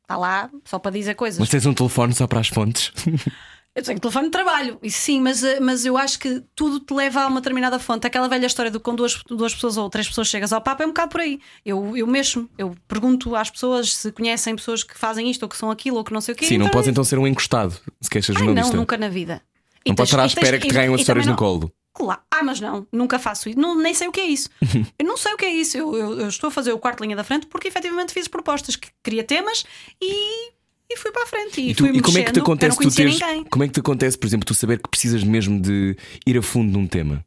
[0.02, 1.40] Está lá só para dizer coisas.
[1.40, 2.92] Mas tens um telefone só para as fontes?
[3.76, 6.94] Eu tenho telefone de trabalho, isso sim, mas, eh, mas eu acho que tudo te
[6.94, 8.06] leva a uma determinada fonte.
[8.06, 10.86] Aquela velha história de com duas, duas pessoas ou três pessoas chegas ao Papa é
[10.86, 11.40] um bocado por aí.
[11.66, 15.56] Eu, eu mexo, eu pergunto às pessoas se conhecem pessoas que fazem isto ou que
[15.56, 16.44] são aquilo ou que não sei o quê.
[16.46, 19.08] Sim, não Então, podes então ser um encostado se queres ser Ai, não, nunca na
[19.08, 19.42] vida.
[19.84, 21.34] E Não podes estar à e espera que te e- caem as e histórias no
[21.34, 21.72] colo.
[21.92, 22.20] Claro.
[22.30, 23.58] Ah, mas não, nunca faço isso.
[23.58, 24.48] Não, nem sei o que é isso.
[24.98, 25.76] eu não sei o que é isso.
[25.76, 28.76] Eu, eu- eu estou a fazer o quarto linha da frente porque efetivamente fiz propostas
[28.76, 29.64] que queria temas
[30.00, 30.52] e,
[30.94, 31.60] e fui para a frente.
[31.60, 33.44] E, E, tu- e como é que te mexendo, acontece tu teres, ninguém.
[33.44, 36.42] Como é que te acontece, por exemplo, tu saber que precisas mesmo de ir a
[36.42, 37.24] fundo num tema?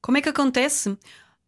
[0.00, 0.96] Como é que acontece?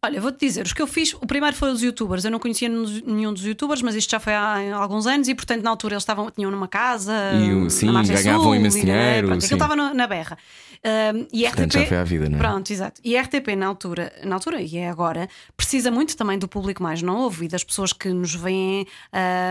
[0.05, 2.23] Olha, vou-te dizer, os que eu fiz, o primeiro foi os youtubers.
[2.25, 5.63] Eu não conhecia nenhum dos youtubers, mas isto já foi há alguns anos e, portanto,
[5.63, 7.13] na altura eles estavam, tinham numa casa.
[7.33, 10.37] E, o- sim, ganhavam Sul, imenso dinheiro, Pronto, aquilo estava na berra.
[11.15, 11.79] Um, e Portanto, RTP.
[11.81, 12.41] já foi à vida, não é?
[12.41, 13.01] Pronto, exato.
[13.03, 15.27] E a RTP, na altura, na altura e é agora,
[15.57, 18.85] precisa muito também do público mais novo e das pessoas que nos veem,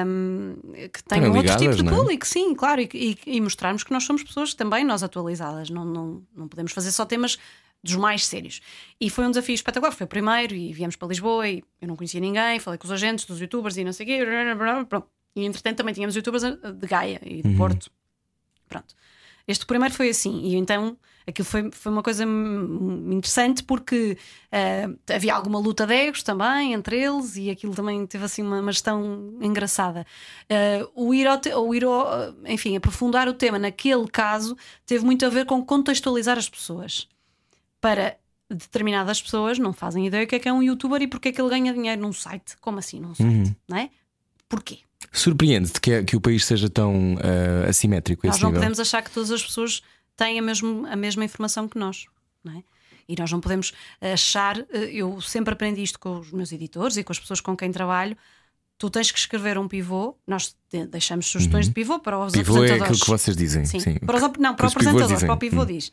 [0.06, 0.54] um,
[0.92, 1.90] que tenham outro tipo de é?
[1.90, 5.70] público, sim, claro, e, e- e mostrarmos que nós somos pessoas também nós atualizadas.
[5.70, 7.36] Não, não, não podemos fazer só temas
[7.84, 8.60] dos mais sérios.
[9.00, 9.92] E foi um desafio espetacular.
[9.92, 12.92] Foi o primeiro e viemos para Lisboa e eu não conhecia ninguém, falei com os
[12.92, 14.26] agentes dos youtubers e não sei o quê.
[14.88, 15.08] Pronto.
[15.36, 17.90] E entretanto também tínhamos youtubers de Gaia e de Porto.
[18.68, 18.94] Pronto.
[19.46, 24.16] Este primeiro foi assim, e então aquilo foi, foi uma coisa interessante porque
[24.50, 28.60] ah, havia alguma luta de egos também entre eles e aquilo também teve assim uma,
[28.60, 30.06] uma gestão engraçada.
[30.48, 34.56] Ah, o ir, ao o ir ao, enfim, aprofundar o tema naquele caso
[34.86, 37.06] teve muito a ver com contextualizar as pessoas
[37.84, 38.16] para
[38.50, 41.32] determinadas pessoas não fazem ideia o que é que é um youtuber e porque é
[41.32, 42.56] que ele ganha dinheiro num site.
[42.60, 43.54] Como assim num site?
[43.68, 43.90] Não é?
[44.48, 44.78] Porquê?
[45.12, 48.60] Surpreende-te que, é- que o país seja tão ah, assimétrico Nós não nível?
[48.60, 49.82] podemos achar que todas as pessoas
[50.16, 52.06] têm a, mesmo, a mesma informação que nós,
[52.42, 52.62] não é?
[53.06, 54.58] E nós não podemos achar.
[54.72, 57.70] eh, Eu sempre aprendi isto com os meus editores e com as pessoas com quem
[57.70, 58.16] trabalho.
[58.78, 60.16] tu tens que escrever um pivô.
[60.26, 60.56] Nós
[60.90, 62.38] deixamos sugestões de pivô para os Uhum.
[62.40, 62.82] Pivô é apresentadores.
[63.02, 63.64] aquilo que vocês dizem.
[63.66, 63.78] Sim.
[63.80, 63.94] Sim.
[63.98, 65.66] Para os, não, para o apresentador, para o pivô Hum.
[65.66, 65.92] diz.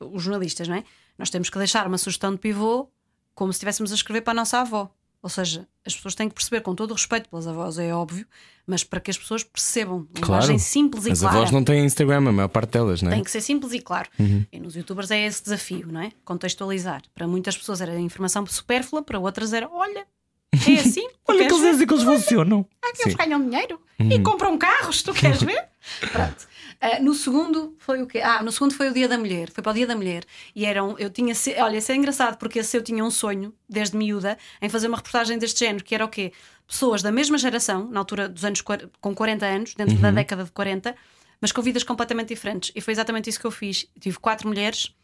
[0.00, 0.84] Os jornalistas, não é?
[1.18, 2.88] Nós temos que deixar uma sugestão de pivô
[3.34, 4.90] como se estivéssemos a escrever para a nossa avó.
[5.22, 8.24] Ou seja, as pessoas têm que perceber, com todo o respeito pelas avós, é óbvio,
[8.66, 10.06] mas para que as pessoas percebam.
[10.14, 11.36] Linguagem simples e As clara.
[11.38, 13.14] avós não têm Instagram, a maior parte delas, não é?
[13.14, 14.08] Tem que ser simples e claro.
[14.18, 14.46] Uhum.
[14.52, 16.12] E nos youtubers é esse desafio, não é?
[16.24, 17.02] Contextualizar.
[17.14, 20.06] Para muitas pessoas era informação supérflua, para outras era: olha,
[20.52, 21.08] é assim.
[21.28, 22.66] Olha que eles dizem que eles funcionam.
[22.82, 23.14] Ah, que eles.
[23.14, 23.18] Uhum.
[23.24, 25.64] ganham dinheiro e compram carros, tu queres ver?
[26.12, 26.46] Pronto.
[26.80, 28.20] Ah, no segundo foi o quê?
[28.20, 29.50] Ah, no segundo foi o Dia da Mulher.
[29.50, 30.24] Foi para o Dia da Mulher.
[30.54, 31.32] E eram, eu tinha,
[31.62, 34.98] olha, isso é engraçado porque esse eu tinha um sonho, desde miúda, em fazer uma
[34.98, 36.32] reportagem deste género, que era o quê?
[36.66, 38.60] Pessoas da mesma geração, na altura dos anos
[39.00, 40.00] com 40 anos, dentro Uhum.
[40.02, 40.94] da década de 40,
[41.40, 42.70] mas com vidas completamente diferentes.
[42.74, 43.86] E foi exatamente isso que eu fiz.
[43.98, 44.94] Tive quatro mulheres,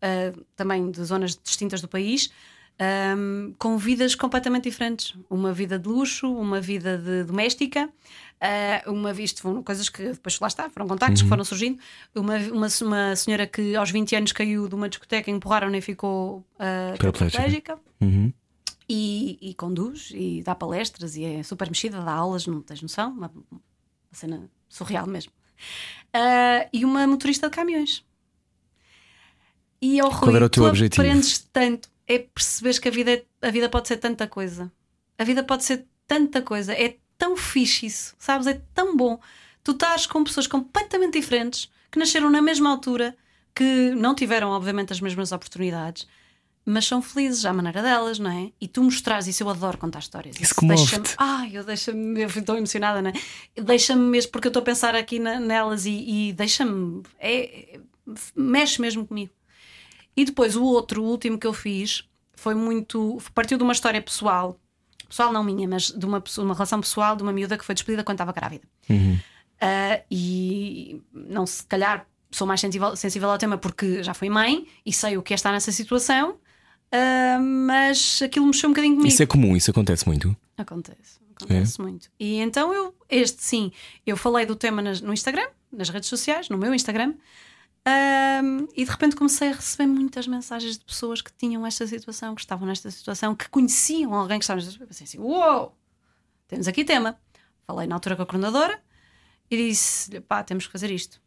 [0.00, 2.30] ah, também de zonas distintas do país,
[2.82, 5.14] ahm, com vidas completamente diferentes.
[5.30, 7.88] Uma vida de luxo, uma vida de doméstica,
[8.40, 11.78] ah, uma visto foram coisas que depois lá está, foram contactos que foram surgindo.
[12.14, 16.44] Uma, uma, uma senhora que aos 20 anos caiu de uma discoteca, empurraram-na e ficou
[16.58, 17.78] ah, Paraplégica.
[18.00, 18.32] Uhum.
[18.88, 23.10] E, e conduz e dá palestras e é super mexida, dá aulas, não tens noção,
[23.12, 23.60] uma, uma
[24.10, 25.32] cena surreal mesmo.
[26.12, 28.04] Ah, e uma motorista de caminhões.
[29.80, 31.02] E ao Rui, era o teu tu objetivo?
[31.02, 34.70] aprendes tanto, é perceberes que a vida, é- a vida pode ser tanta coisa.
[35.18, 36.72] A vida pode ser tanta coisa.
[36.72, 38.46] É tão fixe isso, sabes?
[38.46, 39.20] É tão bom.
[39.62, 43.16] Tu estás com pessoas completamente diferentes que nasceram na mesma altura,
[43.54, 46.08] que não tiveram, obviamente, as mesmas oportunidades,
[46.64, 48.50] mas são felizes à maneira delas, não é?
[48.60, 50.36] E tu mostras isso, eu adoro contar histórias.
[50.40, 50.96] Isso comove-te.
[50.98, 51.16] deixa-me.
[51.18, 53.60] Ai, eu deixa-me, eu fico tão emocionada, não é?
[53.60, 55.90] Deixa-me mesmo, porque eu estou a pensar aqui na- nelas e,
[56.28, 57.02] e deixa-me.
[57.20, 57.78] É-
[58.34, 59.32] mexe mesmo comigo.
[60.16, 62.04] E depois o outro, o último que eu fiz,
[62.34, 63.18] foi muito.
[63.34, 64.58] partiu de uma história pessoal.
[65.08, 67.74] Pessoal não minha, mas de uma, pessoa- uma relação pessoal de uma miúda que foi
[67.74, 68.64] despedida quando estava grávida.
[69.60, 74.66] Ah, e não se calhar sou mais sensível, sensível ao tema porque já fui mãe
[74.84, 76.36] e sei o que é estar nessa situação,
[76.90, 79.12] ah, mas aquilo mexeu um bocadinho comigo.
[79.12, 80.34] Isso é comum, isso acontece muito.
[80.56, 81.82] Acontece, acontece É?
[81.84, 82.10] muito.
[82.18, 83.70] E então eu, este sim,
[84.06, 87.14] eu falei do tema nas- no Instagram, nas redes sociais, no meu Instagram,
[87.86, 92.34] ahm, e de repente comecei a receber muitas mensagens de pessoas que tinham esta situação,
[92.34, 94.84] que estavam nesta situação, que conheciam alguém que estava nesta situação.
[94.84, 95.76] Eu pensei assim: uou,
[96.48, 97.18] temos aqui tema.
[97.66, 98.82] Falei na altura com a coordenadora
[99.50, 101.20] e disse: pá, temos que fazer isto.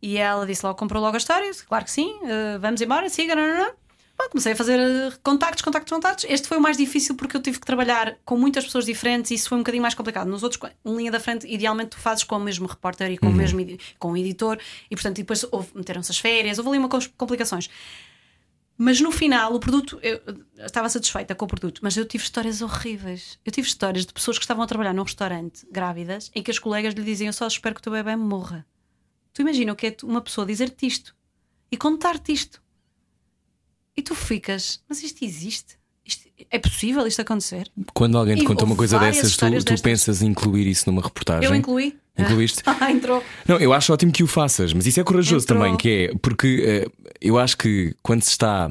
[0.00, 3.34] E ela disse logo, comprou logo a história, claro que sim, eh, vamos embora, siga,
[3.34, 3.74] não, não, não.
[4.16, 6.24] Pá, comecei a fazer eh, contactos, contactos, contactos.
[6.28, 9.34] Este foi o mais difícil porque eu tive que trabalhar com muitas pessoas diferentes e
[9.34, 10.28] isso foi um bocadinho mais complicado.
[10.28, 13.28] Nos outros, em linha da frente, idealmente tu fazes com o mesmo repórter e com
[13.28, 13.60] o mesmo
[13.98, 14.58] com o editor
[14.90, 15.44] e portanto e depois
[15.74, 17.68] meteram-se as férias, houve ali uma complicações.
[18.78, 20.20] Mas no final, o produto, eu
[20.58, 23.38] estava satisfeita com o produto, mas eu tive histórias horríveis.
[23.44, 26.58] Eu tive histórias de pessoas que estavam a trabalhar num restaurante grávidas em que as
[26.58, 28.66] colegas lhe diziam: Eu só espero que o teu bebê morra.
[29.32, 31.16] Tu imagina o que é uma pessoa dizer-te isto
[31.70, 32.62] e contar-te isto.
[33.96, 35.76] E tu ficas, mas isto existe?
[36.04, 37.68] Isto- é possível isto acontecer?
[37.94, 39.80] Quando alguém te conta uma coisa dessas, tu, tu destas.
[39.80, 41.48] pensas em incluir isso numa reportagem.
[41.48, 41.96] Eu incluí.
[42.18, 42.62] Incluíste?
[42.80, 43.22] Ah, entrou.
[43.46, 45.60] Não, eu acho ótimo que o faças, mas isso é corajoso Entrou.
[45.60, 48.70] também, que é porque eh, eu acho que quando se está.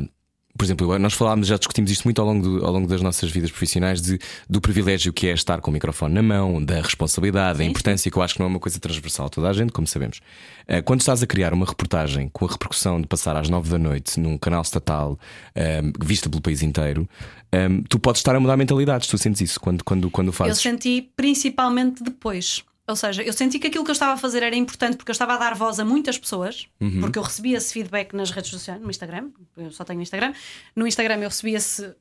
[0.57, 3.29] Por exemplo, nós falámos, já discutimos isto muito ao longo, do- ao longo das nossas
[3.29, 4.17] vidas profissionais, de,
[4.49, 8.17] do privilégio que é estar com o microfone na mão, da responsabilidade, da importância, que
[8.17, 10.21] eu acho que não é uma coisa transversal a toda a gente, como sabemos.
[10.67, 13.77] Eh, Quando estás a criar uma reportagem com a repercussão de passar às nove da
[13.77, 15.19] noite num canal estatal,
[15.53, 17.07] eh, vista pelo país inteiro,
[17.51, 20.33] eh, tu podes estar a mudar mentalidades, tu sentes isso quando, quando, quando o Eu
[20.33, 20.59] fazes.
[20.61, 22.63] senti principalmente depois.
[22.87, 25.13] Ou seja, eu senti que aquilo que eu estava a fazer era importante porque eu
[25.13, 27.01] estava a dar voz a muitas pessoas, Uhum.
[27.01, 30.33] porque eu recebia esse feedback nas redes sociais, no Instagram, eu só tenho Instagram.
[30.75, 31.95] No Instagram eu recebi esse,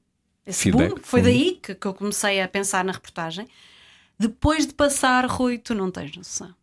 [0.47, 0.91] esse Feedback.
[0.91, 1.25] boom, foi Uhum.
[1.27, 3.49] daí que, que eu comecei a pensar na reportagem.
[4.19, 6.55] Depois de passar, Rui, tu não tens noção.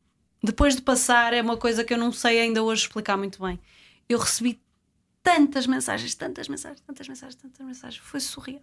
[0.43, 3.59] Depois de passar, é uma coisa que eu não sei ainda hoje explicar muito bem.
[4.07, 4.59] Eu recebi
[5.23, 8.61] tantas mensagens, tantas mensagens, tantas mensagens, tantas mensagens, foi surreal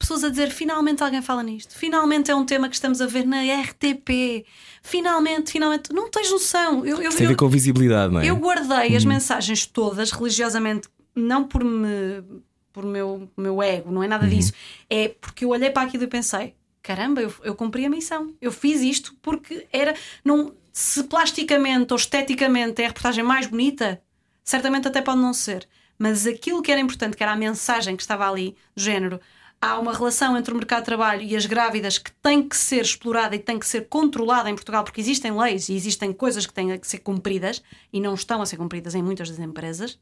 [0.00, 3.26] pessoas a dizer finalmente alguém fala nisto, finalmente é um tema que estamos a ver
[3.26, 4.46] na RTP,
[4.82, 6.84] finalmente, finalmente, não tens noção.
[6.84, 8.26] Eu, eu, tem a ver com visibilidade, não é?
[8.26, 12.24] eu guardei as mensagens todas religiosamente, não por me
[12.72, 14.52] por meu, meu ego, não é nada disso,
[14.88, 18.52] é porque eu olhei para aquilo e pensei: caramba, eu, eu cumpri a missão, eu
[18.52, 19.94] fiz isto porque era.
[20.24, 24.00] Não, se plasticamente ou esteticamente é a reportagem mais bonita,
[24.44, 28.02] certamente até pode não ser, mas aquilo que era importante, que era a mensagem que
[28.02, 29.20] estava ali, do género.
[29.62, 32.80] Há uma relação entre o mercado de trabalho e as grávidas que tem que ser
[32.82, 36.52] explorada e tem que ser controlada em Portugal, porque existem leis e existem coisas que
[36.54, 39.98] têm que ser cumpridas e não estão a ser cumpridas em muitas das empresas.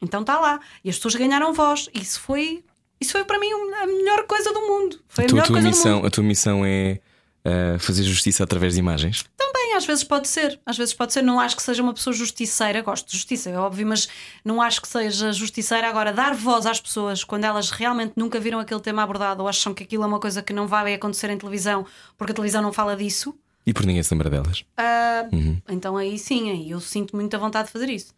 [0.00, 0.58] Então está lá.
[0.82, 1.88] E as pessoas ganharam voz.
[1.94, 2.64] Isso foi.
[2.98, 5.00] Isso foi para mim a melhor coisa do mundo.
[5.06, 6.06] Foi a, Tu- melhor tua coisa do missão, mundo.
[6.06, 7.00] a tua missão é
[7.44, 9.24] ah, fazer justiça através de imagens.
[9.36, 10.60] Também, às vezes pode ser.
[10.64, 11.22] Às vezes pode ser.
[11.22, 12.80] Não acho que seja uma pessoa justiceira.
[12.82, 14.08] Gosto de justiça, é óbvio, mas
[14.44, 15.88] não acho que seja justiceira.
[15.88, 19.74] Agora, dar voz às pessoas quando elas realmente nunca viram aquele tema abordado ou acham
[19.74, 21.86] que aquilo é uma coisa que não vai acontecer em televisão
[22.16, 23.34] porque a televisão não fala disso.
[23.66, 24.64] E por ninguém se lembra delas.
[24.76, 25.60] ah, Uhum.
[25.68, 28.12] Então aí sim, aí eu sinto muita vontade de fazer isso.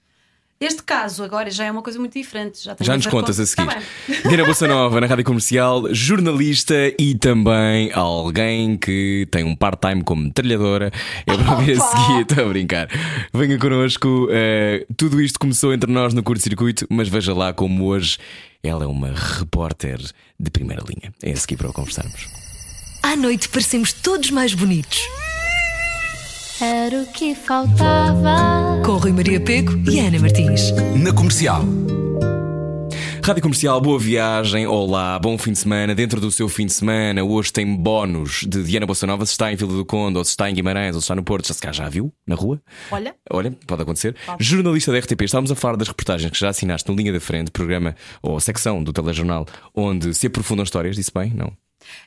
[0.60, 2.62] Este caso agora já é uma coisa muito diferente.
[2.62, 3.42] Já, tem Já nos contas com...
[3.42, 3.66] a seguir.
[3.66, 4.22] Tá bem.
[4.28, 10.30] Diana Bolsa Nova na Rádio Comercial, jornalista e também alguém que tem um part-time como
[10.32, 10.90] trilhadora.
[11.26, 12.88] É para ver a seguir, estou a brincar.
[13.32, 14.28] Venha connosco.
[14.30, 18.18] eh, tudo isto começou entre nós no curto-circuito, mas veja lá como hoje
[18.62, 20.00] ela é uma repórter
[20.38, 21.12] de primeira linha.
[21.22, 22.26] É a seguir para conversarmos.
[23.02, 24.98] À noite parecemos todos mais bonitos.
[26.60, 28.80] Era o que faltava.
[28.84, 30.70] Com Rui Maria Peco e Ana Martins.
[31.02, 31.62] Na comercial.
[33.24, 35.94] Rádio Comercial, boa viagem, olá, bom fim de semana.
[35.94, 39.24] Dentro do seu fim de semana, hoje tem bónus de Diana Bolsa Nova.
[39.24, 41.22] Se está em Vila do Conde, ou se está em Guimarães, ou se está no
[41.24, 42.60] Porto, já se cá já viu na rua.
[42.90, 44.14] Olha, Olha, pode acontecer.
[44.38, 47.50] Jornalista da RTP, estávamos a falar das reportagens que já assinaste no Linha da Frente,
[47.50, 50.94] programa ou secção do telejornal, onde se aprofundam histórias.
[50.94, 51.32] Disse bem?
[51.34, 51.50] Não.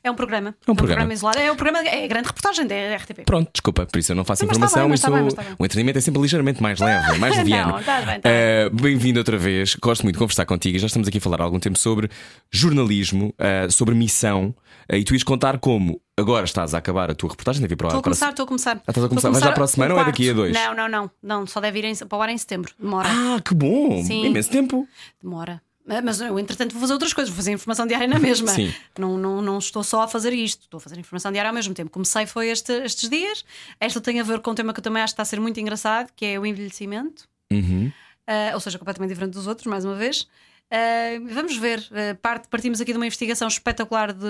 [0.04, 0.56] É um programa.
[0.68, 1.14] É um programa.
[1.14, 1.40] isolado.
[1.40, 3.24] É, um programa, é a grande reportagem da RTP.
[3.26, 4.82] Pronto, desculpa, por isso eu não faço mas está informação.
[4.84, 5.56] bem, mas isso está bem, mas bem.
[5.60, 7.80] O entretenimento é sempre ligeiramente mais leve, mais Não, leviano.
[7.80, 9.76] está bem, está Eh, Bem-vindo outra vez.
[9.76, 10.78] Gosto muito de conversar contigo.
[10.80, 12.10] Já estamos aqui a falar há algum tempo sobre
[12.52, 14.56] jornalismo, eh, sobre missão.
[14.90, 17.78] eh, e tu ias contar como agora estás a acabar a tua reportagem, deve ir
[17.78, 18.78] para Estou a começar, estou a começar.
[18.78, 19.30] estás a começar.
[19.30, 20.54] Vais já para a semana ou é daqui a dois?
[20.54, 21.12] Não, não, não.
[21.22, 22.72] Não, só deve ir em, para o ar em setembro.
[22.80, 23.08] Demora.
[23.10, 24.04] Ah, que bom!
[24.04, 24.26] Sim.
[24.26, 24.88] Imenso tempo.
[25.22, 25.62] Demora.
[25.90, 28.50] Ah, Mas eu, entretanto, vou fazer outras coisas, vou fazer informação diária na mesma.
[28.50, 28.74] Sim.
[29.00, 31.74] Não, não, não estou só a fazer isto, estou a fazer informação diária ao mesmo
[31.74, 31.90] tempo.
[31.90, 33.46] Comecei foi este- estes dias.
[33.80, 35.40] Esta tem a ver com um tema que eu também acho que está a ser
[35.40, 37.28] muito engraçado, que é o envelhecimento.
[37.52, 37.92] Uhum.
[38.28, 40.28] Ah, ou seja, completamente diferente dos outros, mais uma vez.
[40.70, 41.82] Ah, vamos ver.
[42.22, 44.28] Parte- partimos aqui de uma investigação espetacular de-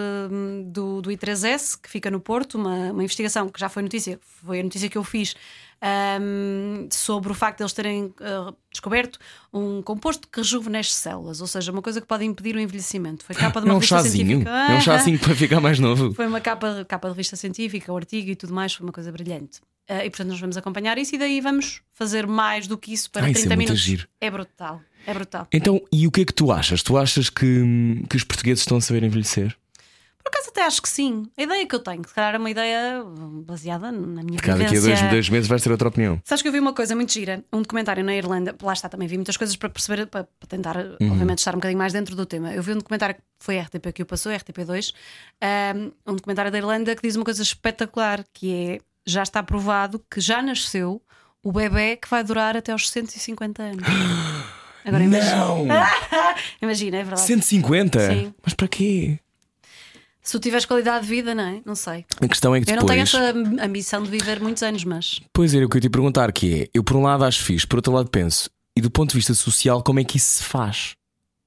[0.65, 4.59] do, do I3S, que fica no Porto, uma, uma investigação que já foi notícia, foi
[4.59, 5.35] a notícia que eu fiz.
[5.82, 9.19] Ahm, sobre o facto de eles terem ah, descoberto
[9.53, 13.23] um composto que rejuvenesce células, ou seja, uma coisa que pode impedir o envelhecimento.
[13.23, 14.25] Foi capa de É uma um revista chazinho.
[14.28, 14.49] científica.
[14.51, 16.13] É um chazinho para ficar mais novo.
[16.15, 19.11] Foi uma capa, capa de revista científica, o artigo e tudo mais, foi uma coisa
[19.11, 19.59] brilhante.
[19.89, 23.09] Ah, e portanto, nós vamos acompanhar isso e daí vamos fazer mais do que isso
[23.09, 23.80] para Ah, isso é 30 minutos.
[23.82, 24.07] giro.
[24.19, 25.47] É brutal, é brutal.
[25.53, 26.84] Então, e o que é que tu achas?
[26.84, 29.55] Tu achas que, que os portugueses estão a saber envelhecer?
[30.30, 31.23] Por acaso até acho que sim.
[31.38, 33.01] A ideia que eu tenho, se calhar é uma ideia
[33.45, 34.97] baseada na minha Porque daqui a vivência.
[34.97, 36.21] dois, dois meses vais ter outra opinião.
[36.25, 39.07] Sabes que eu vi uma coisa muito gira, um documentário na Irlanda, lá está, também
[39.07, 41.11] vi muitas coisas para perceber, para, para tentar, Uhum.
[41.11, 42.53] obviamente, estar um bocadinho mais dentro do tema.
[42.53, 44.93] Eu vi um documentário que foi a RTP que o passou, a RTP2,
[45.75, 50.03] um, um documentário da Irlanda que diz uma coisa espetacular, que é, já está provado
[50.11, 51.01] que já nasceu
[51.41, 53.84] o bebê que vai durar até aos 150 anos.
[54.84, 55.36] Agora imagina.
[55.36, 55.65] Não!
[56.61, 57.21] Imagina, é verdade.
[57.21, 57.99] 150?
[58.13, 58.34] Sim.
[58.43, 59.19] Mas para quê?
[60.28, 61.61] Se tu tiveres qualidade de vida, não é?
[61.65, 62.03] Não sei.
[62.21, 63.23] A questão é que Eu não tenho depois.
[63.23, 66.63] essa ambição de viver muitos anos, mas Pois era o que eu te perguntar: que
[66.63, 69.15] é, eu por um lado acho fixe, por outro lado penso, e do ponto de
[69.15, 70.95] vista social, como é que isso se faz?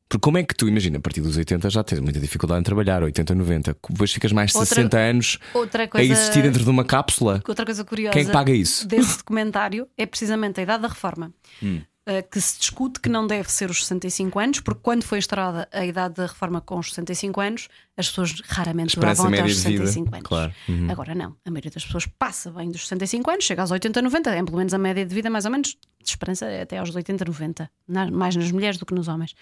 [0.08, 2.64] Porque como é que tu, imagina, a partir dos 80 já tens muita dificuldade em
[2.64, 6.12] trabalhar, 80, 90, depois ficas mais de Outra- 60 anos outra a coisa.
[6.12, 7.42] existir dentro de uma cápsula.
[7.46, 8.88] Outra coisa curiosa Quem é que paga isso?
[8.88, 11.32] desse documentário é precisamente a idade da reforma.
[11.62, 11.82] Hum.
[12.08, 15.68] Uh, Que se discute que não deve ser os 65 anos, porque quando foi instaurada
[15.70, 19.68] a idade da reforma com os 65 anos, as pessoas raramente duravam até aos de
[19.68, 20.26] vida, 65 anos.
[20.26, 20.52] claro.
[20.66, 20.90] Uhum.
[20.90, 24.30] Agora não, a maioria das pessoas passa bem dos 65 anos, chega aos 80, 90,
[24.30, 25.68] é pelo menos a média de vida, mais ou menos,
[26.02, 29.34] de esperança é até aos 80, 90, na- mais nas mulheres do que nos homens.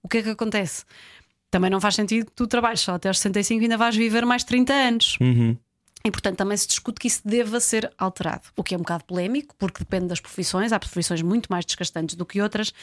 [0.00, 0.84] O que é que acontece?
[1.50, 4.24] Também não faz sentido que tu trabalhes só até aos 65 e ainda vais viver
[4.24, 5.16] mais 30 anos.
[5.20, 5.56] Uhum.
[6.06, 9.04] E portanto também se discute que isso deva ser alterado, o que é um bocado
[9.04, 12.74] polémico, porque depende das profissões, há profissões muito mais desgastantes do que outras,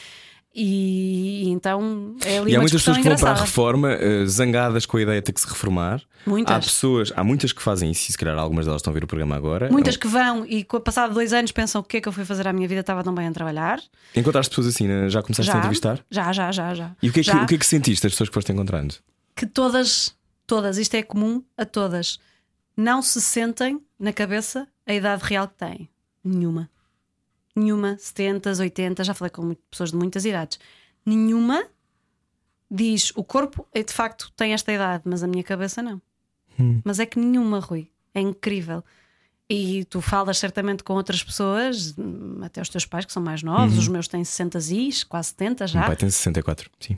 [0.54, 3.40] e, e então é ali E há muitas pessoas que vão para a engraçada.
[3.46, 6.02] reforma eh, zangadas com a ideia de ter que se reformar.
[6.26, 6.54] Muitas.
[6.56, 9.04] Há pessoas, há muitas que fazem isso, e se calhar algumas delas estão a ver
[9.04, 9.70] o programa agora.
[9.70, 12.46] Muitas que vão e passado dois anos pensam o que é que eu fui fazer
[12.48, 13.80] à minha vida, estava tão bem a trabalhar.
[14.16, 15.08] Encontraste pessoas assim, né?
[15.08, 16.00] já começaste a entrevistar?
[16.10, 16.90] já, já, já, já.
[17.00, 17.44] E o que, é que, Já.
[17.44, 18.96] o que é que sentiste das pessoas que foste encontrando?
[19.34, 20.14] que todas,
[20.46, 22.18] todas, isto é comum a todas,
[22.76, 25.88] não se sentem na cabeça a idade real que têm.
[26.24, 26.70] Nenhuma.
[27.54, 27.96] Nenhuma.
[27.98, 30.58] 70, 80, já falei com pessoas de muitas idades.
[31.04, 31.64] Nenhuma
[32.70, 36.00] diz o corpo é, de facto tem esta idade, mas a minha cabeça não.
[36.84, 37.90] Mas é que nenhuma, Rui.
[38.14, 38.84] É incrível.
[39.48, 43.42] E tu falas certamente com outras pessoas, hum, até os teus pais que são mais
[43.42, 45.78] novos, os meus têm 60 is, quase 70 O já.
[45.80, 46.96] meu pai tem 64, sim.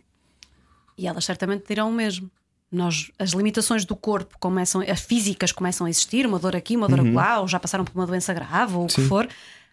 [0.99, 2.31] E elas certamente dirão o mesmo.
[2.75, 6.89] Nós, as limitações do corpo começam, as físicas começam a existir, uma dor aqui, uma
[6.89, 7.09] dor Uhum.
[7.11, 9.29] acolá, ou já passaram por uma doença grave, ou o que for,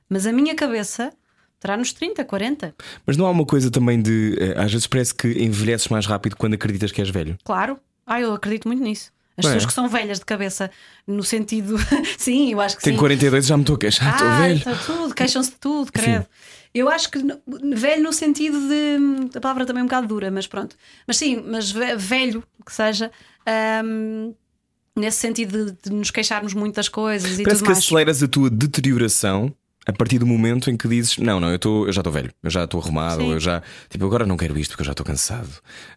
[0.09, 1.11] mas a minha cabeça
[1.59, 2.73] Terá nos 30, 40.
[3.05, 4.35] Mas não há uma coisa também de.
[4.39, 7.37] eh, Às vezes parece que envelheces mais rápido quando acreditas que és velho.
[7.43, 7.77] Claro.
[8.03, 9.11] Ah, eu acredito muito nisso.
[9.37, 10.69] As pessoas que são velhas de cabeça,
[11.07, 11.77] no sentido.
[12.17, 12.99] sim, eu acho que Tenho sim.
[12.99, 14.57] 42 já me estou a queixar, estou ah, velho.
[14.57, 16.25] está tudo, queixam-se de tudo, credo.
[16.73, 17.19] Eu acho que
[17.75, 19.37] velho no sentido de.
[19.37, 20.75] A palavra também é um bocado dura, mas pronto.
[21.07, 23.11] Mas sim, mas ve- velho que seja,
[23.85, 24.33] hum,
[24.95, 27.85] nesse sentido de, de nos queixarmos muito das coisas e Parece tudo que mais.
[27.85, 29.53] aceleras a tua deterioração
[29.87, 32.31] a partir do momento em que dizes: Não, não, eu, tô, eu já estou velho,
[32.43, 33.31] eu já estou arrumado, Sim.
[33.31, 33.63] eu já.
[33.89, 35.49] Tipo, agora não quero isto porque eu já estou cansado.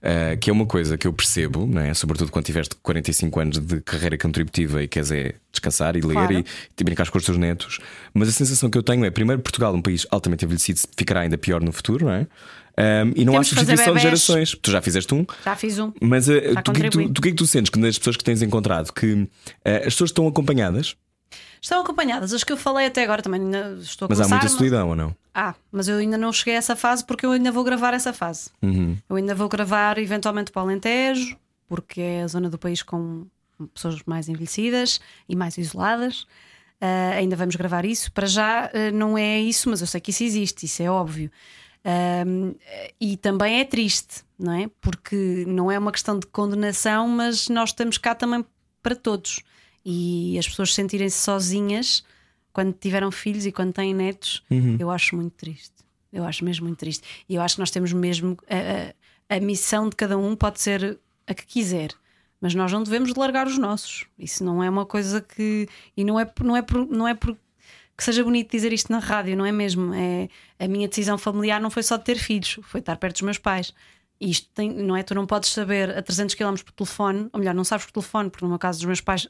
[0.02, 1.92] Ah, que é uma coisa que eu percebo, não é?
[1.94, 6.32] sobretudo quando tiveste 45 anos de carreira contributiva e queres é descansar e ler Claro.
[6.32, 6.44] e,
[6.80, 7.78] e brincar com os teus netos.
[8.12, 11.36] Mas a sensação que eu tenho é: primeiro, Portugal, um país altamente envelhecido, ficará ainda
[11.36, 12.26] pior no futuro, não é?
[12.76, 14.56] Ah, e não há Temos fazer substituição de gerações.
[14.60, 15.92] Tu já fizeste um, Já fiz um.
[16.00, 16.32] mas uh,
[16.64, 18.42] tu, que é que tu, que é que tu sentes que nas pessoas que tens
[18.42, 19.28] encontrado que uh,
[19.78, 20.96] as pessoas estão acompanhadas,
[21.60, 22.32] Estão acompanhadas.
[22.32, 24.96] As que eu falei até agora também ainda estou a mas há muita solidão ou
[24.96, 25.16] não?
[25.34, 28.12] Ah, mas eu ainda não cheguei a essa fase porque eu ainda vou gravar essa
[28.12, 28.50] fase.
[28.62, 28.96] Uhum.
[29.08, 33.26] Eu ainda vou gravar eventualmente para o Alentejo, porque é a zona do país com
[33.72, 36.26] pessoas mais envelhecidas e mais isoladas.
[36.80, 38.12] Ah, ainda vamos gravar isso.
[38.12, 41.30] Para já ah, não é isso, mas eu sei que isso existe, isso é óbvio.
[41.84, 42.54] Ahm,
[42.98, 44.70] e também é triste, não é?
[44.80, 48.44] Porque não é uma questão de condenação, mas nós estamos cá também
[48.82, 49.40] para todos.
[49.84, 52.04] E as pessoas sentirem-se sozinhas
[52.52, 54.42] quando tiveram filhos e quando têm netos,
[54.80, 55.72] eu acho muito triste.
[56.12, 57.02] Eu acho mesmo muito triste.
[57.28, 58.36] E eu acho que nós temos mesmo.
[58.48, 58.90] A,
[59.34, 61.90] a- a missão de cada um pode ser a que quiser.
[62.40, 64.06] Mas nós não devemos de largar os nossos.
[64.18, 65.66] Isso não é uma coisa que.
[65.96, 67.36] E não é, não é, por, não é por
[67.96, 69.92] que seja bonito dizer isto na rádio, não é mesmo?
[69.94, 70.28] É,
[70.58, 73.38] a minha decisão familiar não foi só de ter filhos, foi estar perto dos meus
[73.38, 73.72] pais.
[74.20, 75.02] Isto tem, não é?
[75.02, 78.30] Tu não podes saber a 300 km por telefone, ou melhor, não sabes por telefone,
[78.30, 79.28] porque no meu caso dos meus pais,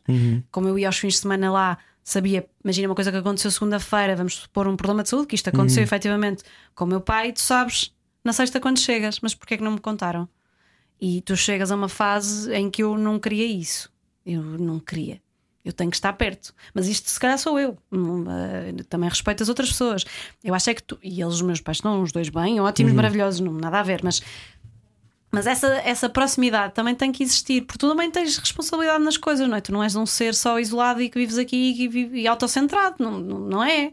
[0.50, 4.14] como eu ia aos fins de semana lá, sabia, imagina uma coisa que aconteceu segunda-feira,
[4.14, 7.32] vamos supor um problema de saúde, que isto aconteceu efetivamente com o meu pai, e
[7.32, 10.28] tu sabes na sexta quando chegas, mas porquê é que não me contaram?
[11.00, 13.92] E tu chegas a uma fase em que eu não queria isso.
[14.24, 15.20] Eu não queria.
[15.64, 16.54] Eu tenho que estar perto.
[16.74, 17.76] Mas isto se calhar sou eu.
[17.90, 20.04] Não, eh, também respeito as outras pessoas.
[20.42, 20.98] Eu acho é que tu.
[21.02, 24.00] E eles, os meus pais, estão os dois bem, ótimos, maravilhosos, não nada a ver,
[24.02, 24.22] mas.
[25.34, 29.48] Mas essa, essa proximidade também tem que existir, porque tu também tens responsabilidade nas coisas,
[29.48, 29.60] não é?
[29.60, 31.56] Tu não és um ser só isolado e que vives aqui
[31.92, 33.92] e, e autocentrado, não, não, é?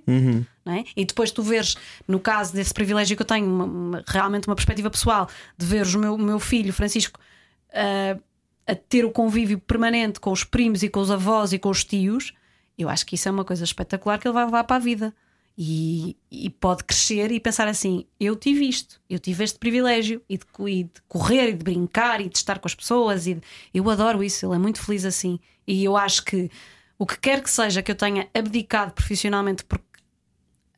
[0.66, 0.84] não é?
[0.96, 1.76] E depois tu veres,
[2.08, 5.28] no caso desse privilégio que eu tenho, uma- uma- realmente uma perspectiva pessoal,
[5.58, 7.20] de ver o meu, meu filho, Francisco,
[7.74, 8.18] ah,
[8.68, 11.84] a ter o convívio permanente com os primos e com os avós e com os
[11.84, 12.34] tios,
[12.78, 15.14] eu acho que isso é uma coisa espetacular que ele vai levar para a vida.
[15.58, 20.38] E, e pode crescer e pensar assim: eu tive isto, eu tive este privilégio e
[20.38, 23.28] de, e de correr e de brincar e de estar com as pessoas.
[23.28, 23.42] E de-
[23.74, 25.40] eu adoro isso, ele é muito feliz assim.
[25.68, 26.50] E eu acho que
[26.98, 29.84] o que quer que seja que eu tenha abdicado profissionalmente, porque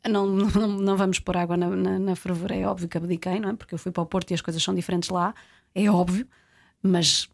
[0.10, 3.50] não, não, não vamos pôr água na, na, na fervura, é óbvio que abdiquei, não
[3.50, 3.54] é?
[3.56, 5.34] Porque eu fui para o Porto e as coisas são diferentes lá,
[5.74, 6.28] é óbvio,
[6.82, 7.30] mas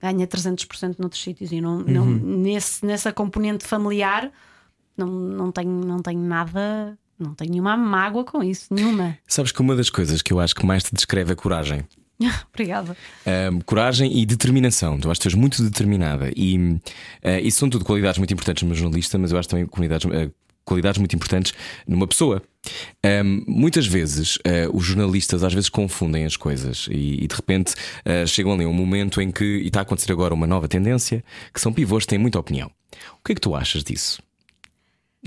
[0.00, 4.30] ganha 300% noutros sítios e não, não, nesse, nessa componente familiar
[4.96, 9.18] não, não, tenho, não tenho nada, não tenho nenhuma mágoa com isso, nenhuma.
[9.26, 11.84] Sabes que uma das coisas que eu acho que mais te descreve é coragem.
[12.52, 12.96] Obrigada.
[13.50, 14.98] Um, coragem e determinação.
[15.02, 16.80] Eu acho que tu és muito determinada e uh,
[17.42, 20.32] isso são tudo qualidades muito importantes numa jornalista, mas eu acho também qualidades, uh,
[20.64, 21.52] qualidades muito importantes
[21.86, 22.42] numa pessoa.
[23.04, 27.74] Um, muitas vezes uh, os jornalistas às vezes confundem as coisas e, e de repente
[28.26, 31.24] chegam ali a um momento em que, e está a acontecer agora uma nova tendência,
[31.52, 32.70] que são pivôs que têm muita opinião.
[33.20, 34.22] O que é que tu achas disso?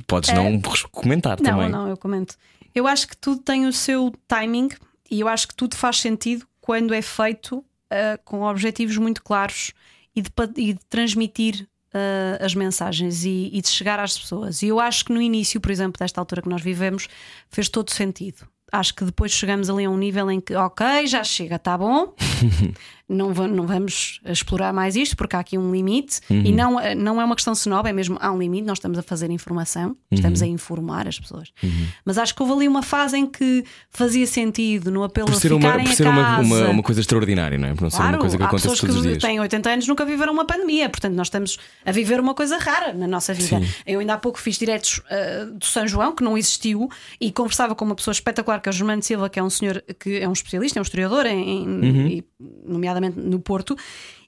[0.08, 1.70] Podes não comentar Não, também.
[1.70, 2.36] não, eu comento.
[2.74, 4.70] Eu acho que tudo tem o seu timing
[5.10, 9.72] e eu acho que tudo faz sentido quando é feito ah, com objetivos muito claros
[10.16, 14.62] e de, e de transmitir ah, as mensagens e, e de chegar às pessoas.
[14.62, 17.08] E eu acho que no início, por exemplo, desta altura que nós vivemos,
[17.50, 18.46] fez todo sentido.
[18.72, 22.14] Acho que depois chegamos ali a um nível em que, ok, já chega, tá bom,
[23.08, 27.26] não, não vamos explorar mais isto porque há aqui um limite e não, não é
[27.26, 28.66] uma questão snob, é mesmo há um limite.
[28.66, 31.51] Nós estamos a fazer informação, estamos a informar as pessoas,
[32.03, 35.39] mas acho que houve ali uma fase em que fazia sentido no apelo Por a
[35.39, 37.74] ser, uma, ficarem por a ser uma, uma, uma coisa extraordinária, não é?
[37.76, 39.22] Por não ser uma Claro, coisa que acontece pessoas todos os que dias.
[39.24, 42.93] têm 80 anos nunca viveram uma pandemia, portanto nós estamos a viver uma coisa rara
[42.93, 43.60] na nossa vida.
[43.60, 43.68] Sim.
[43.86, 46.89] Eu ainda há pouco fiz diretos ah, do São João, que não existiu,
[47.22, 49.84] e conversava com uma pessoa espetacular, que é o Germano Silva, que é um senhor
[49.99, 52.08] que é um especialista, é um historiador, em, Uhum.
[52.08, 52.24] e,
[52.96, 53.78] nomeadamente no Porto.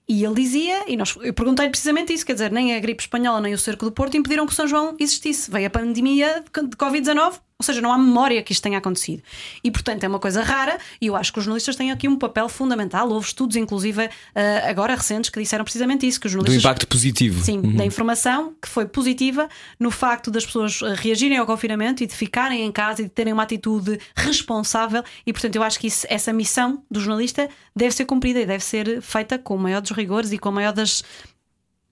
[0.09, 3.41] E ele dizia, e nós, eu perguntei precisamente isso: quer dizer, nem a gripe espanhola
[3.41, 5.51] nem o cerco do Porto impediram que o São João existisse.
[5.51, 9.23] Veio a pandemia de de Covid-19 Ou seja, não há memória que isto tenha acontecido.
[9.63, 12.15] E, portanto, é uma coisa rara e eu acho que os jornalistas têm aqui um
[12.15, 13.09] papel fundamental.
[13.09, 16.63] Houve estudos, inclusive, eh, agora recentes, que disseram precisamente isso: que os Do jornalistas.
[16.63, 17.43] impacto positivo.
[17.43, 19.49] Sim, da informação que foi positiva
[19.79, 23.09] no facto das pessoas eh, reagirem ao confinamento e de ficarem em casa e de
[23.09, 25.03] terem uma atitude responsável.
[25.25, 28.63] E, portanto, eu acho que isso- essa missão do jornalista deve ser cumprida e deve
[28.63, 31.03] ser feita com o maior dos rigores e com o maior das,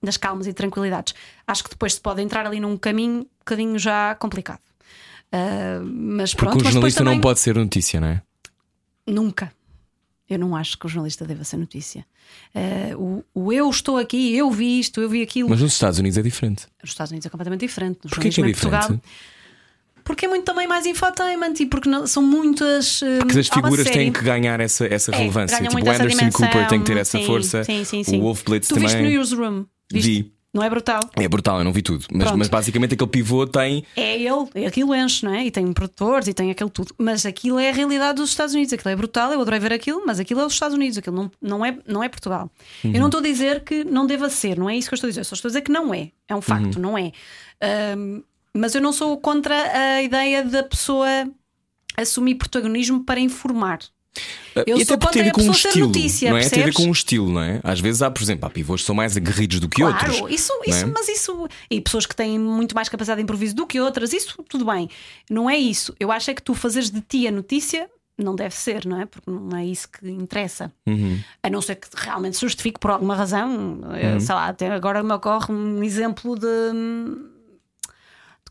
[0.03, 1.15] das calmas e tranquilidades.
[1.47, 4.59] Acho que depois se pode entrar ali num caminho um bocadinho já complicado.
[5.37, 8.21] Ah, mas Porque pronto, depois jornalista também não pode ser notícia, não é?
[9.07, 9.51] Nunca.
[10.27, 12.05] Eu não acho que o jornalista deva ser notícia.
[12.55, 15.49] Ah, o, o eu estou aqui, eu vi isto, eu vi aquilo.
[15.49, 16.65] Mas nos Estados Unidos é diferente.
[16.81, 17.99] Nos Estados Unidos é completamente diferente.
[18.03, 18.59] No Porquê que é diferente?
[18.61, 18.99] Portugal,
[20.03, 23.01] porque é muito também mais infotainment e porque não- são muitas.
[23.01, 25.57] hum, Porque as figuras têm que ganhar essa, essa É, relevância.
[25.59, 26.41] ganham Tipo, o Anderson dimensão.
[26.47, 27.63] Cooper tem que ter essa Sim, força.
[27.63, 28.17] Sim, sim, sim.
[28.19, 28.87] O Wolf Blitz tu também.
[28.89, 29.65] viste no Newsroom?
[29.91, 30.07] Viste?
[30.23, 30.34] Vi.
[30.55, 31.01] Não é brutal?
[31.17, 32.05] É brutal, eu não vi tudo.
[32.13, 33.83] Mas, mas basicamente aquele pivô tem.
[33.93, 35.45] É ele, é aquilo enche, não é?
[35.45, 36.95] E tem produtores e tem aquilo tudo.
[36.97, 38.71] Mas aquilo é a realidade dos Estados Unidos.
[38.71, 41.31] Aquilo é brutal, eu adorei ver aquilo, mas aquilo é os Estados Unidos, aquilo não,
[41.41, 42.49] não, é, não é Portugal.
[42.85, 42.91] Uhum.
[42.93, 45.07] Eu não estou a dizer que não deva ser, não é isso que eu estou
[45.07, 45.19] a dizer.
[45.19, 46.11] Eu só estou a dizer que não é.
[46.29, 46.81] É um facto, Uhum.
[46.81, 47.11] não é.
[47.61, 48.21] Ahm,
[48.53, 49.53] mas eu não sou contra
[49.97, 51.07] a ideia da pessoa
[51.97, 53.79] assumir protagonismo para informar.
[54.65, 55.87] Eu e até porque tem a ver com um estilo.
[55.87, 56.49] notícia, não é?
[56.49, 57.59] Tem a ver com um estilo, não é?
[57.63, 60.31] Às vezes há, por exemplo, há pivôs que são mais aguerridos do que Claro, outros.
[60.31, 60.85] isso, isso, é?
[60.85, 61.47] mas isso.
[61.69, 64.89] E pessoas que têm muito mais capacidade de improviso do que outras, isso tudo bem.
[65.29, 65.93] Não é isso.
[65.99, 69.05] Eu acho é que tu fazeres de ti a notícia não deve ser, não é?
[69.05, 70.71] Porque não é isso que interessa.
[70.87, 71.19] Uhum.
[71.43, 73.81] A não ser que realmente se justifique por alguma razão.
[73.93, 76.45] Eh, Sei lá, até agora me ocorre um exemplo de.
[76.45, 77.35] de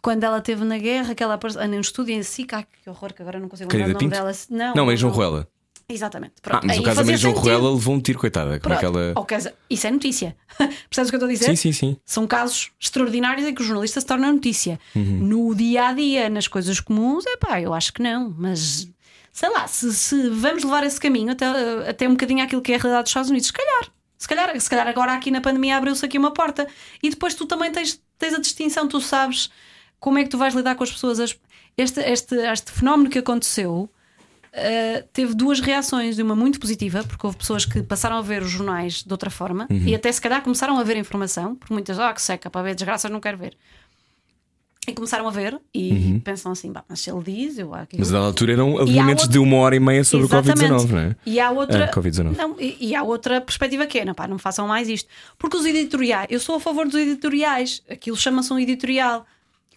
[0.03, 2.91] Quando ela esteve na guerra, que ela apareceu ah, num estúdio em si, ai, que
[2.91, 4.11] horror, que agora não consigo lembrar o nome Pinto?
[4.11, 4.33] dela.
[4.51, 5.49] Não, Não, é João Ruela.
[5.89, 6.35] Exatamente.
[6.39, 6.67] Ah, Pronto.
[6.67, 7.35] mas Aí o caso da Maria João.
[7.35, 8.55] Ruela levou um tiro, coitada.
[8.59, 8.77] Com Pronto.
[8.79, 9.13] aquela.
[9.17, 10.37] Ou quer dizer, isso é notícia.
[10.89, 11.45] Percebes o que eu estou a dizer?
[11.47, 11.97] Sim, sim, sim.
[12.05, 14.81] São casos extraordinários em que o jornalista se torna notícia.
[14.97, 15.03] Uhum.
[15.03, 18.35] No dia a dia, nas coisas comuns, é pá, eu acho que não.
[18.39, 18.89] Mas
[19.33, 21.47] sei lá, se, se vamos levar esse caminho até,
[21.89, 23.91] até um bocadinho àquilo que é a realidade dos Estados Unidos, se calhar.
[24.17, 26.67] Se calhar, se calhar agora aqui na pandemia abriu-se aqui uma porta
[27.03, 29.51] e depois tu também tens, tens a distinção, tu sabes
[30.01, 31.21] como é que tu vais lidar com as pessoas.
[31.21, 31.37] As-
[31.77, 33.91] Este, este, este fenómeno que aconteceu
[34.57, 38.51] Uh, teve duas reações, uma muito positiva, porque houve pessoas que passaram a ver os
[38.51, 39.83] jornais de outra forma Uhum.
[39.89, 42.75] e até se calhar começaram a ver informação, porque muitas, ah, que seca, para ver
[42.77, 43.57] desgraças não quero ver.
[44.87, 48.01] E começaram a ver e pensam assim, "Bah, mas se ele diz, eu aquilo.
[48.03, 48.07] Uhum.
[48.07, 50.71] Mas na altura eram argumentos outro- de uma hora e meia sobre Exatamente.
[50.73, 51.17] o Covid-19, não é?
[51.25, 52.37] E há outra, Ah, Covid-19.
[52.37, 55.09] não, e, e há outra perspectiva que é, não, pá, não façam mais isto.
[55.39, 59.27] Porque os editoriais, eu sou a favor dos editoriais, aquilo chama-se um editorial.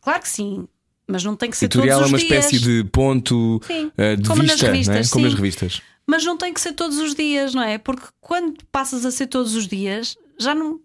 [0.01, 0.67] Claro que sim,
[1.07, 2.45] mas não tem que ser Editorial é todos uma os dias.
[2.45, 4.73] espécie de ponto Sim, eh, de como nas vista, não é?
[4.73, 5.37] revistas, como nas sim.
[5.37, 5.81] revistas.
[6.05, 7.77] Mas não tem que ser todos os dias, não é?
[7.77, 10.79] Porque quando passas a ser todos os dias, já não,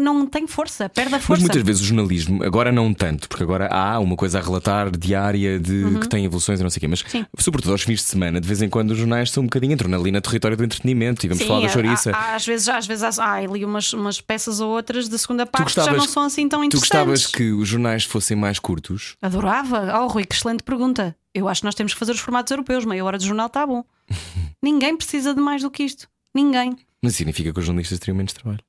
[0.00, 1.40] não tem força, perde a Mas força.
[1.42, 5.58] muitas vezes o jornalismo, agora não tanto, porque agora há uma coisa a relatar diária
[5.58, 7.08] de que tem evoluções e não sei o quê, mas Uhum.
[7.10, 7.26] Sim.
[7.38, 9.92] sobretudo aos fins de semana, de vez em quando os jornais são um bocadinho entram
[9.98, 12.10] ali na território do entretenimento e vamos Sim, falar da chouriça.
[12.12, 15.18] há- há- às vezes, às vezes há, há ali umas, umas peças ou outras de
[15.18, 16.88] segunda parte que já não são assim tão tu interessantes.
[16.90, 19.16] gostavas que os jornais fossem mais curtos?
[19.20, 20.00] Adorava.
[20.00, 21.14] Oh, Rui, que excelente pergunta.
[21.34, 22.84] Eu acho que nós temos que fazer os formatos europeus.
[22.84, 23.84] Meia hora de jornal está bom.
[24.62, 26.06] Ninguém precisa de mais do que isto.
[26.34, 26.76] Ninguém.
[27.02, 28.60] Mas significa que os jornalistas teriam menos trabalho.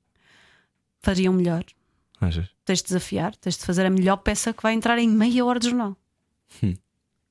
[1.05, 1.63] Fariam melhor.
[2.19, 2.47] Achas?
[2.65, 5.59] Tens de desafiar, tens de fazer a melhor peça que vai entrar em meia hora
[5.59, 5.95] de jornal.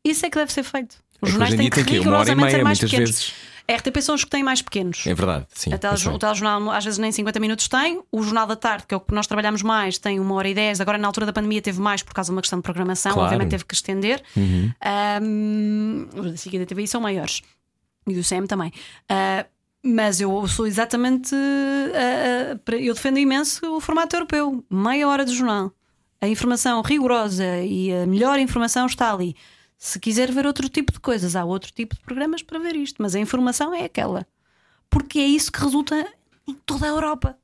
[0.04, 0.96] Isso é que deve ser feito.
[1.20, 1.42] Os Hum.
[1.42, 3.10] É jornais têm que rigorosamente ser mais pequenos.
[3.10, 3.32] vezes.
[3.66, 5.06] A RTP são os que têm mais pequenos.
[5.06, 5.72] É verdade, sim.
[5.72, 8.02] A telejor- pois o telejornal às vezes nem 50 minutos tem.
[8.12, 10.54] O Jornal da Tarde, que é o que nós trabalhamos mais, tem uma hora e
[10.54, 10.82] 10.
[10.82, 13.12] Agora, na altura da pandemia, teve mais por causa de uma questão de programação.
[13.12, 13.20] Claro.
[13.22, 13.26] Uhum.
[13.32, 14.22] Obviamente, teve que estender.
[14.82, 17.40] Ahm, os da SIC e da TVI são maiores.
[18.06, 18.70] E do CM também.
[19.08, 19.46] Ah,
[19.84, 21.34] mas eu sou exatamente.
[21.34, 24.64] ah, para- eu defendo imenso o formato europeu.
[24.70, 25.72] Meia hora de jornal.
[26.20, 29.36] A informação rigorosa e a melhor informação está ali.
[29.76, 33.02] Se quiser ver outro tipo de coisas, há outro tipo de programas para ver isto.
[33.02, 34.26] Mas a informação é aquela.
[34.88, 36.06] Porque é isso que resulta
[36.48, 37.36] em toda a Europa.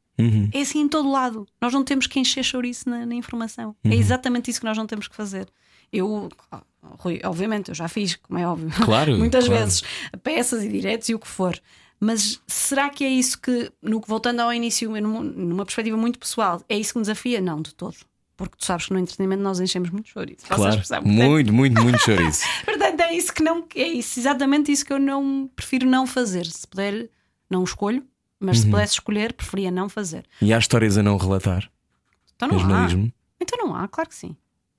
[0.53, 1.47] É assim em todo lado.
[1.61, 3.75] Nós não temos que encher chouriço na, na informação.
[3.83, 5.49] É exatamente isso que nós não temos que fazer.
[5.91, 6.29] Eu,
[6.99, 9.65] Rui, obviamente, eu já fiz, como é óbvio, Claro, muitas claro.
[9.65, 9.83] vezes,
[10.23, 11.59] peças e diretos e o que for.
[12.01, 16.79] Mas será que é isso que, no, voltando ao início, numa, perspectiva muito pessoal, é
[16.79, 17.41] isso que me desafia?
[17.43, 17.95] Não, de todo.
[18.37, 20.47] Porque tu sabes que no entretenimento nós enchemos muito chouriço.
[20.49, 22.43] A Claro, muito, muito, muito chouriço.
[22.65, 26.47] Portanto, é isso que não é isso, exatamente isso que eu não prefiro não fazer.
[26.47, 27.11] Se puder,
[27.51, 28.03] não escolho,
[28.39, 28.63] mas Uhum.
[28.65, 30.25] se pudesse escolher, preferia não fazer.
[30.41, 31.71] E há histórias a não relatar
[32.35, 32.89] Então não há.
[33.39, 34.35] Então não há, claro que sim.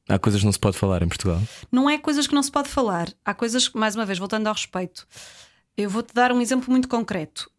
[0.09, 1.39] Há coisas que não se pode falar em Portugal.
[1.71, 3.13] Não é coisas que não se pode falar.
[3.23, 5.07] Há coisas que, mais uma vez, voltando ao respeito,
[5.77, 7.49] eu vou-te dar um exemplo muito concreto.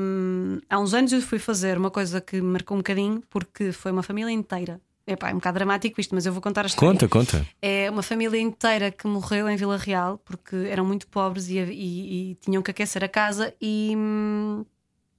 [0.00, 3.72] Hum, há uns anos eu fui fazer uma coisa que me marcou um bocadinho, porque
[3.72, 6.66] foi uma família inteira Epá, é um bocado dramático isto, mas eu vou contar a
[6.66, 6.92] história.
[6.92, 7.46] Conta, conta.
[7.60, 12.30] É uma família inteira que morreu em Vila Real porque eram muito pobres e, e-
[12.30, 13.94] e tinham que aquecer a casa e.
[13.96, 14.64] hum,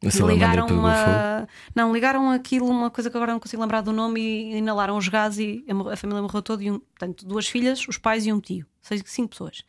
[0.02, 1.48] ligaram uma.
[1.76, 5.08] Não, ligaram aquilo, uma coisa que agora não consigo lembrar do nome, e inalaram os
[5.10, 6.64] gases e a, família morreu toda.
[6.64, 8.66] E um, portanto, duas filhas, os pais e um tio.
[8.82, 9.64] Seis, cinco pessoas.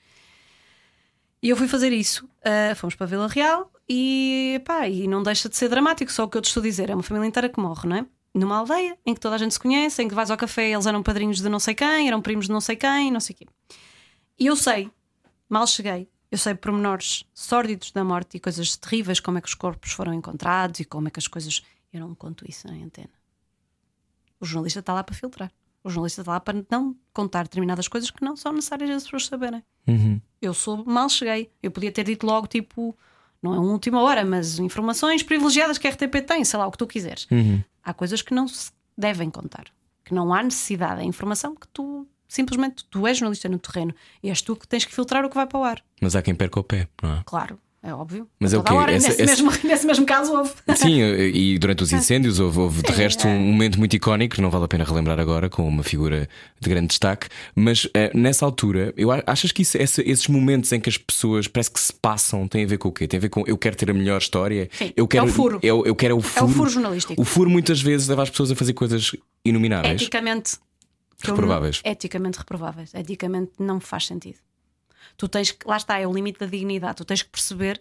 [1.44, 2.26] E eu fui fazer isso.
[2.42, 6.28] Ah, fomos para Vila Real e, pá, e não deixa de ser dramático, só o
[6.28, 6.88] que eu te estou a dizer.
[6.88, 8.06] É uma família inteira que morre, não é?
[8.32, 10.86] Numa aldeia em que toda a gente se conhece, em que vais ao café, eles
[10.86, 13.46] eram padrinhos de não sei quem, eram primos de não sei quem, não sei quê.
[14.38, 14.90] E eu sei,
[15.46, 19.54] mal cheguei, eu sei pormenores sórdidos da morte e coisas terríveis, como é que os
[19.54, 21.62] corpos foram encontrados e como é que as coisas.
[21.92, 23.12] Eu não conto isso em antena.
[24.40, 25.52] O jornalista está lá para filtrar.
[25.84, 29.26] O jornalista está lá para não contar determinadas coisas que não são necessárias as pessoas
[29.26, 29.62] saberem.
[29.86, 30.18] Uhum.
[30.40, 31.50] Eu sou mal cheguei.
[31.62, 32.96] Eu podia ter dito logo, tipo,
[33.42, 36.70] não é uma última hora, mas informações privilegiadas que a RTP tem, sei lá, o
[36.70, 37.28] que tu quiseres.
[37.82, 39.66] Há coisas que não se devem contar,
[40.02, 41.02] que não há necessidade.
[41.02, 44.84] É informação que tu simplesmente tu és jornalista no terreno e és tu que tens
[44.86, 45.84] que filtrar o que vai para o ar.
[46.00, 47.22] Mas há quem perca o pé, não é?
[47.26, 48.26] Claro, é óbvio.
[48.40, 48.72] Mas é o quê?
[48.72, 50.50] hora, Essa- nesse, essa- Mesmo, nesse mesmo caso houve.
[50.76, 53.30] Sim, e durante os incêndios houve, houve de resto é.
[53.30, 56.28] um momento muito icónico, que não vale a pena relembrar agora, com uma figura
[56.60, 57.28] de grande destaque.
[57.54, 61.46] Mas eh, nessa altura, eu achas que isso- esse- esses momentos em que as pessoas
[61.46, 63.06] parece que se passam têm a ver com o quê?
[63.06, 65.32] Tem a ver com eu quero ter a melhor história, Sim, eu quero é o
[65.32, 65.58] furo.
[65.62, 66.46] Eu, eu quero o É furo.
[66.46, 67.20] o furo jornalístico.
[67.20, 69.12] O furo muitas vezes leva as pessoas a fazer coisas
[69.44, 70.00] inomináveis.
[70.00, 70.56] Eticamente
[71.22, 71.80] Reprováveis.
[71.84, 72.92] não- Eticamente reprováveis.
[72.94, 74.36] Eticamente não faz sentido.
[75.16, 76.96] Tu tens que, lá está, é o limite da dignidade.
[76.96, 77.80] Tu tens que perceber,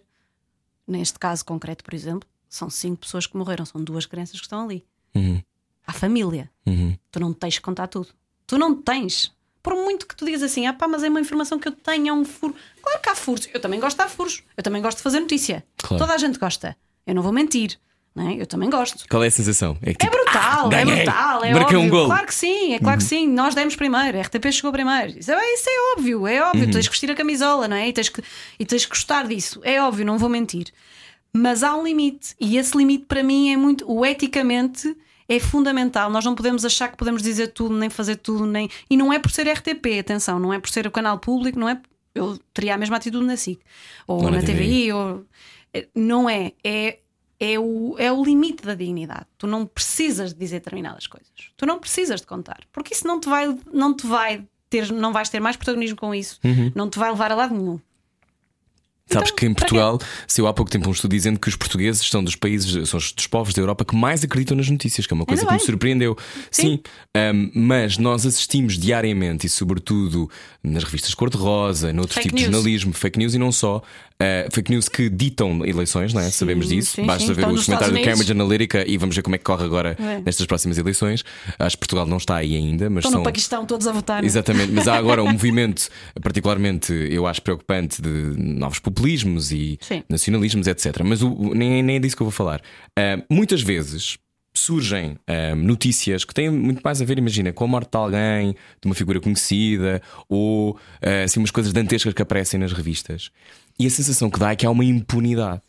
[0.86, 4.64] neste caso concreto, por exemplo, são cinco pessoas que morreram, são duas crianças que estão
[4.64, 4.84] ali.
[5.14, 5.42] Uhum,
[5.86, 6.50] Há família.
[6.66, 6.96] uhum.
[7.10, 8.08] Tu não tens que contar tudo.
[8.46, 9.32] Tu não tens.
[9.62, 12.08] Por muito que tu digas assim, ah pá, mas é uma informação que eu tenho,
[12.08, 12.54] é um furo.
[12.82, 13.48] Claro que há furos.
[13.52, 14.42] Eu também gosto de dar furos.
[14.56, 15.64] Eu também gosto de fazer notícia.
[15.78, 15.98] Claro.
[16.04, 16.76] Toda a gente gosta.
[17.06, 17.78] Eu não vou mentir.
[18.14, 18.40] Não é?
[18.40, 19.04] Eu também gosto.
[19.08, 19.76] Qual é a sensação?
[19.82, 21.80] É, que, É tipo, brutal, ah, é brutal, é Marquei óbvio.
[21.80, 22.06] um golo.
[22.06, 23.26] Claro que sim, é claro que sim.
[23.28, 25.18] Nós demos primeiro, a RTP chegou primeiro.
[25.18, 26.66] Isso é, isso é óbvio, é óbvio.
[26.66, 27.88] Tu tens que vestir a camisola, não é?
[27.88, 28.22] E tens, que,
[28.58, 29.60] e tens que gostar disso.
[29.64, 30.66] É óbvio, não vou mentir.
[31.32, 33.84] Mas há um limite, e esse limite para mim é muito.
[33.90, 34.96] O eticamente
[35.28, 36.08] é fundamental.
[36.08, 38.70] Nós não podemos achar que podemos dizer tudo, nem fazer tudo, nem.
[38.88, 41.68] E não é por ser RTP, atenção, não é por ser o canal público, não
[41.68, 41.80] é.
[42.14, 43.58] Eu teria a mesma atitude na SIC
[44.06, 45.24] ou, Ou na na TVI, ou.
[45.92, 46.52] Não é.
[46.62, 46.98] É
[47.44, 49.26] é o, é o limite da dignidade.
[49.36, 51.28] Tu não precisas de dizer determinadas coisas.
[51.56, 52.60] Tu não precisas de contar.
[52.72, 56.14] Porque isso não te vai, não te vai ter, não vais ter mais protagonismo com
[56.14, 56.40] isso.
[56.42, 56.72] Uhum.
[56.74, 57.78] Não te vai levar a lado nenhum.
[59.06, 62.08] Sabes Então, que em Portugal saiu há pouco tempo um estudo dizendo que os portugueses
[62.08, 65.12] são dos países, são os dos povos da Europa que mais acreditam nas notícias, que
[65.12, 66.16] é uma coisa que me surpreendeu.
[66.50, 66.80] Sim.
[67.14, 70.30] um, mas nós assistimos diariamente e, sobretudo,
[70.62, 73.82] nas revistas cor-de-rosa, noutros Fake tipos de jornalismo, fake news e não só,
[74.20, 76.30] uh, fake news que ditam eleições, não é?
[76.30, 76.96] Sabemos disso.
[76.96, 77.32] sim, Basta sim.
[77.34, 79.96] ver Estão os comentários do Cambridge Analytica e vamos ver como é que corre agora
[79.98, 80.20] É.
[80.20, 81.24] nestas próximas eleições.
[81.58, 83.20] Acho que Portugal não está aí ainda, mas Estão são.
[83.20, 84.22] no Paquistão todos a votar.
[84.22, 84.26] é?
[84.26, 85.88] Exatamente, mas há agora um movimento
[86.22, 90.02] particularmente, eu acho, preocupante de novos populismos e Sim.
[90.08, 91.00] nacionalismos, etc.
[91.04, 92.60] Mas o, nem, nem é disso que eu vou falar.
[92.98, 94.18] Ah, muitas vezes
[94.56, 98.52] surgem ah, notícias que têm muito mais a ver, imagina, com a morte de alguém,
[98.52, 103.30] de uma figura conhecida, ou ah, assim, umas coisas dantescas que aparecem nas revistas.
[103.78, 105.60] E a sensação que dá é que há uma impunidade.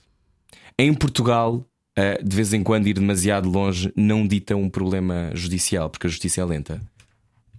[0.78, 1.66] Em Portugal,
[1.98, 6.10] ah, de vez em quando ir demasiado longe não dita um problema judicial, porque a
[6.10, 6.82] justiça é lenta.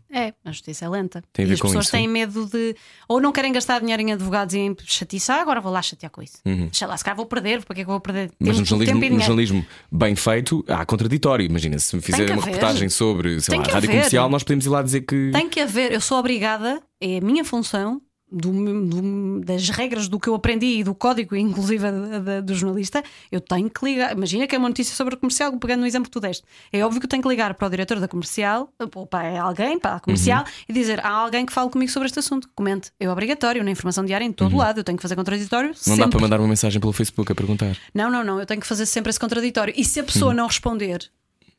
[0.09, 1.23] É, a justiça é lenta.
[1.33, 1.93] Tem a e ver as com pessoas isso?
[1.93, 2.75] têm medo de.
[3.09, 5.31] Ou não querem gastar dinheiro em advogados e em chatice.
[5.33, 6.39] Ah, agora vou lá chatear com isso.
[6.45, 7.63] Deixa lá, se calhar vou perder.
[7.65, 8.31] Para que é que eu vou perder?
[8.41, 8.47] Uhum.
[8.47, 11.45] Mas no jornalismo, e no jornalismo bem feito, há contraditório.
[11.45, 12.55] Imagina, se me fizerem que uma haver.
[12.55, 13.97] reportagem sobre sei Tem lá, a rádio haver.
[13.99, 15.31] comercial, nós podemos ir lá dizer que.
[15.33, 18.01] Tem que haver, eu sou obrigada, é a minha função.
[18.37, 21.85] Do- do- das regras do que eu aprendi e do código, inclusive
[22.45, 24.13] do jornalista, eu tenho que ligar.
[24.17, 26.45] Imagina que é uma notícia sobre a comercial, pegando no exemplo que tu deste.
[26.73, 29.79] É óbvio que eu tenho que ligar para o diretor da comercial, ou para alguém,
[29.79, 30.51] para a comercial, Uhum.
[30.69, 32.49] e dizer: há alguém que fale comigo sobre este assunto.
[32.55, 32.91] Comente.
[33.01, 34.79] É obrigatório, na informação diária, em todo lado.
[34.81, 35.71] Eu tenho que fazer contraditório.
[35.71, 35.75] Uhum.
[35.87, 36.11] Não dá sempre.
[36.11, 37.77] para mandar uma mensagem pelo Facebook a perguntar.
[37.95, 38.39] Não, não, não.
[38.41, 39.73] Eu tenho que fazer sempre esse contraditório.
[39.77, 40.37] E se a pessoa Uhum.
[40.37, 41.11] não responder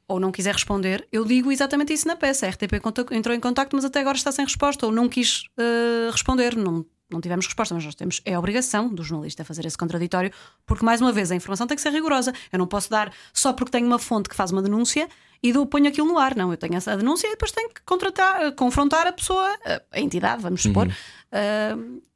[0.07, 2.45] ou não quiser responder, eu digo exatamente isso na peça.
[2.45, 2.73] A RTP
[3.11, 6.55] entrou em contacto, mas até agora está sem resposta ou não quis eh, responder.
[6.55, 8.21] Não, não tivemos resposta, mas nós temos.
[8.23, 10.31] É a obrigação do jornalista fazer esse contraditório,
[10.65, 12.33] porque, mais uma vez, a informação tem que ser rigorosa.
[12.51, 15.09] Eu não posso dar só porque tenho uma fonte que faz uma denúncia
[15.43, 16.37] e dou, ponho aquilo no ar.
[16.37, 19.57] Não, eu tenho essa denúncia e depois tenho que contratar, eh, confrontar a pessoa,
[19.91, 20.89] a entidade, vamos supor,
[21.33, 21.75] eh,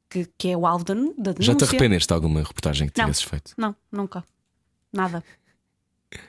[0.09, 1.29] que, que é o alvo da, da denúncia.
[1.39, 1.41] Uhum.
[1.41, 3.05] Já te arrependeste de alguma reportagem que Não.
[3.05, 3.53] tivesses feito?
[3.57, 4.23] Não, nunca.
[4.93, 5.23] Nada.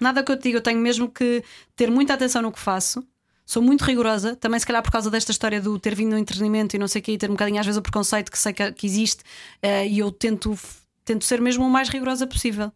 [0.01, 0.59] Nada que eu te diga.
[0.59, 1.43] Eu tenho mesmo que
[1.76, 3.05] ter muita atenção no que faço.
[3.45, 6.76] Sou muito rigorosa, também se calhar por causa desta história do ter vindo no entretenimento
[6.76, 8.53] e não sei o quê, e ter um bocadinho às vezes o preconceito que sei
[8.53, 9.24] que, que existe,
[9.61, 10.57] eh, e eu tento,
[11.05, 12.72] tento ser mesmo o mais rigorosa possível.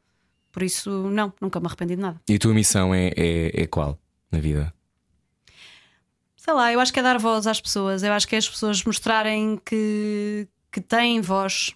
[0.51, 2.21] Por isso, não, nunca me arrependi de nada.
[2.29, 3.97] E a tua missão é, é, é qual
[4.31, 4.75] na vida?
[6.47, 8.05] sei lá, eu acho que é dar voz às pessoas.
[8.05, 11.75] Eu acho que é as pessoas mostrarem que, que têm voz.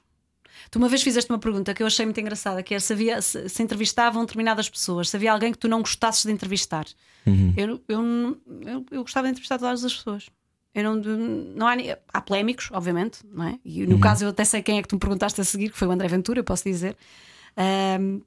[0.71, 3.21] Tu uma vez fizeste uma pergunta que eu achei muito engraçada, que é se, havia,
[3.21, 6.87] se, se entrevistavam determinadas pessoas, se havia alguém que tu não gostasses de entrevistar.
[7.57, 10.31] Eu, eu, eu, eu gostava de entrevistar todas as pessoas.
[10.73, 10.95] Eu não,
[11.57, 11.75] não há,
[12.13, 13.59] há polémicos, obviamente, não é?
[13.65, 15.77] E no caso eu até sei quem é que tu me perguntaste a seguir, que
[15.77, 16.97] foi o André Ventura, eu posso dizer.
[17.57, 18.21] Ahm,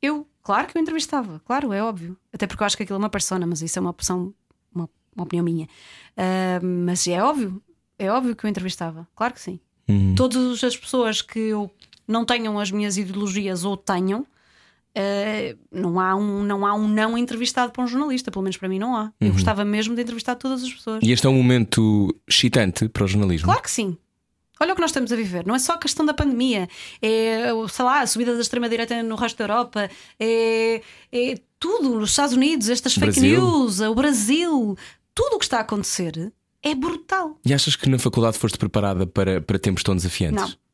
[0.00, 2.16] eu, claro que eu entrevistava, claro, é óbvio.
[2.32, 4.32] Até porque eu acho que aquilo é uma persona, mas isso é uma opção,
[4.72, 5.66] uma, uma opinião minha.
[6.62, 7.60] Mas é óbvio,
[7.98, 9.58] é óbvio que eu entrevistava, claro que sim.
[10.16, 11.70] Todas as pessoas que eu
[12.06, 14.26] não tenham as minhas ideologias ou tenham,
[14.94, 18.68] eh, não, há um, não há um não entrevistado para um jornalista, pelo menos para
[18.68, 19.12] mim não há.
[19.20, 21.00] Eu gostava mesmo de entrevistar todas as pessoas.
[21.02, 23.46] E este é um momento excitante para o jornalismo.
[23.46, 23.96] Claro que sim.
[24.60, 25.44] Olha o que nós estamos a viver.
[25.44, 26.68] Não é só a questão da pandemia,
[27.02, 30.80] é sei lá, a subida da extrema-direita no resto da Europa, é,
[31.10, 31.98] é tudo.
[31.98, 33.40] Nos Estados Unidos, estas fake Brasil.
[33.40, 34.78] news, o Brasil,
[35.12, 36.32] tudo o que está a acontecer
[36.64, 37.38] é brutal.
[37.44, 40.42] E achas que na faculdade foste preparada para, para tempos tão desafiantes?
[40.42, 40.64] Não.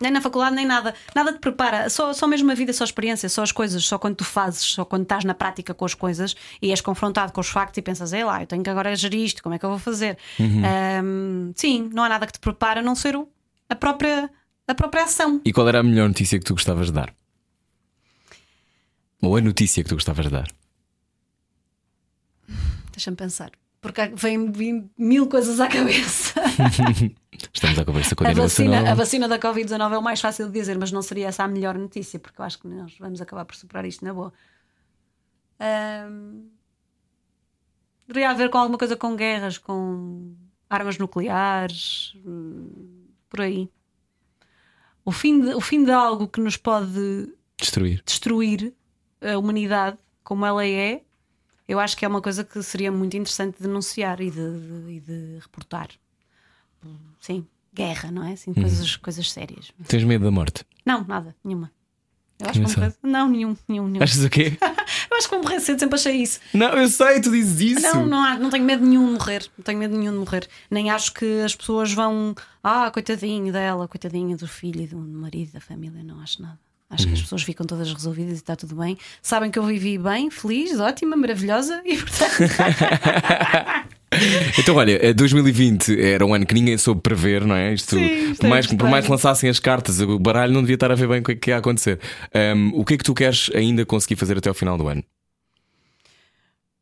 [0.00, 0.94] Nem na faculdade, nem nada.
[1.14, 1.90] Nada te prepara.
[1.90, 4.62] Só, só mesmo a vida, só a experiência, só as coisas, só quando tu fazes,
[4.62, 7.82] só quando estás na prática com as coisas e és confrontado com os factos e
[7.82, 10.16] pensas, ei lá, eu tenho que agora gerir isto, como é que eu vou fazer?
[10.38, 13.28] Ahm, sim, não há nada que te prepara a não ser o-
[13.68, 14.30] a própria,
[14.68, 15.40] a própria ação.
[15.44, 17.12] E qual era a melhor notícia que tu gostavas de dar?
[19.20, 20.48] Ou a notícia que tu gostavas de dar?
[22.92, 23.50] Deixa-me pensar.
[23.80, 26.34] Porque vem mil coisas à cabeça.
[27.54, 30.46] Estamos à conversa com a A vacina, a vacina da Covid-19 é o mais fácil
[30.46, 33.20] de dizer, mas não seria essa a melhor notícia, porque eu acho que nós vamos
[33.20, 34.32] acabar por superar isto na boa.
[35.60, 36.48] Ahm,
[38.08, 40.34] Deveria haver com alguma coisa com guerras, com
[40.70, 43.70] armas nucleares, hum, por aí.
[45.04, 48.02] O fim, de, o fim de algo que nos pode Destruir.
[48.06, 48.72] destruir
[49.20, 51.02] a humanidade como ela é,
[51.68, 54.92] eu acho que é uma coisa que seria muito interessante de denunciar e de, de-
[54.92, 55.88] e de reportar.
[57.20, 58.32] Sim, guerra, não é?
[58.32, 59.72] Assim, coisas, coisas sérias.
[59.86, 60.64] Tens medo da morte?
[60.86, 61.70] Não, nada, nenhuma.
[62.40, 62.94] Eu acho que vou morrer.
[63.02, 64.02] Não, nenhum, nenhum, nenhum.
[64.04, 64.56] Achas o quê?
[65.10, 66.38] Eu acho que vou morrer cedo, sempre achei isso.
[66.54, 67.80] não, eu sei, tu dizes isso.
[67.82, 69.50] Não, não, há- não tenho medo nenhum de morrer.
[69.58, 70.48] Não tenho medo nenhum de morrer.
[70.70, 72.34] Nem acho que as pessoas vão.
[72.62, 76.02] Ah, coitadinho dela, coitadinha do filho e do marido, da família.
[76.04, 76.58] Não acho nada.
[76.90, 77.08] Acho Uhum.
[77.10, 78.96] que as pessoas ficam todas resolvidas e está tudo bem.
[79.22, 82.32] Sabem que eu vivi bem, feliz, ótima, maravilhosa e portanto.
[84.58, 87.74] Então, olha, eh, 2020 era um ano que ninguém soube prever, não é?
[87.74, 90.90] Isto, Sim, por, mais, por mais que lançassem as cartas, o baralho não devia estar
[90.90, 92.00] a ver bem o que é que ia acontecer.
[92.34, 95.04] Ahm, o que é que tu queres ainda conseguir fazer até ao final do ano?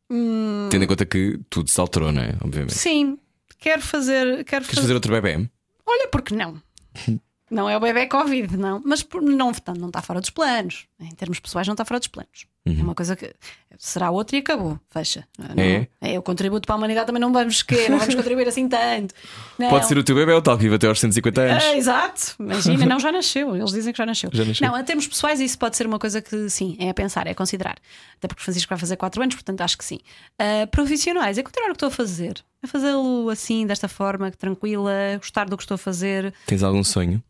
[0.09, 0.69] Hum.
[0.71, 2.33] Tendo em conta que tudo se alterou, não é?
[2.41, 2.73] Obviamente.
[2.73, 3.19] Sim,
[3.59, 4.45] quero fazer.
[4.45, 5.47] Quero Queres fazer outro bebê?
[5.85, 6.61] Olha, porque não?
[7.49, 8.81] Não é o bebê Covid, não.
[8.85, 10.85] Mas por- não, portanto, não está fora dos planos.
[10.99, 12.45] Em termos pessoais, não está fora dos planos.
[12.65, 13.33] É uma coisa que
[13.77, 14.77] será outra e acabou.
[14.89, 15.25] Fecha.
[15.39, 15.87] Não- É?
[16.01, 19.15] Eu contributo para a humanidade, também não vamos que não vamos contribuir assim tanto.
[19.57, 19.69] Não.
[19.69, 21.63] Pode ser o teu bebê, o tal que vive até aos 150 anos.
[21.63, 23.55] Ah, exato, imagina, não, já nasceu.
[23.55, 24.29] Eles dizem que já nasceu.
[24.33, 24.67] Já nasceu.
[24.67, 27.31] Não, a termos pessoais, isso pode ser uma coisa que sim, é a pensar, é
[27.31, 27.77] a considerar.
[28.17, 29.99] Até porque o Francisco vai fazer 4 anos, portanto acho que sim.
[30.37, 34.91] Ah, profissionais, é continuar o que estou a fazer, é fazê-lo assim, desta forma, tranquila,
[35.19, 36.33] gostar do que estou a fazer.
[36.45, 37.23] Tens algum sonho?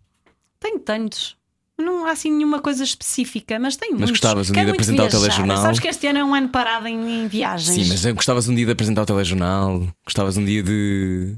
[0.60, 1.36] Tenho tantos.
[1.78, 4.20] Não há assim nenhuma coisa específica, mas tenho Mas muitos.
[4.20, 5.36] gostavas um Quero dia de muito apresentar o viajar.
[5.36, 5.62] telejornal?
[5.64, 7.88] Sabes que este ano é um ano parado em, em viagens.
[7.88, 9.88] Sim, mas gostavas um dia de apresentar o telejornal?
[10.04, 11.36] Gostavas um dia de.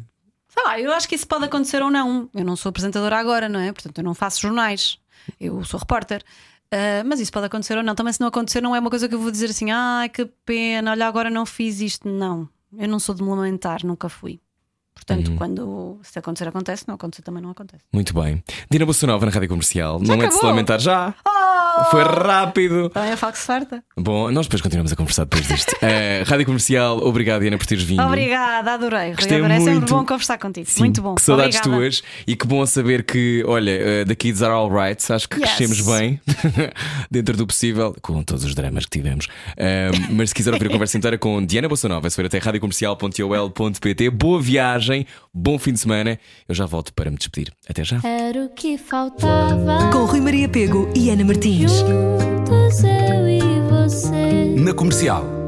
[0.47, 2.29] Sei lá, eu acho que isso pode acontecer ou não.
[2.33, 3.71] Eu não sou apresentadora agora, não é?
[3.73, 4.97] Portanto, eu não faço jornais.
[5.39, 6.23] Eu sou repórter.
[6.71, 7.93] Ah, mas isso pode acontecer ou não.
[7.93, 10.25] Também, se não acontecer, não é uma coisa que eu vou dizer assim: ai que
[10.45, 12.07] pena, olha, agora não fiz isto.
[12.07, 12.47] Não,
[12.77, 14.39] eu não sou de me lamentar, nunca fui.
[15.09, 15.17] Uhum.
[15.17, 17.83] Portanto, quando se acontecer, acontece, não acontecer, também não acontece.
[17.91, 18.43] Muito bem.
[18.69, 19.99] Dina Bolsonova na rádio comercial.
[19.99, 20.49] não é de se acabou?
[20.49, 21.13] lamentar já.
[21.27, 21.58] Oh!
[21.91, 22.89] Foi rápido.
[22.89, 23.83] Também é falo que se farta.
[23.97, 25.75] Bom, nós depois continuamos a conversar depois disto.
[25.81, 28.01] Eh, rádio comercial, obrigado, Diana, por teres vindo.
[28.03, 29.13] Obrigada, adorei.
[29.13, 29.57] Rui, adorei.
[29.57, 29.93] É sempre muito.
[29.95, 30.69] bom conversar contigo.
[30.69, 31.15] Sim, Muito bom.
[31.15, 31.81] Que saudades Obrigada.
[31.81, 35.55] tuas e que bom saber que, olha, eh, The Kids Are Alright, acho que Yes.
[35.55, 36.19] crescemos bem
[37.09, 39.27] dentro do possível, com todos os dramas que tivemos.
[39.57, 42.37] Eh, mas se quiser ouvir a conversa inteira com Diana Bolsonova, é só ir até
[42.39, 44.09] radiocomercial.ol.pt.
[44.09, 46.19] Boa viagem, bom fim de semana.
[46.47, 47.51] Eu já volto para me despedir.
[47.69, 47.99] Até já.
[48.03, 49.89] Era o que faltava.
[49.91, 51.68] Com Rui Maria Pego e Ana Martins.
[51.69, 54.55] Juntos eu e você.
[54.57, 55.38] Na comercial.